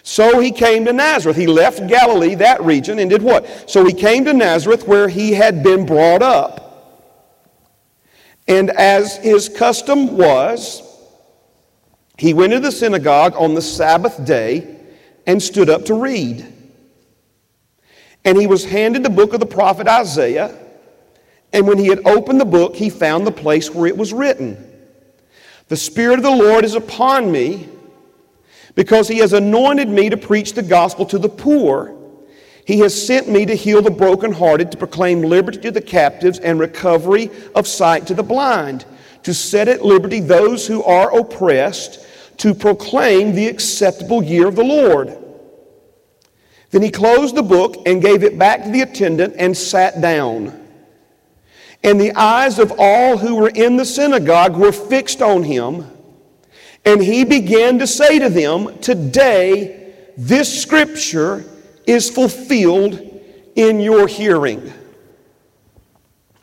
So 0.04 0.40
he 0.40 0.52
came 0.52 0.86
to 0.86 0.94
Nazareth. 0.94 1.36
He 1.36 1.48
left 1.48 1.86
Galilee, 1.88 2.36
that 2.36 2.62
region, 2.64 3.00
and 3.00 3.10
did 3.10 3.22
what? 3.22 3.70
So 3.70 3.84
he 3.84 3.92
came 3.92 4.24
to 4.26 4.34
Nazareth 4.34 4.88
where 4.88 5.10
he 5.10 5.34
had 5.34 5.64
been 5.64 5.86
brought 5.86 6.22
up. 6.22 6.64
And 8.48 8.70
as 8.70 9.18
his 9.18 9.50
custom 9.50 10.16
was, 10.16 10.82
he 12.18 12.34
went 12.34 12.54
to 12.54 12.62
the 12.62 12.72
synagogue 12.72 13.34
on 13.36 13.54
the 13.54 13.62
Sabbath 13.62 14.24
day 14.26 14.78
and 15.26 15.44
stood 15.44 15.70
up 15.70 15.86
to 15.86 15.94
read. 15.94 16.54
And 18.24 18.40
he 18.40 18.48
was 18.48 18.64
handed 18.64 19.04
the 19.04 19.10
book 19.10 19.34
of 19.34 19.42
the 19.42 19.46
prophet 19.46 19.88
Isaiah. 19.88 20.58
And 21.54 21.68
when 21.68 21.78
he 21.78 21.88
had 21.88 22.06
opened 22.06 22.40
the 22.40 22.46
book, 22.46 22.76
he 22.76 22.90
found 22.90 23.26
the 23.26 23.32
place 23.32 23.72
where 23.72 23.88
it 23.88 23.98
was 23.98 24.14
written 24.14 24.64
The 25.68 25.78
Spirit 25.78 26.20
of 26.20 26.24
the 26.24 26.32
Lord 26.32 26.66
is 26.66 26.76
upon 26.76 27.32
me, 27.32 27.70
because 28.76 29.08
he 29.08 29.20
has 29.20 29.34
anointed 29.34 29.90
me 29.90 30.10
to 30.10 30.18
preach 30.18 30.54
the 30.54 30.64
gospel 30.64 31.06
to 31.08 31.18
the 31.18 31.30
poor. 31.30 31.96
He 32.66 32.80
has 32.80 33.08
sent 33.08 33.30
me 33.30 33.46
to 33.46 33.56
heal 33.56 33.82
the 33.82 33.90
brokenhearted, 33.90 34.72
to 34.72 34.78
proclaim 34.78 35.22
liberty 35.22 35.60
to 35.62 35.72
the 35.72 35.82
captives 35.82 36.40
and 36.40 36.60
recovery 36.60 37.32
of 37.56 37.66
sight 37.66 38.06
to 38.08 38.14
the 38.14 38.24
blind, 38.24 38.86
to 39.24 39.34
set 39.34 39.70
at 39.70 39.86
liberty 39.86 40.20
those 40.20 40.68
who 40.68 40.84
are 40.84 41.18
oppressed, 41.18 42.06
to 42.40 42.54
proclaim 42.54 43.34
the 43.34 43.48
acceptable 43.48 44.22
year 44.22 44.48
of 44.48 44.56
the 44.56 44.64
Lord. 44.64 45.18
Then 46.72 46.82
he 46.82 46.92
closed 46.92 47.36
the 47.36 47.44
book 47.44 47.78
and 47.86 48.02
gave 48.02 48.24
it 48.24 48.38
back 48.38 48.64
to 48.64 48.70
the 48.70 48.82
attendant 48.82 49.36
and 49.38 49.56
sat 49.56 50.02
down. 50.02 50.67
And 51.84 52.00
the 52.02 52.14
eyes 52.14 52.60
of 52.60 52.74
all 52.78 53.18
who 53.18 53.36
were 53.36 53.50
in 53.50 53.78
the 53.78 53.86
synagogue 53.86 54.56
were 54.58 54.72
fixed 54.72 55.22
on 55.22 55.44
him. 55.44 55.86
And 56.86 57.02
he 57.02 57.24
began 57.24 57.80
to 57.80 57.88
say 57.88 58.20
to 58.20 58.30
them, 58.30 58.80
Today 58.80 59.94
this 60.18 60.62
scripture 60.62 61.46
is 61.86 62.10
fulfilled 62.10 63.00
in 63.56 63.80
your 63.80 64.08
hearing. 64.08 64.74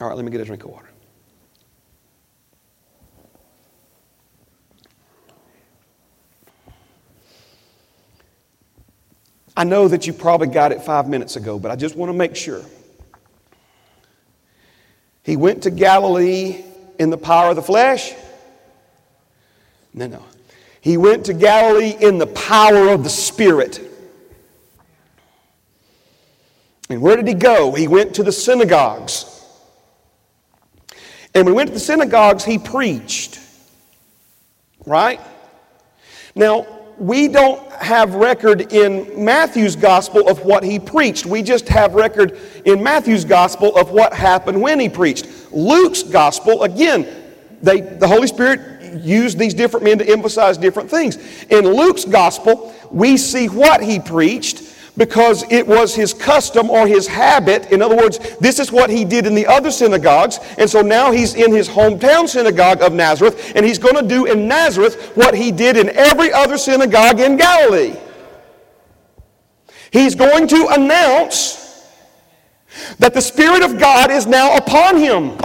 All 0.00 0.08
right, 0.08 0.16
let 0.16 0.24
me 0.24 0.30
get 0.30 0.40
a 0.40 0.44
drink 0.44 0.64
of 0.64 0.70
water. 0.70 0.88
I 9.56 9.64
know 9.64 9.86
that 9.86 10.06
you 10.06 10.12
probably 10.12 10.48
got 10.48 10.72
it 10.72 10.82
five 10.82 11.08
minutes 11.08 11.36
ago, 11.36 11.58
but 11.58 11.70
I 11.70 11.76
just 11.76 11.94
want 11.94 12.10
to 12.10 12.14
make 12.16 12.34
sure. 12.34 12.62
He 15.24 15.36
went 15.36 15.62
to 15.62 15.70
Galilee 15.70 16.62
in 16.98 17.10
the 17.10 17.16
power 17.16 17.50
of 17.50 17.56
the 17.56 17.62
flesh? 17.62 18.12
No, 19.92 20.06
no. 20.06 20.22
He 20.80 20.96
went 20.98 21.24
to 21.26 21.32
Galilee 21.32 21.96
in 21.98 22.18
the 22.18 22.26
power 22.26 22.90
of 22.90 23.04
the 23.04 23.10
Spirit. 23.10 23.80
And 26.90 27.00
where 27.00 27.16
did 27.16 27.26
he 27.26 27.34
go? 27.34 27.72
He 27.72 27.88
went 27.88 28.14
to 28.16 28.22
the 28.22 28.32
synagogues. 28.32 29.30
And 31.34 31.46
when 31.46 31.54
he 31.54 31.56
went 31.56 31.68
to 31.68 31.74
the 31.74 31.80
synagogues, 31.80 32.44
he 32.44 32.58
preached. 32.58 33.40
Right? 34.84 35.20
Now, 36.34 36.66
we 36.98 37.28
don't 37.28 37.60
have 37.72 38.14
record 38.14 38.72
in 38.72 39.24
Matthew's 39.24 39.76
gospel 39.76 40.28
of 40.28 40.44
what 40.44 40.62
he 40.62 40.78
preached. 40.78 41.26
We 41.26 41.42
just 41.42 41.68
have 41.68 41.94
record 41.94 42.38
in 42.64 42.82
Matthew's 42.82 43.24
gospel 43.24 43.76
of 43.76 43.90
what 43.90 44.12
happened 44.14 44.60
when 44.60 44.78
he 44.78 44.88
preached. 44.88 45.26
Luke's 45.52 46.02
gospel, 46.02 46.62
again, 46.62 47.06
they, 47.62 47.80
the 47.80 48.06
Holy 48.06 48.26
Spirit 48.26 49.00
used 49.02 49.38
these 49.38 49.54
different 49.54 49.84
men 49.84 49.98
to 49.98 50.08
emphasize 50.08 50.56
different 50.56 50.90
things. 50.90 51.16
In 51.50 51.66
Luke's 51.66 52.04
gospel, 52.04 52.74
we 52.90 53.16
see 53.16 53.48
what 53.48 53.82
he 53.82 53.98
preached 53.98 54.58
because 54.96 55.44
it 55.50 55.66
was 55.66 55.94
his 55.94 56.14
custom 56.14 56.70
or 56.70 56.86
his 56.86 57.06
habit. 57.06 57.72
In 57.72 57.82
other 57.82 57.96
words, 57.96 58.18
this 58.38 58.58
is 58.58 58.70
what 58.70 58.90
he 58.90 59.04
did 59.04 59.26
in 59.26 59.34
the 59.34 59.46
other 59.46 59.70
synagogues. 59.70 60.38
And 60.56 60.70
so 60.70 60.82
now 60.82 61.10
he's 61.10 61.34
in 61.34 61.52
his 61.52 61.68
hometown 61.68 62.28
synagogue 62.28 62.80
of 62.80 62.92
Nazareth, 62.92 63.52
and 63.56 63.66
he's 63.66 63.78
going 63.78 63.96
to 63.96 64.06
do 64.06 64.26
in 64.26 64.46
Nazareth 64.46 65.16
what 65.16 65.34
he 65.34 65.50
did 65.50 65.76
in 65.76 65.88
every 65.90 66.32
other 66.32 66.56
synagogue 66.56 67.18
in 67.18 67.36
Galilee. 67.36 67.96
He's 69.90 70.14
going 70.14 70.46
to 70.48 70.68
announce 70.72 71.88
that 72.98 73.14
the 73.14 73.20
Spirit 73.20 73.62
of 73.62 73.78
God 73.78 74.10
is 74.10 74.26
now 74.26 74.56
upon 74.56 74.96
him 74.96 75.38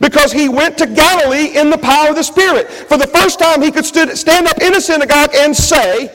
because 0.00 0.32
he 0.32 0.48
went 0.48 0.78
to 0.78 0.86
Galilee 0.86 1.56
in 1.58 1.70
the 1.70 1.78
power 1.78 2.10
of 2.10 2.16
the 2.16 2.22
Spirit. 2.22 2.70
For 2.70 2.96
the 2.96 3.06
first 3.06 3.38
time, 3.38 3.60
he 3.62 3.70
could 3.70 3.84
stand 3.84 4.46
up 4.46 4.60
in 4.60 4.74
a 4.74 4.80
synagogue 4.80 5.30
and 5.34 5.54
say, 5.54 6.08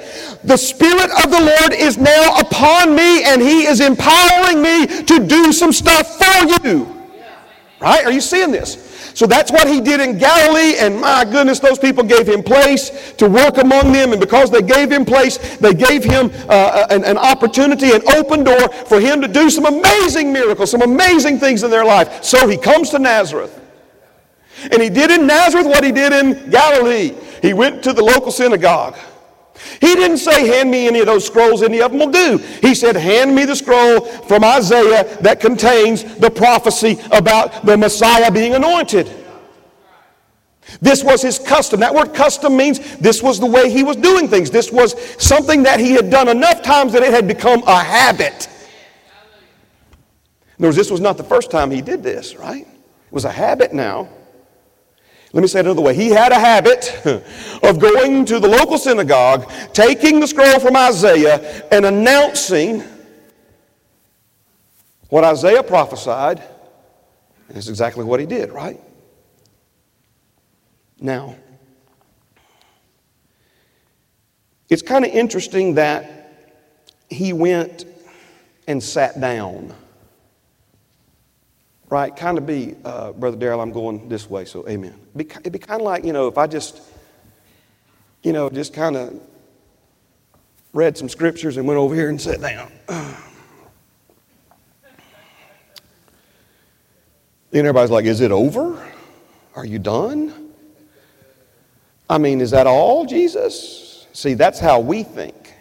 The 0.45 0.58
Spirit 0.58 1.10
of 1.23 1.31
the 1.31 1.39
Lord 1.39 1.73
is 1.73 1.97
now 1.97 2.39
upon 2.39 2.95
me, 2.95 3.23
and 3.23 3.41
he 3.41 3.65
is 3.65 3.79
empowering 3.79 4.62
me 4.62 4.86
to 4.86 5.25
do 5.25 5.51
some 5.51 5.73
stuff 5.73 6.17
for 6.17 6.67
you. 6.67 6.88
Right? 7.79 8.05
Are 8.05 8.12
you 8.12 8.21
seeing 8.21 8.51
this? 8.51 8.84
So 9.15 9.25
that's 9.25 9.49
what 9.49 9.67
he 9.67 9.79
did 9.79 10.01
in 10.01 10.17
Galilee, 10.17 10.75
and 10.77 10.99
my 10.99 11.23
goodness, 11.23 11.60
those 11.60 11.79
people 11.79 12.03
gave 12.03 12.27
him 12.27 12.43
place 12.43 13.13
to 13.13 13.29
work 13.29 13.58
among 13.58 13.93
them, 13.93 14.12
and 14.12 14.19
because 14.19 14.51
they 14.51 14.62
gave 14.62 14.91
him 14.91 15.05
place, 15.05 15.38
they 15.58 15.73
gave 15.73 16.03
him 16.03 16.29
uh, 16.49 16.88
an, 16.89 17.05
an 17.05 17.17
opportunity, 17.17 17.93
an 17.93 18.01
open 18.10 18.43
door 18.43 18.67
for 18.67 18.99
him 18.99 19.21
to 19.21 19.27
do 19.29 19.49
some 19.49 19.65
amazing 19.65 20.34
miracles, 20.34 20.69
some 20.69 20.81
amazing 20.81 21.39
things 21.39 21.63
in 21.63 21.71
their 21.71 21.86
life. 21.86 22.25
So 22.25 22.47
he 22.47 22.58
comes 22.58 22.89
to 22.89 22.99
Nazareth. 22.99 23.62
And 24.71 24.81
he 24.81 24.89
did 24.89 25.12
in 25.12 25.25
Nazareth 25.25 25.65
what 25.65 25.84
he 25.84 25.91
did 25.93 26.12
in 26.12 26.49
Galilee. 26.49 27.15
He 27.41 27.53
went 27.53 27.84
to 27.84 27.93
the 27.93 28.03
local 28.03 28.31
synagogue. 28.31 28.97
He 29.79 29.95
didn't 29.95 30.17
say, 30.17 30.47
Hand 30.47 30.69
me 30.69 30.87
any 30.87 30.99
of 30.99 31.05
those 31.05 31.25
scrolls, 31.25 31.63
any 31.63 31.81
of 31.81 31.91
them 31.91 31.99
will 31.99 32.11
do. 32.11 32.37
He 32.61 32.75
said, 32.75 32.95
Hand 32.95 33.33
me 33.33 33.45
the 33.45 33.55
scroll 33.55 34.01
from 34.01 34.43
Isaiah 34.43 35.17
that 35.21 35.39
contains 35.39 36.03
the 36.17 36.29
prophecy 36.29 36.99
about 37.11 37.65
the 37.65 37.77
Messiah 37.77 38.31
being 38.31 38.55
anointed. 38.55 39.11
This 40.81 41.03
was 41.03 41.21
his 41.21 41.39
custom. 41.39 41.79
That 41.79 41.93
word 41.93 42.13
custom 42.13 42.57
means 42.57 42.97
this 42.97 43.21
was 43.21 43.39
the 43.39 43.45
way 43.45 43.69
he 43.69 43.83
was 43.83 43.97
doing 43.97 44.27
things. 44.27 44.49
This 44.49 44.71
was 44.71 44.99
something 45.23 45.63
that 45.63 45.79
he 45.79 45.91
had 45.91 46.09
done 46.09 46.27
enough 46.27 46.63
times 46.63 46.93
that 46.93 47.03
it 47.03 47.11
had 47.11 47.27
become 47.27 47.63
a 47.67 47.83
habit. 47.83 48.49
In 50.57 50.63
other 50.63 50.69
words, 50.69 50.77
this 50.77 50.89
was 50.89 51.01
not 51.01 51.17
the 51.17 51.23
first 51.23 51.51
time 51.51 51.69
he 51.69 51.81
did 51.81 52.01
this, 52.01 52.35
right? 52.35 52.65
It 52.65 53.11
was 53.11 53.25
a 53.25 53.31
habit 53.31 53.73
now. 53.73 54.09
Let 55.35 55.41
me 55.41 55.47
say 55.49 55.59
it 55.59 55.65
another 55.65 55.81
way. 55.81 55.93
He 55.93 56.07
had 56.07 56.31
a 56.31 56.39
habit 56.39 56.97
of 57.61 57.77
going 57.77 58.23
to 58.23 58.39
the 58.39 58.47
local 58.47 58.77
synagogue, 58.77 59.51
taking 59.73 60.21
the 60.21 60.27
scroll 60.27 60.61
from 60.61 60.77
Isaiah, 60.77 61.67
and 61.73 61.85
announcing 61.85 62.81
what 65.09 65.25
Isaiah 65.25 65.61
prophesied. 65.61 66.41
And 67.49 67.57
it's 67.57 67.67
exactly 67.67 68.05
what 68.05 68.21
he 68.21 68.25
did, 68.25 68.53
right? 68.53 68.79
Now, 71.01 71.35
it's 74.69 74.81
kind 74.81 75.03
of 75.03 75.11
interesting 75.11 75.73
that 75.73 76.47
he 77.09 77.33
went 77.33 77.83
and 78.69 78.81
sat 78.81 79.19
down 79.19 79.73
right? 81.89 82.15
Kind 82.15 82.37
of 82.37 82.45
be, 82.45 82.75
uh, 82.83 83.11
Brother 83.13 83.37
Darrell, 83.37 83.61
I'm 83.61 83.71
going 83.71 84.09
this 84.09 84.29
way, 84.29 84.45
so 84.45 84.67
amen. 84.67 84.95
It'd 85.15 85.51
be, 85.51 85.59
kind 85.59 85.81
of 85.81 85.85
like, 85.85 86.03
you 86.03 86.13
know, 86.13 86.27
if 86.27 86.37
I 86.37 86.47
just, 86.47 86.81
you 88.23 88.33
know, 88.33 88.49
just 88.49 88.73
kind 88.73 88.95
of 88.95 89.19
read 90.73 90.97
some 90.97 91.09
scriptures 91.09 91.57
and 91.57 91.67
went 91.67 91.77
over 91.77 91.95
here 91.95 92.09
and 92.09 92.19
sat 92.19 92.41
down. 92.41 92.71
Then 97.51 97.65
everybody's 97.65 97.91
like, 97.91 98.03
is 98.03 98.19
it 98.19 98.31
over? 98.31 98.85
Are 99.55 99.65
you 99.65 99.79
done? 99.79 100.51
I 102.09 102.17
mean, 102.17 102.41
is 102.41 102.51
that 102.51 102.67
all, 102.67 103.05
Jesus? 103.05 104.07
See, 104.11 104.33
that's 104.33 104.59
how 104.59 104.81
we 104.81 105.03
think. 105.03 105.53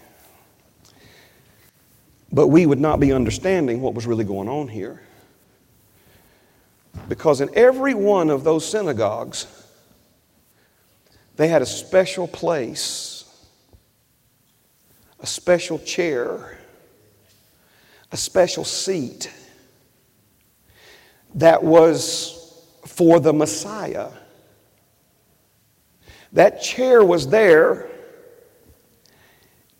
But 2.33 2.49
we 2.49 2.67
would 2.67 2.81
not 2.81 2.99
be 2.99 3.13
understanding 3.13 3.81
what 3.81 3.95
was 3.95 4.07
really 4.07 4.25
going 4.25 4.49
on 4.49 4.67
here. 4.67 5.03
Because 7.09 7.41
in 7.41 7.51
every 7.55 7.95
one 7.95 8.31
of 8.31 8.45
those 8.45 8.69
synagogues, 8.69 9.47
they 11.37 11.49
had 11.49 11.63
a 11.63 11.67
special 11.67 12.29
place, 12.29 13.25
a 15.21 15.27
special 15.27 15.79
chair, 15.79 16.59
a 18.13 18.17
special 18.17 18.65
seat 18.65 19.31
that 21.35 21.63
was 21.63 22.63
for 22.87 23.19
the 23.19 23.33
Messiah. 23.33 24.11
That 26.33 26.63
chair 26.63 27.05
was 27.05 27.29
there 27.29 27.89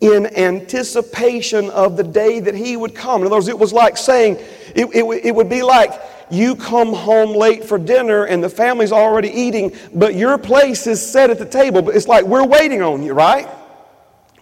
in 0.01 0.27
anticipation 0.37 1.71
of 1.71 1.97
the 1.97 2.03
day 2.03 2.41
that 2.41 2.55
he 2.55 2.77
would 2.77 2.95
come. 2.95 3.23
In 3.23 3.27
other 3.27 3.37
words, 3.37 3.49
it 3.49 3.59
was 3.59 3.73
like 3.73 3.97
saying, 3.97 4.37
it, 4.75 4.87
it, 4.93 5.05
it, 5.25 5.35
would 5.35 5.49
be 5.49 5.63
like 5.63 5.93
you 6.31 6.57
come 6.57 6.93
home 6.93 7.37
late 7.37 7.65
for 7.65 7.79
dinner 7.79 8.25
and 8.25 8.43
the 8.43 8.49
family's 8.49 8.93
already 8.93 9.29
eating, 9.29 9.75
but 9.95 10.15
your 10.15 10.39
place 10.39 10.87
is 10.87 11.05
set 11.05 11.31
at 11.31 11.39
the 11.39 11.47
table. 11.47 11.83
But 11.83 11.97
it's 11.97 12.09
like 12.09 12.25
we're 12.25 12.47
waiting 12.47 12.83
on 12.83 13.03
you, 13.03 13.13
right? 13.13 13.49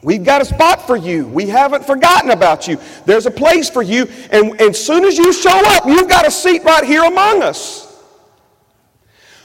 We've 0.02 0.24
got 0.24 0.42
a 0.42 0.44
spot 0.44 0.86
for 0.86 0.96
you. 0.96 1.28
We 1.28 1.46
haven't 1.46 1.84
forgotten 1.84 2.30
about 2.30 2.66
you. 2.66 2.78
There's 3.06 3.26
a 3.26 3.30
place 3.30 3.70
for 3.70 3.82
you. 3.82 4.08
And 4.30 4.60
as 4.60 4.84
soon 4.84 5.04
as 5.04 5.16
you 5.16 5.32
show 5.32 5.60
up, 5.76 5.86
you've 5.86 6.08
got 6.08 6.26
a 6.26 6.30
seat 6.30 6.64
right 6.64 6.84
here 6.84 7.04
among 7.04 7.42
us. 7.42 7.88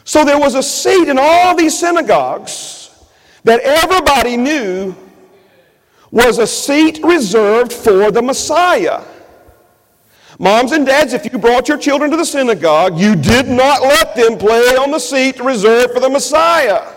So 0.04 0.26
there 0.26 0.39
was 0.39 0.56
a 0.56 0.63
seat 0.63 1.10
in 1.10 1.17
all 1.19 1.56
these 1.56 1.78
synagogues 1.78 2.89
that 3.43 3.60
everybody 3.60 4.36
knew 4.36 4.95
was 6.12 6.39
a 6.39 6.47
seat 6.47 7.02
reserved 7.04 7.71
for 7.71 8.10
the 8.10 8.21
Messiah. 8.21 9.04
Moms 10.39 10.71
and 10.71 10.86
dads, 10.86 11.13
if 11.13 11.32
you 11.32 11.39
brought 11.39 11.67
your 11.67 11.78
children 11.78 12.12
to 12.12 12.17
the 12.17 12.26
synagogue, 12.26 13.00
you 13.00 13.15
did 13.15 13.47
not 13.47 13.82
let 13.82 14.15
them 14.15 14.38
play 14.38 14.76
on 14.76 14.91
the 14.91 15.00
seat 15.00 15.39
reserved 15.39 15.93
for 15.93 16.00
the 16.00 16.10
Messiah. 16.10 16.96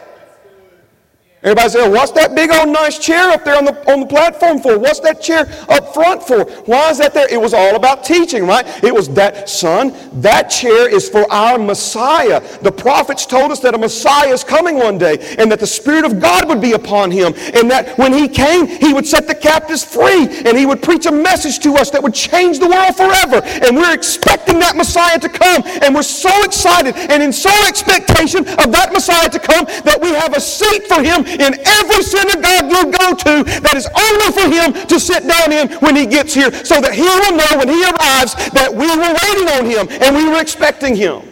Everybody 1.42 1.70
say, 1.70 1.88
what's 1.88 2.12
that 2.12 2.34
big 2.34 2.50
old 2.52 2.68
nice 2.68 2.98
chair 2.98 3.30
up 3.30 3.46
there 3.46 3.56
on 3.56 3.64
the, 3.64 3.90
on 3.90 4.00
the 4.00 4.06
platform 4.06 4.58
for? 4.58 4.78
What's 4.78 5.00
that 5.00 5.22
chair 5.22 5.50
up 5.70 5.94
front 5.94 6.22
for? 6.22 6.44
Why 6.66 6.90
is 6.90 6.98
that 6.98 7.14
there? 7.14 7.32
It 7.32 7.40
was 7.40 7.54
all 7.54 7.76
about 7.76 8.04
teaching, 8.04 8.46
right? 8.46 8.66
It 8.84 8.92
was 8.92 9.08
that, 9.14 9.48
son, 9.48 9.94
that 10.20 10.50
chair 10.50 10.86
is 10.94 11.08
for 11.08 11.24
our 11.32 11.58
Messiah. 11.58 12.42
The 12.60 12.70
prophets 12.70 13.24
told 13.24 13.52
us 13.52 13.60
that 13.60 13.74
a 13.74 13.78
Messiah 13.78 14.28
is 14.28 14.44
coming 14.44 14.76
one 14.76 14.98
day 14.98 15.34
and 15.38 15.50
that 15.50 15.60
the 15.60 15.66
Spirit 15.66 16.04
of 16.04 16.20
God 16.20 16.46
would 16.46 16.60
be 16.60 16.72
upon 16.72 17.10
him 17.10 17.32
and 17.54 17.70
that 17.70 17.96
when 17.96 18.12
he 18.12 18.28
came, 18.28 18.66
he 18.66 18.92
would 18.92 19.06
set 19.06 19.26
the 19.26 19.34
captives 19.34 19.82
free 19.82 20.28
and 20.44 20.58
he 20.58 20.66
would 20.66 20.82
preach 20.82 21.06
a 21.06 21.12
message 21.12 21.58
to 21.60 21.72
us 21.76 21.88
that 21.92 22.02
would 22.02 22.12
change 22.12 22.58
the 22.58 22.68
world 22.68 22.94
forever. 22.94 23.40
And 23.64 23.78
we're 23.78 23.94
expecting 23.94 24.58
that 24.58 24.76
Messiah 24.76 25.18
to 25.18 25.28
come 25.30 25.62
and 25.80 25.94
we're 25.94 26.02
so 26.02 26.44
excited 26.44 26.94
and 26.96 27.22
in 27.22 27.32
so 27.32 27.50
expectation 27.66 28.40
of 28.40 28.70
that 28.72 28.90
Messiah 28.92 29.30
to 29.30 29.38
come 29.38 29.64
that 29.84 29.98
we 30.02 30.08
have 30.08 30.36
a 30.36 30.40
seat 30.40 30.84
for 30.84 31.02
him 31.02 31.24
in 31.30 31.54
every 31.66 32.02
synagogue 32.02 32.70
you 32.70 32.82
go 32.90 33.14
to 33.14 33.44
that 33.60 33.74
is 33.74 33.86
only 33.86 34.28
for 34.32 34.48
him 34.48 34.86
to 34.88 34.98
sit 34.98 35.26
down 35.26 35.52
in 35.52 35.68
when 35.80 35.94
he 35.94 36.06
gets 36.06 36.34
here 36.34 36.52
so 36.64 36.80
that 36.80 36.92
he 36.92 37.02
will 37.02 37.36
know 37.36 37.58
when 37.58 37.68
he 37.68 37.82
arrives 37.84 38.34
that 38.50 38.72
we 38.72 38.86
were 38.86 39.14
waiting 39.22 39.48
on 39.54 39.64
him 39.66 40.02
and 40.02 40.16
we 40.16 40.28
were 40.28 40.40
expecting 40.40 40.94
him. 40.94 41.22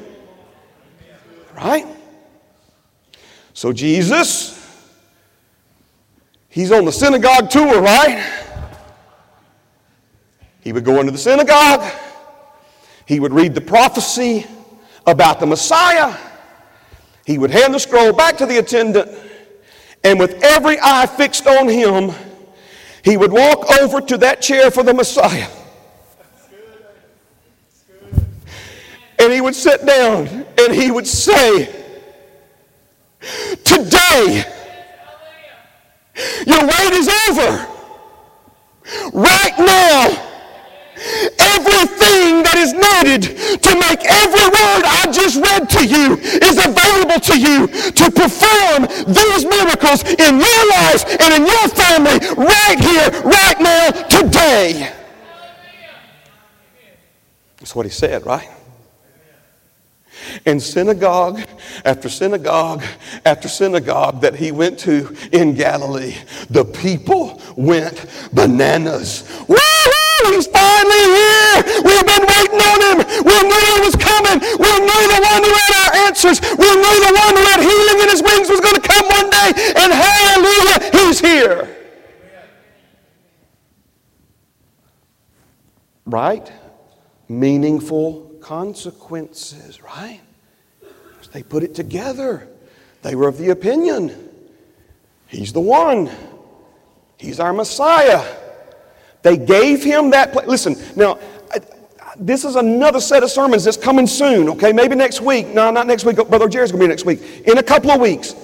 Right? 1.56 1.86
So 3.52 3.72
Jesus, 3.72 4.54
he's 6.48 6.70
on 6.70 6.84
the 6.84 6.92
synagogue 6.92 7.50
tour, 7.50 7.80
right? 7.80 8.24
He 10.60 10.72
would 10.72 10.84
go 10.84 11.00
into 11.00 11.12
the 11.12 11.18
synagogue. 11.18 11.82
He 13.06 13.20
would 13.20 13.32
read 13.32 13.54
the 13.54 13.60
prophecy 13.60 14.46
about 15.06 15.40
the 15.40 15.46
Messiah. 15.46 16.14
He 17.24 17.38
would 17.38 17.50
hand 17.50 17.74
the 17.74 17.80
scroll 17.80 18.12
back 18.12 18.36
to 18.38 18.46
the 18.46 18.58
attendant 18.58 19.08
and 20.04 20.18
with 20.18 20.42
every 20.42 20.78
eye 20.80 21.06
fixed 21.06 21.46
on 21.46 21.68
him, 21.68 22.12
he 23.02 23.16
would 23.16 23.32
walk 23.32 23.70
over 23.80 24.00
to 24.00 24.18
that 24.18 24.40
chair 24.40 24.70
for 24.70 24.82
the 24.82 24.94
Messiah. 24.94 25.48
And 29.20 29.32
he 29.32 29.40
would 29.40 29.54
sit 29.54 29.84
down 29.84 30.28
and 30.58 30.74
he 30.74 30.90
would 30.90 31.06
say, 31.06 31.74
Today, 33.64 34.44
your 36.46 36.62
wait 36.62 36.92
is 36.92 37.08
over. 37.28 37.66
Right 39.12 39.54
now, 39.58 40.27
Everything 41.38 42.42
that 42.42 42.56
is 42.58 42.72
needed 42.74 43.38
to 43.62 43.70
make 43.78 44.02
every 44.04 44.46
word 44.50 44.82
I 44.84 45.10
just 45.12 45.36
read 45.38 45.70
to 45.70 45.82
you 45.86 46.18
is 46.18 46.56
available 46.58 47.20
to 47.20 47.36
you 47.38 47.66
to 47.68 48.04
perform 48.10 48.86
these 49.06 49.44
miracles 49.46 50.02
in 50.04 50.38
your 50.38 50.62
lives 50.74 51.04
and 51.08 51.30
in 51.34 51.44
your 51.46 51.68
family 51.70 52.18
right 52.36 52.78
here, 52.78 53.08
right 53.22 53.58
now, 53.60 53.90
today. 54.08 54.92
That's 57.58 57.74
what 57.74 57.86
he 57.86 57.92
said, 57.92 58.24
right? 58.26 58.48
And 60.46 60.62
synagogue 60.62 61.40
after 61.84 62.08
synagogue 62.08 62.82
after 63.24 63.48
synagogue 63.48 64.20
that 64.20 64.34
he 64.34 64.52
went 64.52 64.78
to 64.80 65.16
in 65.32 65.54
Galilee, 65.54 66.16
the 66.50 66.64
people 66.64 67.40
went 67.56 68.06
bananas. 68.32 69.24
Woo-hoo! 69.48 69.97
He's 70.32 70.46
finally 70.46 71.04
here. 71.14 71.56
We've 71.84 72.06
been 72.06 72.24
waiting 72.24 72.60
on 72.60 72.78
him. 72.86 72.96
We 73.24 73.36
knew 73.48 73.62
he 73.72 73.80
was 73.84 73.96
coming. 73.96 74.38
We 74.40 74.72
knew 74.84 75.02
the 75.08 75.20
one 75.22 75.42
who 75.42 75.52
had 75.52 75.72
our 75.82 75.92
answers. 76.06 76.40
We 76.40 76.68
knew 76.68 76.96
the 77.04 77.14
one 77.14 77.34
who 77.36 77.44
had 77.48 77.60
healing 77.60 77.98
in 78.02 78.08
his 78.10 78.22
wings 78.22 78.48
was 78.48 78.60
going 78.60 78.76
to 78.76 78.86
come 78.86 79.06
one 79.08 79.30
day. 79.30 79.48
And 79.76 79.92
hallelujah, 79.92 80.78
he's 80.92 81.20
here. 81.20 81.76
Right? 86.06 86.50
Meaningful 87.28 88.36
consequences, 88.40 89.82
right? 89.82 90.20
They 91.32 91.42
put 91.42 91.62
it 91.62 91.74
together. 91.74 92.48
They 93.02 93.14
were 93.14 93.28
of 93.28 93.38
the 93.38 93.50
opinion 93.50 94.28
He's 95.28 95.52
the 95.52 95.60
one, 95.60 96.10
He's 97.18 97.38
our 97.38 97.52
Messiah. 97.52 98.24
They 99.22 99.36
gave 99.36 99.82
him 99.82 100.10
that 100.10 100.32
place. 100.32 100.46
Listen, 100.46 100.76
now, 100.96 101.18
this 102.18 102.44
is 102.44 102.56
another 102.56 103.00
set 103.00 103.22
of 103.22 103.30
sermons 103.30 103.64
that's 103.64 103.76
coming 103.76 104.06
soon, 104.06 104.48
okay? 104.50 104.72
Maybe 104.72 104.94
next 104.94 105.20
week. 105.20 105.48
No, 105.48 105.70
not 105.70 105.86
next 105.86 106.04
week. 106.04 106.16
Brother 106.16 106.48
Jerry's 106.48 106.72
going 106.72 106.80
to 106.80 106.86
be 106.86 106.88
next 106.88 107.04
week. 107.04 107.46
In 107.46 107.58
a 107.58 107.62
couple 107.62 107.90
of 107.90 108.00
weeks. 108.00 108.34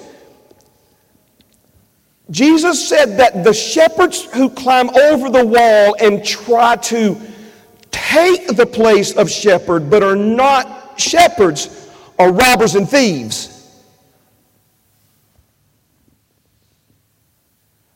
Jesus 2.31 2.87
said 2.87 3.17
that 3.17 3.43
the 3.43 3.53
shepherds 3.53 4.23
who 4.33 4.49
climb 4.49 4.89
over 4.89 5.29
the 5.29 5.45
wall 5.45 5.95
and 5.99 6.25
try 6.25 6.75
to 6.77 7.19
take 7.91 8.55
the 8.55 8.65
place 8.65 9.15
of 9.15 9.29
shepherd 9.29 9.89
but 9.89 10.01
are 10.01 10.15
not 10.15 10.99
shepherds 10.99 11.89
are 12.17 12.31
robbers 12.31 12.75
and 12.75 12.89
thieves. 12.89 13.54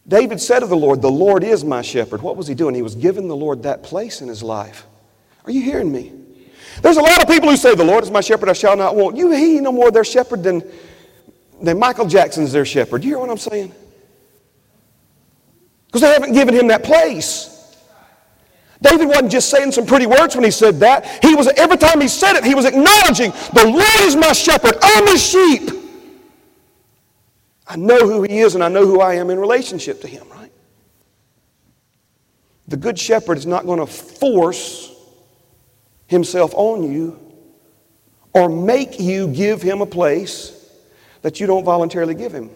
David 0.10 0.42
said 0.42 0.64
of 0.64 0.70
the 0.70 0.76
Lord, 0.76 1.02
The 1.02 1.12
Lord 1.12 1.44
is 1.44 1.64
my 1.64 1.84
shepherd. 1.84 2.22
What 2.22 2.36
was 2.36 2.48
he 2.48 2.56
doing? 2.56 2.74
He 2.74 2.82
was 2.82 2.96
giving 2.96 3.28
the 3.28 3.36
Lord 3.36 3.64
that 3.64 3.84
place 3.84 4.22
in 4.22 4.28
his 4.28 4.42
life. 4.42 4.86
Are 5.46 5.52
you 5.52 5.62
hearing 5.62 5.92
me? 5.92 6.12
There's 6.82 6.98
a 6.98 7.02
lot 7.02 7.22
of 7.22 7.30
people 7.30 7.50
who 7.50 7.56
say, 7.56 7.76
The 7.76 7.86
Lord 7.86 8.04
is 8.04 8.10
my 8.10 8.22
shepherd, 8.22 8.50
I 8.50 8.54
shall 8.54 8.76
not 8.76 8.96
want. 8.96 9.16
You, 9.16 9.32
he 9.32 9.60
no 9.60 9.72
more 9.72 9.92
their 9.92 10.04
shepherd 10.04 10.44
than, 10.44 10.64
than 11.62 11.78
Michael 11.78 12.08
Jackson's 12.08 12.52
their 12.52 12.66
shepherd. 12.66 13.04
You 13.04 13.12
hear 13.12 13.20
what 13.20 13.30
I'm 13.30 13.38
saying? 13.38 13.72
Because 15.86 16.02
they 16.02 16.12
haven't 16.12 16.34
given 16.34 16.56
him 16.56 16.68
that 16.68 16.84
place. 16.84 17.56
David 18.82 19.10
wasn't 19.10 19.32
just 19.32 19.50
saying 19.50 19.74
some 19.74 19.86
pretty 19.86 20.08
words 20.08 20.36
when 20.36 20.44
he 20.46 20.52
said 20.52 20.80
that. 20.80 21.24
He 21.24 21.36
was 21.36 21.48
every 21.50 21.78
time 21.78 22.02
he 22.02 22.08
said 22.08 22.36
it, 22.36 22.46
he 22.46 22.56
was 22.56 22.66
acknowledging, 22.66 23.32
"The 23.54 23.66
Lord 23.66 24.02
is 24.02 24.16
my 24.16 24.32
shepherd. 24.32 24.76
I'm 24.82 25.06
his 25.08 25.22
sheep. 25.22 25.79
I 27.70 27.76
know 27.76 28.00
who 28.00 28.24
he 28.24 28.40
is 28.40 28.56
and 28.56 28.64
I 28.64 28.68
know 28.68 28.86
who 28.86 29.00
I 29.00 29.14
am 29.14 29.30
in 29.30 29.40
relationship 29.40 30.02
to 30.02 30.08
him." 30.08 30.28
Right? 30.32 30.52
The 32.68 32.78
good 32.78 33.00
shepherd 33.00 33.38
is 33.38 33.46
not 33.46 33.66
going 33.66 33.80
to 33.80 33.86
force 33.86 34.92
himself 36.08 36.54
on 36.56 36.92
you 36.92 37.20
or 38.34 38.50
make 38.50 39.00
you 39.00 39.28
give 39.28 39.62
him 39.62 39.82
a 39.82 39.86
place 39.86 40.56
that 41.22 41.40
you 41.40 41.48
don't 41.48 41.64
voluntarily 41.64 42.16
give 42.16 42.32
him. 42.32 42.50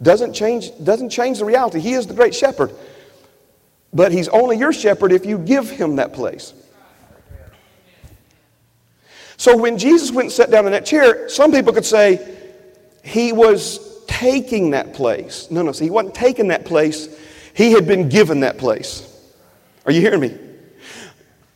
Doesn't 0.00 0.32
change, 0.32 0.72
doesn't 0.82 1.10
change 1.10 1.38
the 1.38 1.44
reality. 1.44 1.78
He 1.80 1.92
is 1.92 2.06
the 2.06 2.14
great 2.14 2.34
shepherd. 2.34 2.72
But 3.92 4.10
he's 4.10 4.28
only 4.28 4.56
your 4.58 4.72
shepherd 4.72 5.12
if 5.12 5.26
you 5.26 5.38
give 5.38 5.70
him 5.70 5.96
that 5.96 6.12
place. 6.12 6.54
So 9.36 9.56
when 9.56 9.76
Jesus 9.76 10.10
went 10.10 10.26
and 10.26 10.32
sat 10.32 10.50
down 10.50 10.66
in 10.66 10.72
that 10.72 10.86
chair, 10.86 11.28
some 11.28 11.52
people 11.52 11.72
could 11.72 11.84
say 11.84 12.20
he 13.04 13.32
was 13.32 13.91
taking 14.12 14.70
that 14.70 14.92
place. 14.92 15.50
No, 15.50 15.62
no, 15.62 15.72
see, 15.72 15.84
he 15.84 15.90
wasn't 15.90 16.14
taking 16.14 16.48
that 16.48 16.64
place. 16.64 17.08
He 17.54 17.72
had 17.72 17.86
been 17.86 18.08
given 18.08 18.40
that 18.40 18.58
place. 18.58 19.08
Are 19.86 19.92
you 19.92 20.00
hearing 20.00 20.20
me? 20.20 20.38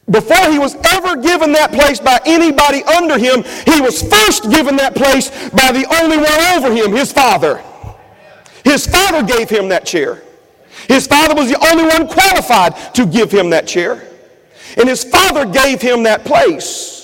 Before 0.08 0.50
he 0.50 0.58
was 0.58 0.74
ever 0.84 1.20
given 1.20 1.52
that 1.52 1.72
place 1.72 2.00
by 2.00 2.20
anybody 2.24 2.82
under 2.84 3.18
him, 3.18 3.42
he 3.64 3.80
was 3.80 4.02
first 4.02 4.50
given 4.50 4.76
that 4.76 4.94
place 4.94 5.30
by 5.50 5.72
the 5.72 5.84
only 6.00 6.16
one 6.16 6.56
over 6.56 6.72
him, 6.72 6.92
his 6.92 7.12
father. 7.12 7.62
His 8.64 8.86
father 8.86 9.22
gave 9.22 9.50
him 9.50 9.68
that 9.68 9.84
chair. 9.84 10.22
His 10.88 11.06
father 11.06 11.34
was 11.34 11.50
the 11.50 11.58
only 11.70 11.84
one 11.84 12.08
qualified 12.08 12.94
to 12.94 13.06
give 13.06 13.30
him 13.30 13.50
that 13.50 13.66
chair. 13.66 14.02
And 14.76 14.88
his 14.88 15.04
father 15.04 15.44
gave 15.44 15.82
him 15.82 16.04
that 16.04 16.24
place. 16.24 16.95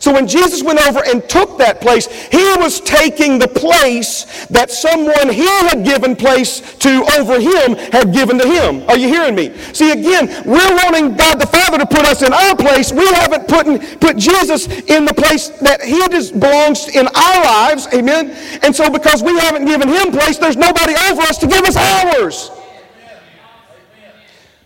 So 0.00 0.12
when 0.12 0.26
Jesus 0.26 0.62
went 0.62 0.80
over 0.86 1.02
and 1.06 1.26
took 1.28 1.58
that 1.58 1.80
place, 1.80 2.06
he 2.06 2.54
was 2.58 2.80
taking 2.80 3.38
the 3.38 3.48
place 3.48 4.46
that 4.48 4.70
someone 4.70 5.28
he 5.28 5.46
had 5.46 5.84
given 5.84 6.16
place 6.16 6.60
to 6.78 7.04
over 7.16 7.40
him 7.40 7.76
had 7.92 8.12
given 8.12 8.38
to 8.38 8.46
him. 8.46 8.82
Are 8.88 8.98
you 8.98 9.08
hearing 9.08 9.34
me? 9.34 9.56
See, 9.72 9.92
again, 9.92 10.28
we're 10.44 10.76
wanting 10.84 11.16
God 11.16 11.40
the 11.40 11.46
Father 11.46 11.78
to 11.78 11.86
put 11.86 12.04
us 12.04 12.22
in 12.22 12.32
our 12.32 12.56
place. 12.56 12.92
We 12.92 13.06
haven't 13.14 13.48
put, 13.48 13.66
in, 13.66 13.78
put 13.98 14.16
Jesus 14.16 14.66
in 14.66 15.04
the 15.04 15.14
place 15.14 15.48
that 15.60 15.82
he 15.82 16.06
just 16.08 16.38
belongs 16.38 16.88
in 16.88 17.06
our 17.06 17.44
lives. 17.44 17.88
Amen? 17.94 18.30
And 18.62 18.74
so 18.74 18.90
because 18.90 19.22
we 19.22 19.38
haven't 19.38 19.64
given 19.64 19.88
him 19.88 20.12
place, 20.12 20.38
there's 20.38 20.56
nobody 20.56 20.94
over 21.10 21.22
us 21.22 21.38
to 21.38 21.46
give 21.46 21.64
us 21.64 21.76
ours. 21.76 22.50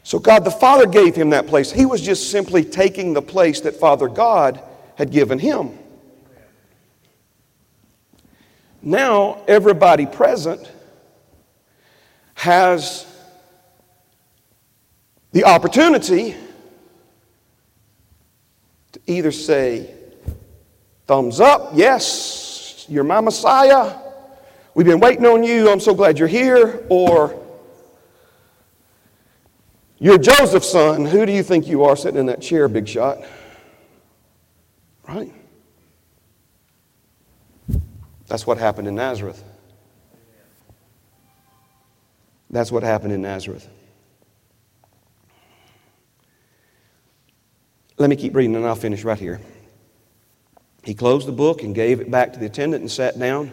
So 0.03 0.19
God 0.19 0.45
the 0.45 0.51
Father 0.51 0.87
gave 0.87 1.15
him 1.15 1.31
that 1.31 1.47
place. 1.47 1.71
He 1.71 1.87
was 1.87 2.01
just 2.01 2.31
simply 2.31 2.65
taking 2.65 3.13
the 3.13 3.23
place 3.23 3.61
that 3.61 3.77
Father 3.77 4.09
God 4.09 4.61
had 5.01 5.11
given 5.11 5.39
him. 5.39 5.79
Now, 8.83 9.43
everybody 9.49 10.05
present 10.05 10.71
has 12.35 13.07
the 15.33 15.45
opportunity 15.45 16.37
to 18.93 19.01
either 19.07 19.33
say, 19.33 19.91
thumbs 21.07 21.41
up, 21.41 21.71
yes, 21.73 22.85
you're 22.87 23.03
my 23.03 23.23
Messiah. 23.23 23.97
We've 24.75 24.87
been 24.87 25.01
waiting 25.01 25.25
on 25.25 25.43
you. 25.43 25.71
I'm 25.71 25.81
so 25.81 25.95
glad 25.95 26.19
you're 26.19 26.29
here. 26.29 26.85
Or, 26.91 27.43
you're 29.99 30.19
Joseph's 30.19 30.71
son. 30.71 31.07
Who 31.07 31.25
do 31.25 31.33
you 31.33 31.43
think 31.43 31.67
you 31.69 31.85
are 31.85 31.97
sitting 31.97 32.21
in 32.21 32.27
that 32.27 32.43
chair, 32.43 32.69
big 32.69 32.87
shot? 32.87 33.25
Right? 35.11 35.33
That's 38.29 38.47
what 38.47 38.59
happened 38.59 38.87
in 38.87 38.95
Nazareth. 38.95 39.43
That's 42.49 42.71
what 42.71 42.85
happened 42.85 43.13
in 43.13 43.21
Nazareth. 43.21 43.69
Let 47.99 48.09
me 48.09 48.15
keep 48.15 48.37
reading 48.37 48.55
and 48.55 48.65
I'll 48.65 48.77
finish 48.77 49.03
right 49.03 49.19
here. 49.19 49.41
He 50.85 50.95
closed 50.95 51.27
the 51.27 51.33
book 51.33 51.65
and 51.65 51.75
gave 51.75 52.01
it 52.01 52.09
back 52.09 52.33
to 52.35 52.39
the 52.39 52.47
attendant 52.47 52.83
and 52.83 52.91
sat 52.91 53.19
down, 53.19 53.53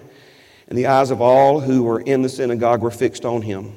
and 0.68 0.78
the 0.78 0.86
eyes 0.86 1.10
of 1.10 1.22
all 1.22 1.60
who 1.60 1.82
were 1.82 2.00
in 2.00 2.22
the 2.22 2.30
synagogue 2.30 2.82
were 2.82 2.92
fixed 2.92 3.26
on 3.26 3.42
him. 3.42 3.76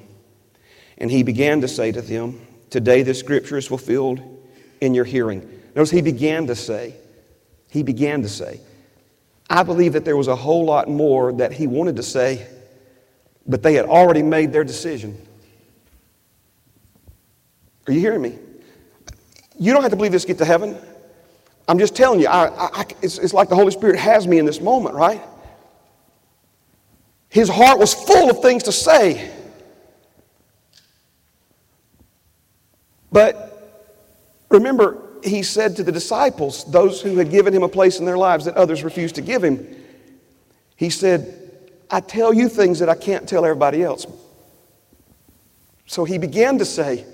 And 0.98 1.10
he 1.10 1.22
began 1.22 1.62
to 1.62 1.68
say 1.68 1.92
to 1.92 2.02
them, 2.02 2.46
Today 2.68 3.02
this 3.02 3.18
scripture 3.18 3.56
is 3.56 3.66
fulfilled 3.66 4.20
in 4.82 4.92
your 4.92 5.06
hearing. 5.06 5.40
Notice 5.74 5.90
he 5.90 6.02
began 6.02 6.46
to 6.46 6.54
say, 6.54 6.94
he 7.70 7.82
began 7.82 8.22
to 8.22 8.28
say. 8.28 8.60
I 9.48 9.62
believe 9.62 9.94
that 9.94 10.04
there 10.04 10.16
was 10.16 10.28
a 10.28 10.36
whole 10.36 10.64
lot 10.64 10.88
more 10.88 11.32
that 11.34 11.52
he 11.52 11.66
wanted 11.66 11.96
to 11.96 12.02
say, 12.02 12.46
but 13.46 13.62
they 13.62 13.74
had 13.74 13.86
already 13.86 14.22
made 14.22 14.52
their 14.52 14.64
decision. 14.64 15.16
Are 17.86 17.92
you 17.92 18.00
hearing 18.00 18.22
me? 18.22 18.38
You 19.58 19.72
don't 19.72 19.82
have 19.82 19.90
to 19.90 19.96
believe 19.96 20.12
this 20.12 20.22
to 20.22 20.28
get 20.28 20.38
to 20.38 20.44
heaven. 20.44 20.76
I'm 21.68 21.78
just 21.78 21.96
telling 21.96 22.20
you, 22.20 22.28
I, 22.28 22.48
I, 22.48 22.86
it's, 23.02 23.18
it's 23.18 23.34
like 23.34 23.48
the 23.48 23.56
Holy 23.56 23.70
Spirit 23.70 23.98
has 23.98 24.26
me 24.26 24.38
in 24.38 24.44
this 24.44 24.60
moment, 24.60 24.94
right? 24.94 25.20
His 27.28 27.48
heart 27.48 27.78
was 27.78 27.94
full 27.94 28.30
of 28.30 28.42
things 28.42 28.64
to 28.64 28.72
say. 28.72 29.30
But 33.12 33.84
remember, 34.48 35.09
he 35.22 35.42
said 35.42 35.76
to 35.76 35.82
the 35.82 35.92
disciples, 35.92 36.64
those 36.70 37.00
who 37.00 37.16
had 37.16 37.30
given 37.30 37.54
him 37.54 37.62
a 37.62 37.68
place 37.68 37.98
in 37.98 38.04
their 38.04 38.18
lives 38.18 38.44
that 38.44 38.56
others 38.56 38.84
refused 38.84 39.14
to 39.16 39.22
give 39.22 39.42
him, 39.42 39.66
he 40.76 40.90
said, 40.90 41.36
I 41.90 42.00
tell 42.00 42.32
you 42.32 42.48
things 42.48 42.78
that 42.78 42.88
I 42.88 42.94
can't 42.94 43.28
tell 43.28 43.44
everybody 43.44 43.82
else. 43.82 44.06
So 45.86 46.04
he 46.04 46.18
began 46.18 46.58
to 46.58 46.64
say, 46.64 47.04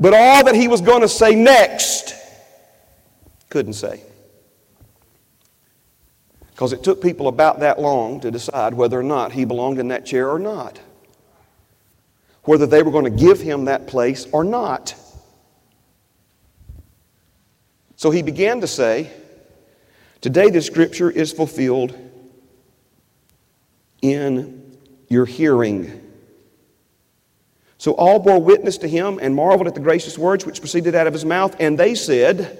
but 0.00 0.14
all 0.14 0.44
that 0.44 0.54
he 0.54 0.68
was 0.68 0.80
going 0.80 1.02
to 1.02 1.08
say 1.08 1.34
next, 1.34 2.14
couldn't 3.50 3.74
say. 3.74 4.02
Because 6.50 6.72
it 6.72 6.82
took 6.82 7.02
people 7.02 7.28
about 7.28 7.60
that 7.60 7.80
long 7.80 8.20
to 8.20 8.30
decide 8.30 8.74
whether 8.74 8.98
or 8.98 9.02
not 9.02 9.32
he 9.32 9.44
belonged 9.44 9.78
in 9.78 9.88
that 9.88 10.06
chair 10.06 10.30
or 10.30 10.38
not. 10.38 10.80
Whether 12.44 12.66
they 12.66 12.82
were 12.82 12.90
going 12.90 13.04
to 13.04 13.10
give 13.10 13.40
him 13.40 13.66
that 13.66 13.86
place 13.86 14.26
or 14.32 14.44
not. 14.44 14.94
So 18.02 18.10
he 18.10 18.22
began 18.22 18.60
to 18.62 18.66
say, 18.66 19.12
Today 20.20 20.50
the 20.50 20.60
scripture 20.60 21.08
is 21.08 21.32
fulfilled 21.32 21.96
in 24.00 24.76
your 25.08 25.24
hearing. 25.24 26.00
So 27.78 27.92
all 27.92 28.18
bore 28.18 28.42
witness 28.42 28.76
to 28.78 28.88
him 28.88 29.20
and 29.22 29.36
marveled 29.36 29.68
at 29.68 29.76
the 29.76 29.80
gracious 29.80 30.18
words 30.18 30.44
which 30.44 30.58
proceeded 30.58 30.96
out 30.96 31.06
of 31.06 31.12
his 31.12 31.24
mouth. 31.24 31.54
And 31.60 31.78
they 31.78 31.94
said, 31.94 32.58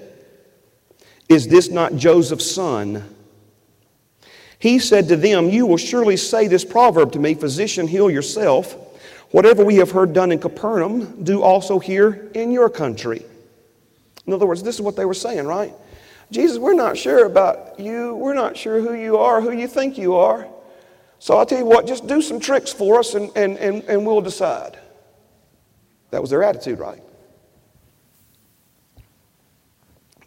Is 1.27 1.49
this 1.49 1.69
not 1.69 1.97
Joseph's 1.97 2.49
son? 2.49 3.03
He 4.59 4.79
said 4.79 5.09
to 5.09 5.17
them, 5.17 5.49
You 5.49 5.65
will 5.65 5.75
surely 5.75 6.15
say 6.15 6.47
this 6.47 6.63
proverb 6.63 7.11
to 7.11 7.19
me, 7.19 7.33
Physician, 7.33 7.89
heal 7.89 8.09
yourself. 8.09 8.77
Whatever 9.31 9.65
we 9.65 9.75
have 9.75 9.91
heard 9.91 10.13
done 10.13 10.31
in 10.31 10.39
Capernaum, 10.39 11.21
do 11.21 11.41
also 11.41 11.79
here 11.79 12.31
in 12.33 12.49
your 12.49 12.69
country. 12.69 13.25
In 14.25 14.33
other 14.33 14.45
words, 14.45 14.63
this 14.63 14.75
is 14.75 14.81
what 14.81 14.95
they 14.95 15.05
were 15.05 15.13
saying, 15.13 15.45
right? 15.45 15.73
Jesus, 16.31 16.57
we're 16.57 16.73
not 16.73 16.97
sure 16.97 17.25
about 17.25 17.79
you. 17.79 18.15
We're 18.15 18.33
not 18.33 18.57
sure 18.57 18.81
who 18.81 18.93
you 18.93 19.17
are, 19.17 19.41
who 19.41 19.51
you 19.51 19.67
think 19.67 19.97
you 19.97 20.15
are. 20.15 20.47
So 21.19 21.37
I'll 21.37 21.45
tell 21.45 21.59
you 21.59 21.65
what, 21.65 21.87
just 21.87 22.07
do 22.07 22.21
some 22.21 22.39
tricks 22.39 22.73
for 22.73 22.99
us 22.99 23.13
and, 23.13 23.31
and, 23.35 23.57
and, 23.57 23.83
and 23.83 24.05
we'll 24.05 24.21
decide. 24.21 24.77
That 26.11 26.21
was 26.21 26.29
their 26.29 26.43
attitude, 26.43 26.79
right? 26.79 27.01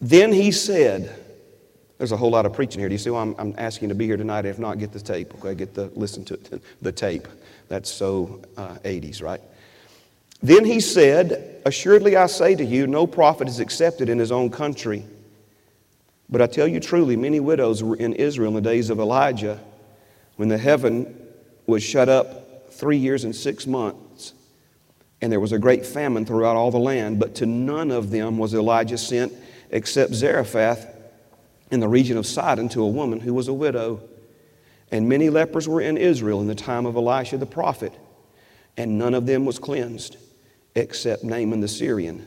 Then 0.00 0.32
he 0.32 0.52
said, 0.52 1.14
there's 1.98 2.12
a 2.12 2.16
whole 2.16 2.30
lot 2.30 2.46
of 2.46 2.52
preaching 2.52 2.80
here. 2.80 2.88
Do 2.88 2.94
you 2.94 2.98
see 2.98 3.10
why 3.10 3.22
I'm, 3.22 3.34
I'm 3.38 3.54
asking 3.56 3.88
to 3.88 3.94
be 3.94 4.06
here 4.06 4.16
tonight? 4.16 4.44
If 4.44 4.58
not, 4.58 4.78
get 4.78 4.92
the 4.92 5.00
tape, 5.00 5.34
okay? 5.34 5.54
Get 5.54 5.74
the, 5.74 5.90
listen 5.94 6.24
to 6.26 6.34
it, 6.34 6.62
the 6.82 6.92
tape. 6.92 7.26
That's 7.68 7.90
so 7.90 8.42
uh, 8.56 8.76
80s, 8.84 9.22
right? 9.22 9.40
Then 10.42 10.64
he 10.64 10.80
said, 10.80 11.62
Assuredly 11.64 12.16
I 12.16 12.26
say 12.26 12.54
to 12.54 12.64
you, 12.64 12.86
no 12.86 13.06
prophet 13.06 13.48
is 13.48 13.58
accepted 13.58 14.08
in 14.08 14.18
his 14.18 14.30
own 14.30 14.50
country. 14.50 15.04
But 16.28 16.42
I 16.42 16.46
tell 16.46 16.68
you 16.68 16.80
truly, 16.80 17.16
many 17.16 17.40
widows 17.40 17.82
were 17.82 17.96
in 17.96 18.12
Israel 18.12 18.48
in 18.48 18.54
the 18.54 18.60
days 18.60 18.90
of 18.90 18.98
Elijah 18.98 19.60
when 20.36 20.48
the 20.48 20.58
heaven 20.58 21.26
was 21.66 21.82
shut 21.82 22.08
up 22.08 22.72
three 22.72 22.98
years 22.98 23.24
and 23.24 23.34
six 23.34 23.66
months, 23.66 24.34
and 25.20 25.32
there 25.32 25.40
was 25.40 25.52
a 25.52 25.58
great 25.58 25.86
famine 25.86 26.26
throughout 26.26 26.56
all 26.56 26.70
the 26.70 26.78
land. 26.78 27.18
But 27.18 27.34
to 27.36 27.46
none 27.46 27.90
of 27.90 28.10
them 28.10 28.38
was 28.38 28.54
Elijah 28.54 28.98
sent 28.98 29.32
except 29.70 30.14
Zarephath 30.14 30.86
in 31.70 31.80
the 31.80 31.88
region 31.88 32.16
of 32.16 32.26
Sidon 32.26 32.68
to 32.70 32.82
a 32.82 32.88
woman 32.88 33.20
who 33.20 33.34
was 33.34 33.48
a 33.48 33.54
widow. 33.54 34.00
And 34.92 35.08
many 35.08 35.30
lepers 35.30 35.66
were 35.66 35.80
in 35.80 35.96
Israel 35.96 36.40
in 36.40 36.46
the 36.46 36.54
time 36.54 36.86
of 36.86 36.94
Elisha 36.94 37.38
the 37.38 37.46
prophet, 37.46 37.92
and 38.76 38.98
none 38.98 39.14
of 39.14 39.26
them 39.26 39.44
was 39.44 39.58
cleansed 39.58 40.16
except 40.76 41.24
Naaman 41.24 41.60
the 41.60 41.68
Syrian. 41.68 42.24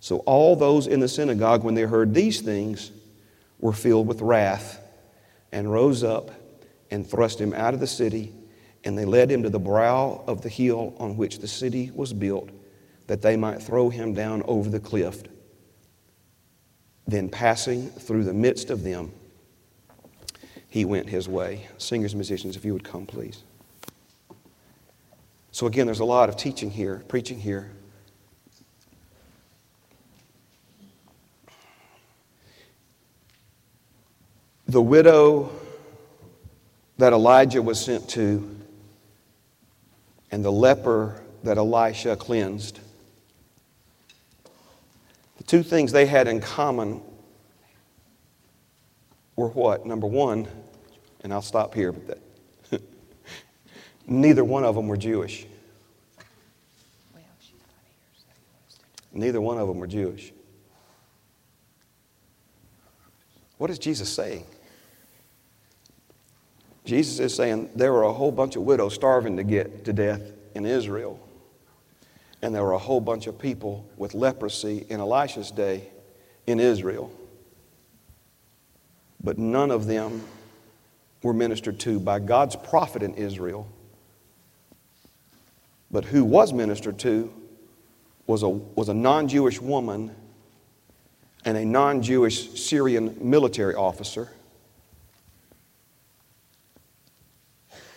So 0.00 0.18
all 0.20 0.56
those 0.56 0.86
in 0.86 0.98
the 0.98 1.08
synagogue, 1.08 1.62
when 1.62 1.74
they 1.74 1.82
heard 1.82 2.14
these 2.14 2.40
things, 2.40 2.90
were 3.60 3.72
filled 3.72 4.06
with 4.06 4.20
wrath 4.20 4.80
and 5.52 5.70
rose 5.70 6.02
up 6.02 6.30
and 6.90 7.06
thrust 7.06 7.40
him 7.40 7.52
out 7.52 7.74
of 7.74 7.80
the 7.80 7.86
city. 7.86 8.32
And 8.84 8.96
they 8.96 9.04
led 9.04 9.30
him 9.30 9.42
to 9.42 9.50
the 9.50 9.58
brow 9.58 10.24
of 10.26 10.42
the 10.42 10.48
hill 10.48 10.94
on 10.98 11.16
which 11.16 11.40
the 11.40 11.48
city 11.48 11.90
was 11.94 12.12
built, 12.12 12.48
that 13.08 13.22
they 13.22 13.36
might 13.36 13.60
throw 13.60 13.90
him 13.90 14.14
down 14.14 14.42
over 14.46 14.70
the 14.70 14.80
cliff. 14.80 15.22
Then, 17.06 17.28
passing 17.28 17.88
through 17.88 18.24
the 18.24 18.34
midst 18.34 18.70
of 18.70 18.82
them, 18.82 19.12
he 20.68 20.84
went 20.84 21.08
his 21.08 21.28
way. 21.28 21.66
Singers, 21.78 22.14
musicians, 22.14 22.56
if 22.56 22.64
you 22.64 22.72
would 22.72 22.84
come, 22.84 23.06
please. 23.06 23.42
So, 25.58 25.66
again, 25.66 25.86
there's 25.86 25.98
a 25.98 26.04
lot 26.04 26.28
of 26.28 26.36
teaching 26.36 26.70
here, 26.70 27.02
preaching 27.08 27.40
here. 27.40 27.72
The 34.68 34.80
widow 34.80 35.50
that 36.98 37.12
Elijah 37.12 37.60
was 37.60 37.84
sent 37.84 38.08
to 38.10 38.56
and 40.30 40.44
the 40.44 40.52
leper 40.52 41.20
that 41.42 41.58
Elisha 41.58 42.14
cleansed, 42.14 42.78
the 45.38 45.42
two 45.42 45.64
things 45.64 45.90
they 45.90 46.06
had 46.06 46.28
in 46.28 46.40
common 46.40 47.02
were 49.34 49.48
what? 49.48 49.84
Number 49.84 50.06
one, 50.06 50.46
and 51.24 51.32
I'll 51.32 51.42
stop 51.42 51.74
here, 51.74 51.90
but 51.90 52.06
that, 52.06 52.27
neither 54.08 54.42
one 54.42 54.64
of 54.64 54.74
them 54.74 54.88
were 54.88 54.96
Jewish. 54.96 55.46
Neither 59.12 59.40
one 59.40 59.58
of 59.58 59.68
them 59.68 59.78
were 59.78 59.86
Jewish. 59.86 60.32
What 63.58 63.70
is 63.70 63.78
Jesus 63.78 64.08
saying? 64.08 64.44
Jesus 66.84 67.18
is 67.18 67.34
saying 67.34 67.70
there 67.74 67.92
were 67.92 68.04
a 68.04 68.12
whole 68.12 68.32
bunch 68.32 68.56
of 68.56 68.62
widows 68.62 68.94
starving 68.94 69.36
to 69.36 69.44
get 69.44 69.84
to 69.84 69.92
death 69.92 70.22
in 70.54 70.64
Israel. 70.64 71.20
And 72.40 72.54
there 72.54 72.62
were 72.62 72.72
a 72.72 72.78
whole 72.78 73.00
bunch 73.00 73.26
of 73.26 73.38
people 73.38 73.86
with 73.96 74.14
leprosy 74.14 74.86
in 74.88 75.00
Elisha's 75.00 75.50
day 75.50 75.88
in 76.46 76.60
Israel. 76.60 77.12
But 79.22 79.36
none 79.36 79.70
of 79.70 79.86
them 79.86 80.22
were 81.22 81.34
ministered 81.34 81.80
to 81.80 81.98
by 81.98 82.20
God's 82.20 82.54
prophet 82.54 83.02
in 83.02 83.14
Israel. 83.14 83.68
But 85.90 86.04
who 86.04 86.24
was 86.24 86.52
ministered 86.52 86.98
to 87.00 87.32
was 88.26 88.42
a, 88.42 88.48
was 88.48 88.88
a 88.88 88.94
non 88.94 89.28
Jewish 89.28 89.60
woman 89.60 90.14
and 91.44 91.56
a 91.56 91.64
non 91.64 92.02
Jewish 92.02 92.60
Syrian 92.60 93.16
military 93.20 93.74
officer 93.74 94.30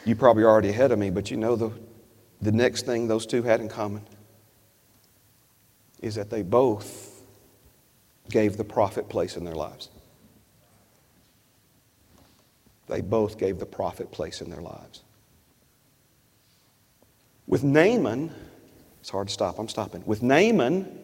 You 0.03 0.15
probably 0.15 0.43
already 0.43 0.69
ahead 0.69 0.91
of 0.91 0.99
me, 0.99 1.09
but 1.09 1.29
you 1.29 1.37
know 1.37 1.55
the, 1.55 1.71
the 2.41 2.51
next 2.51 2.85
thing 2.85 3.07
those 3.07 3.25
two 3.25 3.43
had 3.43 3.61
in 3.61 3.69
common 3.69 4.01
is 6.01 6.15
that 6.15 6.29
they 6.29 6.41
both 6.41 7.21
gave 8.29 8.57
the 8.57 8.63
prophet 8.63 9.09
place 9.09 9.37
in 9.37 9.43
their 9.43 9.55
lives. 9.55 9.89
They 12.87 13.01
both 13.01 13.37
gave 13.37 13.59
the 13.59 13.65
prophet 13.65 14.11
place 14.11 14.41
in 14.41 14.49
their 14.49 14.61
lives. 14.61 15.03
With 17.47 17.63
Naaman, 17.63 18.33
it's 18.99 19.09
hard 19.09 19.27
to 19.27 19.33
stop, 19.33 19.59
I'm 19.59 19.67
stopping. 19.67 20.03
With 20.05 20.21
Naaman, 20.21 20.99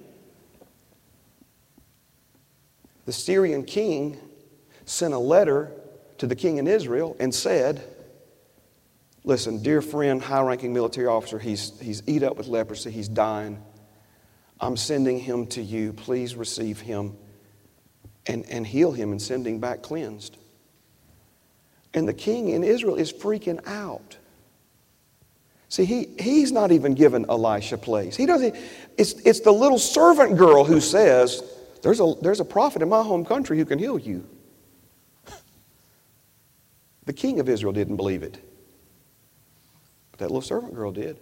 the 3.05 3.13
Syrian 3.13 3.63
king 3.63 4.17
sent 4.85 5.13
a 5.13 5.19
letter 5.19 5.71
to 6.17 6.27
the 6.27 6.35
king 6.35 6.57
in 6.57 6.67
Israel 6.67 7.15
and 7.19 7.33
said, 7.33 7.83
Listen, 9.23 9.61
dear 9.61 9.81
friend, 9.81 10.21
high 10.21 10.41
ranking 10.41 10.73
military 10.73 11.07
officer, 11.07 11.38
he's, 11.38 11.77
he's 11.81 12.01
eat 12.07 12.23
up 12.23 12.38
with 12.38 12.47
leprosy, 12.47 12.91
he's 12.91 13.09
dying. 13.09 13.61
I'm 14.59 14.77
sending 14.77 15.19
him 15.19 15.47
to 15.47 15.61
you. 15.61 15.93
Please 15.93 16.35
receive 16.35 16.79
him 16.79 17.15
and, 18.25 18.45
and 18.49 18.65
heal 18.65 18.91
him 18.91 19.11
and 19.11 19.21
send 19.21 19.45
him 19.45 19.59
back 19.59 19.83
cleansed. 19.83 20.38
And 21.93 22.07
the 22.07 22.13
king 22.13 22.49
in 22.49 22.63
Israel 22.63 22.95
is 22.95 23.11
freaking 23.11 23.65
out. 23.67 24.16
See, 25.70 25.86
he, 25.86 26.07
he's 26.18 26.51
not 26.51 26.72
even 26.72 26.93
given 26.93 27.26
Elisha 27.30 27.78
place. 27.78 28.15
He 28.15 28.26
doesn't, 28.26 28.55
it's, 28.97 29.13
it's 29.26 29.41
the 29.41 29.51
little 29.51 29.80
servant 29.80 30.38
girl 30.38 30.63
who 30.63 30.80
says, 30.80 31.43
there's 31.82 31.99
a, 31.99 32.13
there's 32.22 32.39
a 32.39 32.45
prophet 32.45 32.82
in 32.82 32.89
my 32.89 33.03
home 33.03 33.26
country 33.26 33.57
who 33.57 33.65
can 33.65 33.80
heal 33.80 33.99
you. 33.99 34.28
The 37.05 37.13
king 37.13 37.39
of 37.39 37.47
Israel 37.47 37.72
didn't 37.72 37.95
believe 37.95 38.22
it. 38.22 38.38
But 40.11 40.20
that 40.20 40.26
little 40.26 40.41
servant 40.41 40.76
girl 40.76 40.91
did, 40.91 41.18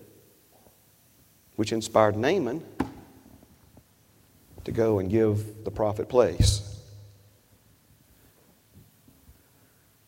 which 1.55 1.71
inspired 1.71 2.15
Naaman 2.15 2.63
to 4.63 4.71
go 4.71 4.97
and 4.99 5.09
give 5.09 5.63
the 5.63 5.71
prophet 5.71 6.09
place. 6.09 6.81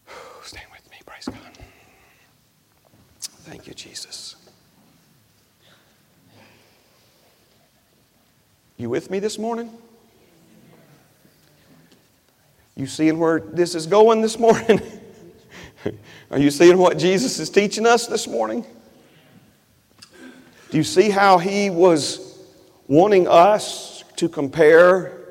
With 0.42 0.54
me, 0.90 0.98
praise 1.06 1.26
God. 1.26 1.38
Thank 3.20 3.68
you, 3.68 3.76
Jesus. 3.76 4.27
You 8.78 8.92
with 8.92 9.10
me 9.10 9.18
this 9.18 9.40
morning? 9.40 9.72
You 12.76 12.86
seeing 12.86 13.18
where 13.18 13.40
this 13.40 13.74
is 13.74 13.88
going 13.88 14.22
this 14.22 14.38
morning? 14.38 14.80
Are 16.32 16.38
you 16.38 16.52
seeing 16.52 16.78
what 16.78 17.00
Jesus 17.00 17.40
is 17.40 17.50
teaching 17.50 17.88
us 17.88 18.06
this 18.06 18.28
morning? 18.28 18.64
Do 20.70 20.78
you 20.78 20.84
see 20.84 21.10
how 21.10 21.40
he 21.40 21.72
was 21.72 22.38
wanting 22.88 23.28
us 23.28 24.04
to 24.18 24.30
compare 24.30 25.26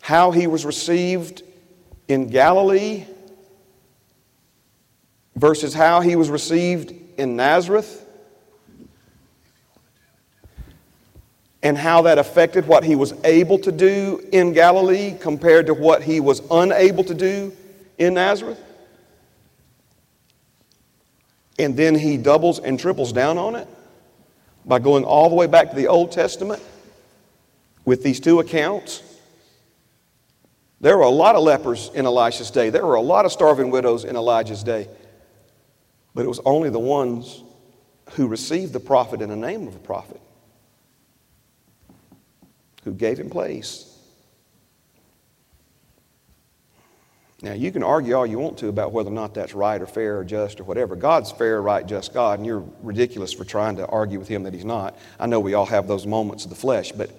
how 0.00 0.32
he 0.32 0.48
was 0.48 0.64
received 0.64 1.44
in 2.08 2.28
Galilee 2.30 3.04
versus 5.36 5.72
how 5.72 6.00
he 6.00 6.16
was 6.16 6.30
received 6.30 6.92
in 7.16 7.36
Nazareth? 7.36 8.05
And 11.66 11.76
how 11.76 12.02
that 12.02 12.16
affected 12.16 12.68
what 12.68 12.84
he 12.84 12.94
was 12.94 13.12
able 13.24 13.58
to 13.58 13.72
do 13.72 14.24
in 14.30 14.52
Galilee 14.52 15.16
compared 15.18 15.66
to 15.66 15.74
what 15.74 16.00
he 16.00 16.20
was 16.20 16.40
unable 16.48 17.02
to 17.02 17.12
do 17.12 17.52
in 17.98 18.14
Nazareth? 18.14 18.62
And 21.58 21.76
then 21.76 21.96
he 21.96 22.18
doubles 22.18 22.60
and 22.60 22.78
triples 22.78 23.12
down 23.12 23.36
on 23.36 23.56
it? 23.56 23.66
by 24.64 24.78
going 24.78 25.02
all 25.02 25.28
the 25.28 25.34
way 25.34 25.48
back 25.48 25.70
to 25.70 25.76
the 25.76 25.88
Old 25.88 26.12
Testament 26.12 26.62
with 27.84 28.04
these 28.04 28.20
two 28.20 28.38
accounts. 28.38 29.02
There 30.80 30.96
were 30.96 31.02
a 31.02 31.08
lot 31.08 31.34
of 31.34 31.42
lepers 31.42 31.90
in 31.94 32.06
Elisha's 32.06 32.52
day. 32.52 32.70
There 32.70 32.86
were 32.86 32.94
a 32.94 33.00
lot 33.00 33.24
of 33.24 33.32
starving 33.32 33.70
widows 33.70 34.04
in 34.04 34.14
Elijah's 34.14 34.62
day. 34.62 34.88
But 36.14 36.26
it 36.26 36.28
was 36.28 36.40
only 36.44 36.70
the 36.70 36.78
ones 36.78 37.42
who 38.10 38.28
received 38.28 38.72
the 38.72 38.80
prophet 38.80 39.20
in 39.20 39.30
the 39.30 39.36
name 39.36 39.66
of 39.66 39.74
a 39.74 39.80
prophet 39.80 40.20
who 42.86 42.92
gave 42.92 43.18
him 43.18 43.28
place. 43.28 43.92
Now, 47.42 47.52
you 47.52 47.72
can 47.72 47.82
argue 47.82 48.14
all 48.14 48.24
you 48.24 48.38
want 48.38 48.58
to 48.58 48.68
about 48.68 48.92
whether 48.92 49.10
or 49.10 49.12
not 49.12 49.34
that's 49.34 49.54
right 49.54 49.82
or 49.82 49.88
fair 49.88 50.18
or 50.18 50.24
just 50.24 50.60
or 50.60 50.64
whatever. 50.64 50.94
God's 50.94 51.32
fair, 51.32 51.60
right, 51.60 51.84
just 51.84 52.14
God, 52.14 52.38
and 52.38 52.46
you're 52.46 52.64
ridiculous 52.82 53.32
for 53.32 53.44
trying 53.44 53.76
to 53.76 53.86
argue 53.88 54.20
with 54.20 54.28
Him 54.28 54.44
that 54.44 54.54
He's 54.54 54.64
not. 54.64 54.96
I 55.18 55.26
know 55.26 55.40
we 55.40 55.54
all 55.54 55.66
have 55.66 55.88
those 55.88 56.06
moments 56.06 56.44
of 56.44 56.50
the 56.50 56.56
flesh, 56.56 56.92
but 56.92 57.10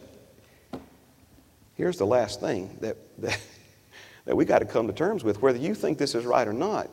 here's 1.75 1.97
the 1.97 2.07
last 2.07 2.39
thing 2.39 2.77
that, 2.79 2.95
that, 3.21 3.37
that 4.25 4.37
we 4.37 4.45
got 4.45 4.59
to 4.59 4.65
come 4.65 4.87
to 4.87 4.93
terms 4.93 5.25
with. 5.25 5.41
Whether 5.41 5.59
you 5.59 5.75
think 5.75 5.97
this 5.97 6.15
is 6.15 6.23
right 6.23 6.47
or 6.47 6.53
not, 6.53 6.89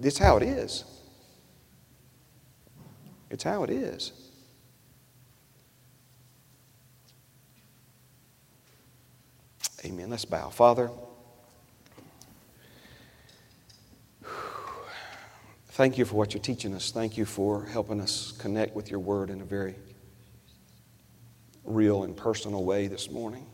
it's 0.00 0.18
how 0.18 0.36
it 0.36 0.42
is. 0.42 0.82
It's 3.30 3.44
how 3.44 3.62
it 3.62 3.70
is. 3.70 4.25
Amen. 9.84 10.10
Let's 10.10 10.24
bow. 10.24 10.48
Father, 10.48 10.90
Thank 15.76 15.98
you 15.98 16.06
for 16.06 16.14
what 16.14 16.32
you're 16.32 16.42
teaching 16.42 16.74
us. 16.74 16.90
Thank 16.90 17.18
you 17.18 17.26
for 17.26 17.66
helping 17.66 18.00
us 18.00 18.32
connect 18.38 18.74
with 18.74 18.90
your 18.90 18.98
word 18.98 19.28
in 19.28 19.42
a 19.42 19.44
very 19.44 19.74
real 21.64 22.04
and 22.04 22.16
personal 22.16 22.64
way 22.64 22.86
this 22.86 23.10
morning. 23.10 23.44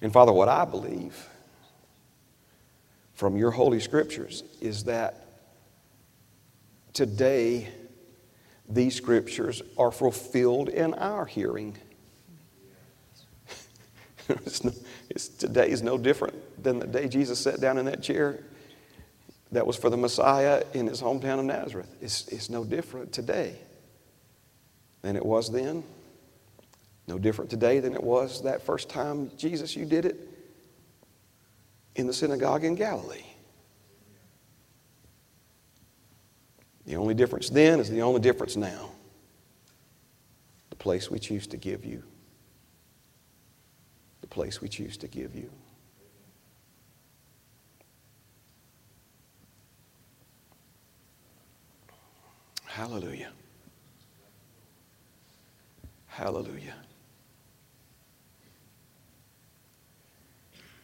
And 0.00 0.12
Father, 0.12 0.32
what 0.32 0.48
I 0.48 0.64
believe 0.64 1.28
from 3.14 3.36
your 3.36 3.52
holy 3.52 3.78
scriptures 3.78 4.42
is 4.60 4.82
that 4.82 5.28
today 6.92 7.68
these 8.68 8.96
scriptures 8.96 9.62
are 9.78 9.92
fulfilled 9.92 10.70
in 10.70 10.92
our 10.94 11.24
hearing. 11.24 11.78
it's 14.46 14.64
no, 14.64 14.72
it's, 15.10 15.28
today 15.28 15.70
is 15.70 15.82
no 15.82 15.98
different 15.98 16.34
than 16.62 16.78
the 16.78 16.86
day 16.86 17.08
Jesus 17.08 17.38
sat 17.38 17.60
down 17.60 17.78
in 17.78 17.86
that 17.86 18.02
chair 18.02 18.40
that 19.52 19.66
was 19.66 19.76
for 19.76 19.90
the 19.90 19.96
Messiah 19.96 20.64
in 20.72 20.86
his 20.86 21.00
hometown 21.00 21.38
of 21.38 21.44
Nazareth. 21.44 21.94
It's, 22.00 22.26
it's 22.28 22.48
no 22.48 22.64
different 22.64 23.12
today 23.12 23.56
than 25.02 25.16
it 25.16 25.24
was 25.24 25.50
then. 25.50 25.84
No 27.06 27.18
different 27.18 27.50
today 27.50 27.80
than 27.80 27.94
it 27.94 28.02
was 28.02 28.42
that 28.42 28.62
first 28.62 28.88
time, 28.88 29.30
Jesus, 29.36 29.76
you 29.76 29.84
did 29.84 30.06
it 30.06 30.16
in 31.96 32.06
the 32.06 32.12
synagogue 32.12 32.64
in 32.64 32.74
Galilee. 32.74 33.24
The 36.86 36.96
only 36.96 37.14
difference 37.14 37.50
then 37.50 37.80
is 37.80 37.90
the 37.90 38.02
only 38.02 38.20
difference 38.20 38.56
now. 38.56 38.90
The 40.70 40.76
place 40.76 41.10
we 41.10 41.18
choose 41.18 41.46
to 41.48 41.56
give 41.56 41.84
you 41.84 42.02
place 44.32 44.62
we 44.62 44.68
choose 44.68 44.96
to 44.96 45.06
give 45.06 45.34
you. 45.34 45.50
Hallelujah. 52.64 53.30
Hallelujah. 56.06 56.74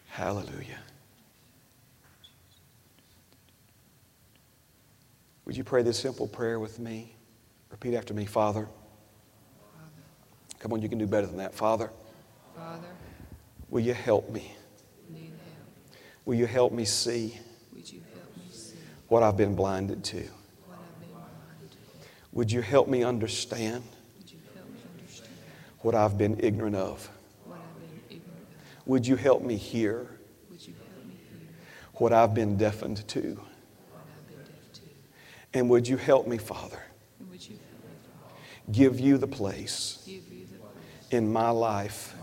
Hallelujah. 0.09 0.78
Would 5.46 5.57
you 5.57 5.64
pray 5.64 5.82
this 5.82 5.99
simple 5.99 6.26
prayer 6.26 6.61
with 6.61 6.78
me? 6.78 7.14
Repeat 7.70 7.94
after 7.94 8.12
me, 8.12 8.26
Father. 8.26 8.68
Father. 9.72 10.59
Come 10.59 10.74
on, 10.74 10.82
you 10.82 10.90
can 10.90 10.99
do 10.99 11.07
better 11.07 11.26
than 11.26 11.38
that. 11.38 11.55
Father. 11.55 11.90
Father 12.55 12.88
will 13.71 13.81
you 13.81 13.95
help 13.95 14.31
me? 14.31 14.55
Will 16.25 16.35
you 16.35 16.47
help 16.47 16.73
me 16.73 16.85
see 16.85 17.39
what 19.09 19.23
I've 19.23 19.37
been 19.37 19.55
blinded 19.55 20.05
to? 20.05 20.25
Would 22.33 22.53
you 22.53 22.61
help 22.61 22.89
me 22.89 23.03
understand 23.03 23.83
what 25.81 25.95
I've 25.95 26.19
been 26.19 26.39
ignorant 26.41 26.77
of? 26.77 27.11
Would 28.87 29.07
you 29.07 29.16
help 29.16 29.43
me 29.43 29.57
hear 29.57 30.07
what 31.95 32.12
I've 32.12 32.35
been 32.35 32.57
deafened 32.57 33.07
to? 33.09 33.41
And 35.55 35.71
would 35.71 35.89
you 35.89 35.97
help 35.97 36.27
me, 36.27 36.37
Father, 36.39 36.83
give 38.71 39.01
you 39.01 39.16
the 39.16 39.27
place 39.27 40.07
in 41.11 41.33
my 41.33 41.51
life 41.51 42.14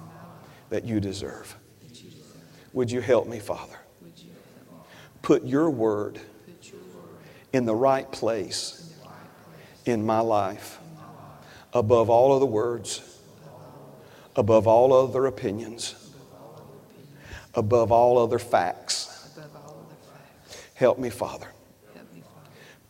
that 0.70 0.86
you 0.86 1.00
deserve? 1.00 1.56
Would 2.74 2.92
you 2.92 3.02
help 3.02 3.28
me, 3.28 3.40
Father? 3.40 3.78
Put 5.22 5.44
your 5.44 5.70
word 5.70 6.20
in 7.54 7.66
the 7.66 7.76
right 7.76 8.12
place 8.12 8.94
in 9.86 10.06
my 10.06 10.20
life 10.20 10.80
above 11.74 12.10
all 12.10 12.34
other 12.34 12.46
words, 12.46 13.02
above 14.36 14.68
all 14.68 14.94
other 14.94 15.26
opinions, 15.26 16.12
above 17.54 17.92
all 17.92 18.18
other 18.18 18.40
facts. 18.40 19.38
Help 20.74 21.00
me, 21.00 21.10
Father. 21.10 21.48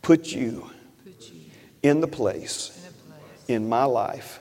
Put 0.02 0.32
you 0.32 0.70
in 1.82 2.00
the 2.00 2.08
place 2.08 2.88
in 3.48 3.68
my 3.68 3.84
life 3.84 4.40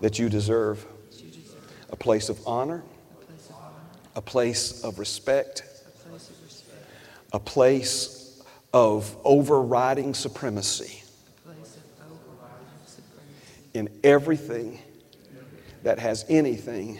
that 0.00 0.18
you 0.18 0.28
deserve, 0.28 0.84
a 1.90 1.96
place 1.96 2.28
of 2.28 2.38
honor, 2.46 2.82
a 3.20 3.24
place 3.24 3.48
of 3.48 3.56
honor, 3.56 3.74
a 4.16 4.22
place 4.22 4.84
of 4.84 4.98
respect, 4.98 5.60
a 5.60 6.08
place 6.08 6.30
of 6.30 6.42
respect, 6.42 6.86
a 7.32 7.38
place 7.40 8.42
of 8.72 9.16
overriding 9.24 10.14
supremacy 10.14 11.02
a 11.38 11.48
place 11.48 11.76
of 11.76 12.10
overriding 12.10 12.66
supremacy. 12.86 13.70
in 13.74 13.88
everything 14.02 14.80
that 15.84 15.98
has 15.98 16.24
anything 16.28 16.98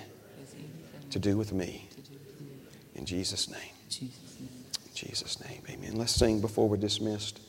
to 1.10 1.18
do 1.18 1.36
with 1.36 1.52
me. 1.52 1.88
to 1.90 2.00
do 2.02 2.18
with 2.26 2.40
me. 2.40 2.48
In 2.94 3.04
Jesus' 3.06 3.48
name. 3.48 3.58
In 3.60 3.90
Jesus' 3.90 4.36
name. 4.40 4.48
In 4.86 4.94
Jesus' 4.94 5.40
name. 5.44 5.62
Amen. 5.70 5.96
Let's 5.96 6.12
sing 6.14 6.40
before 6.40 6.68
we're 6.68 6.76
dismissed. 6.76 7.40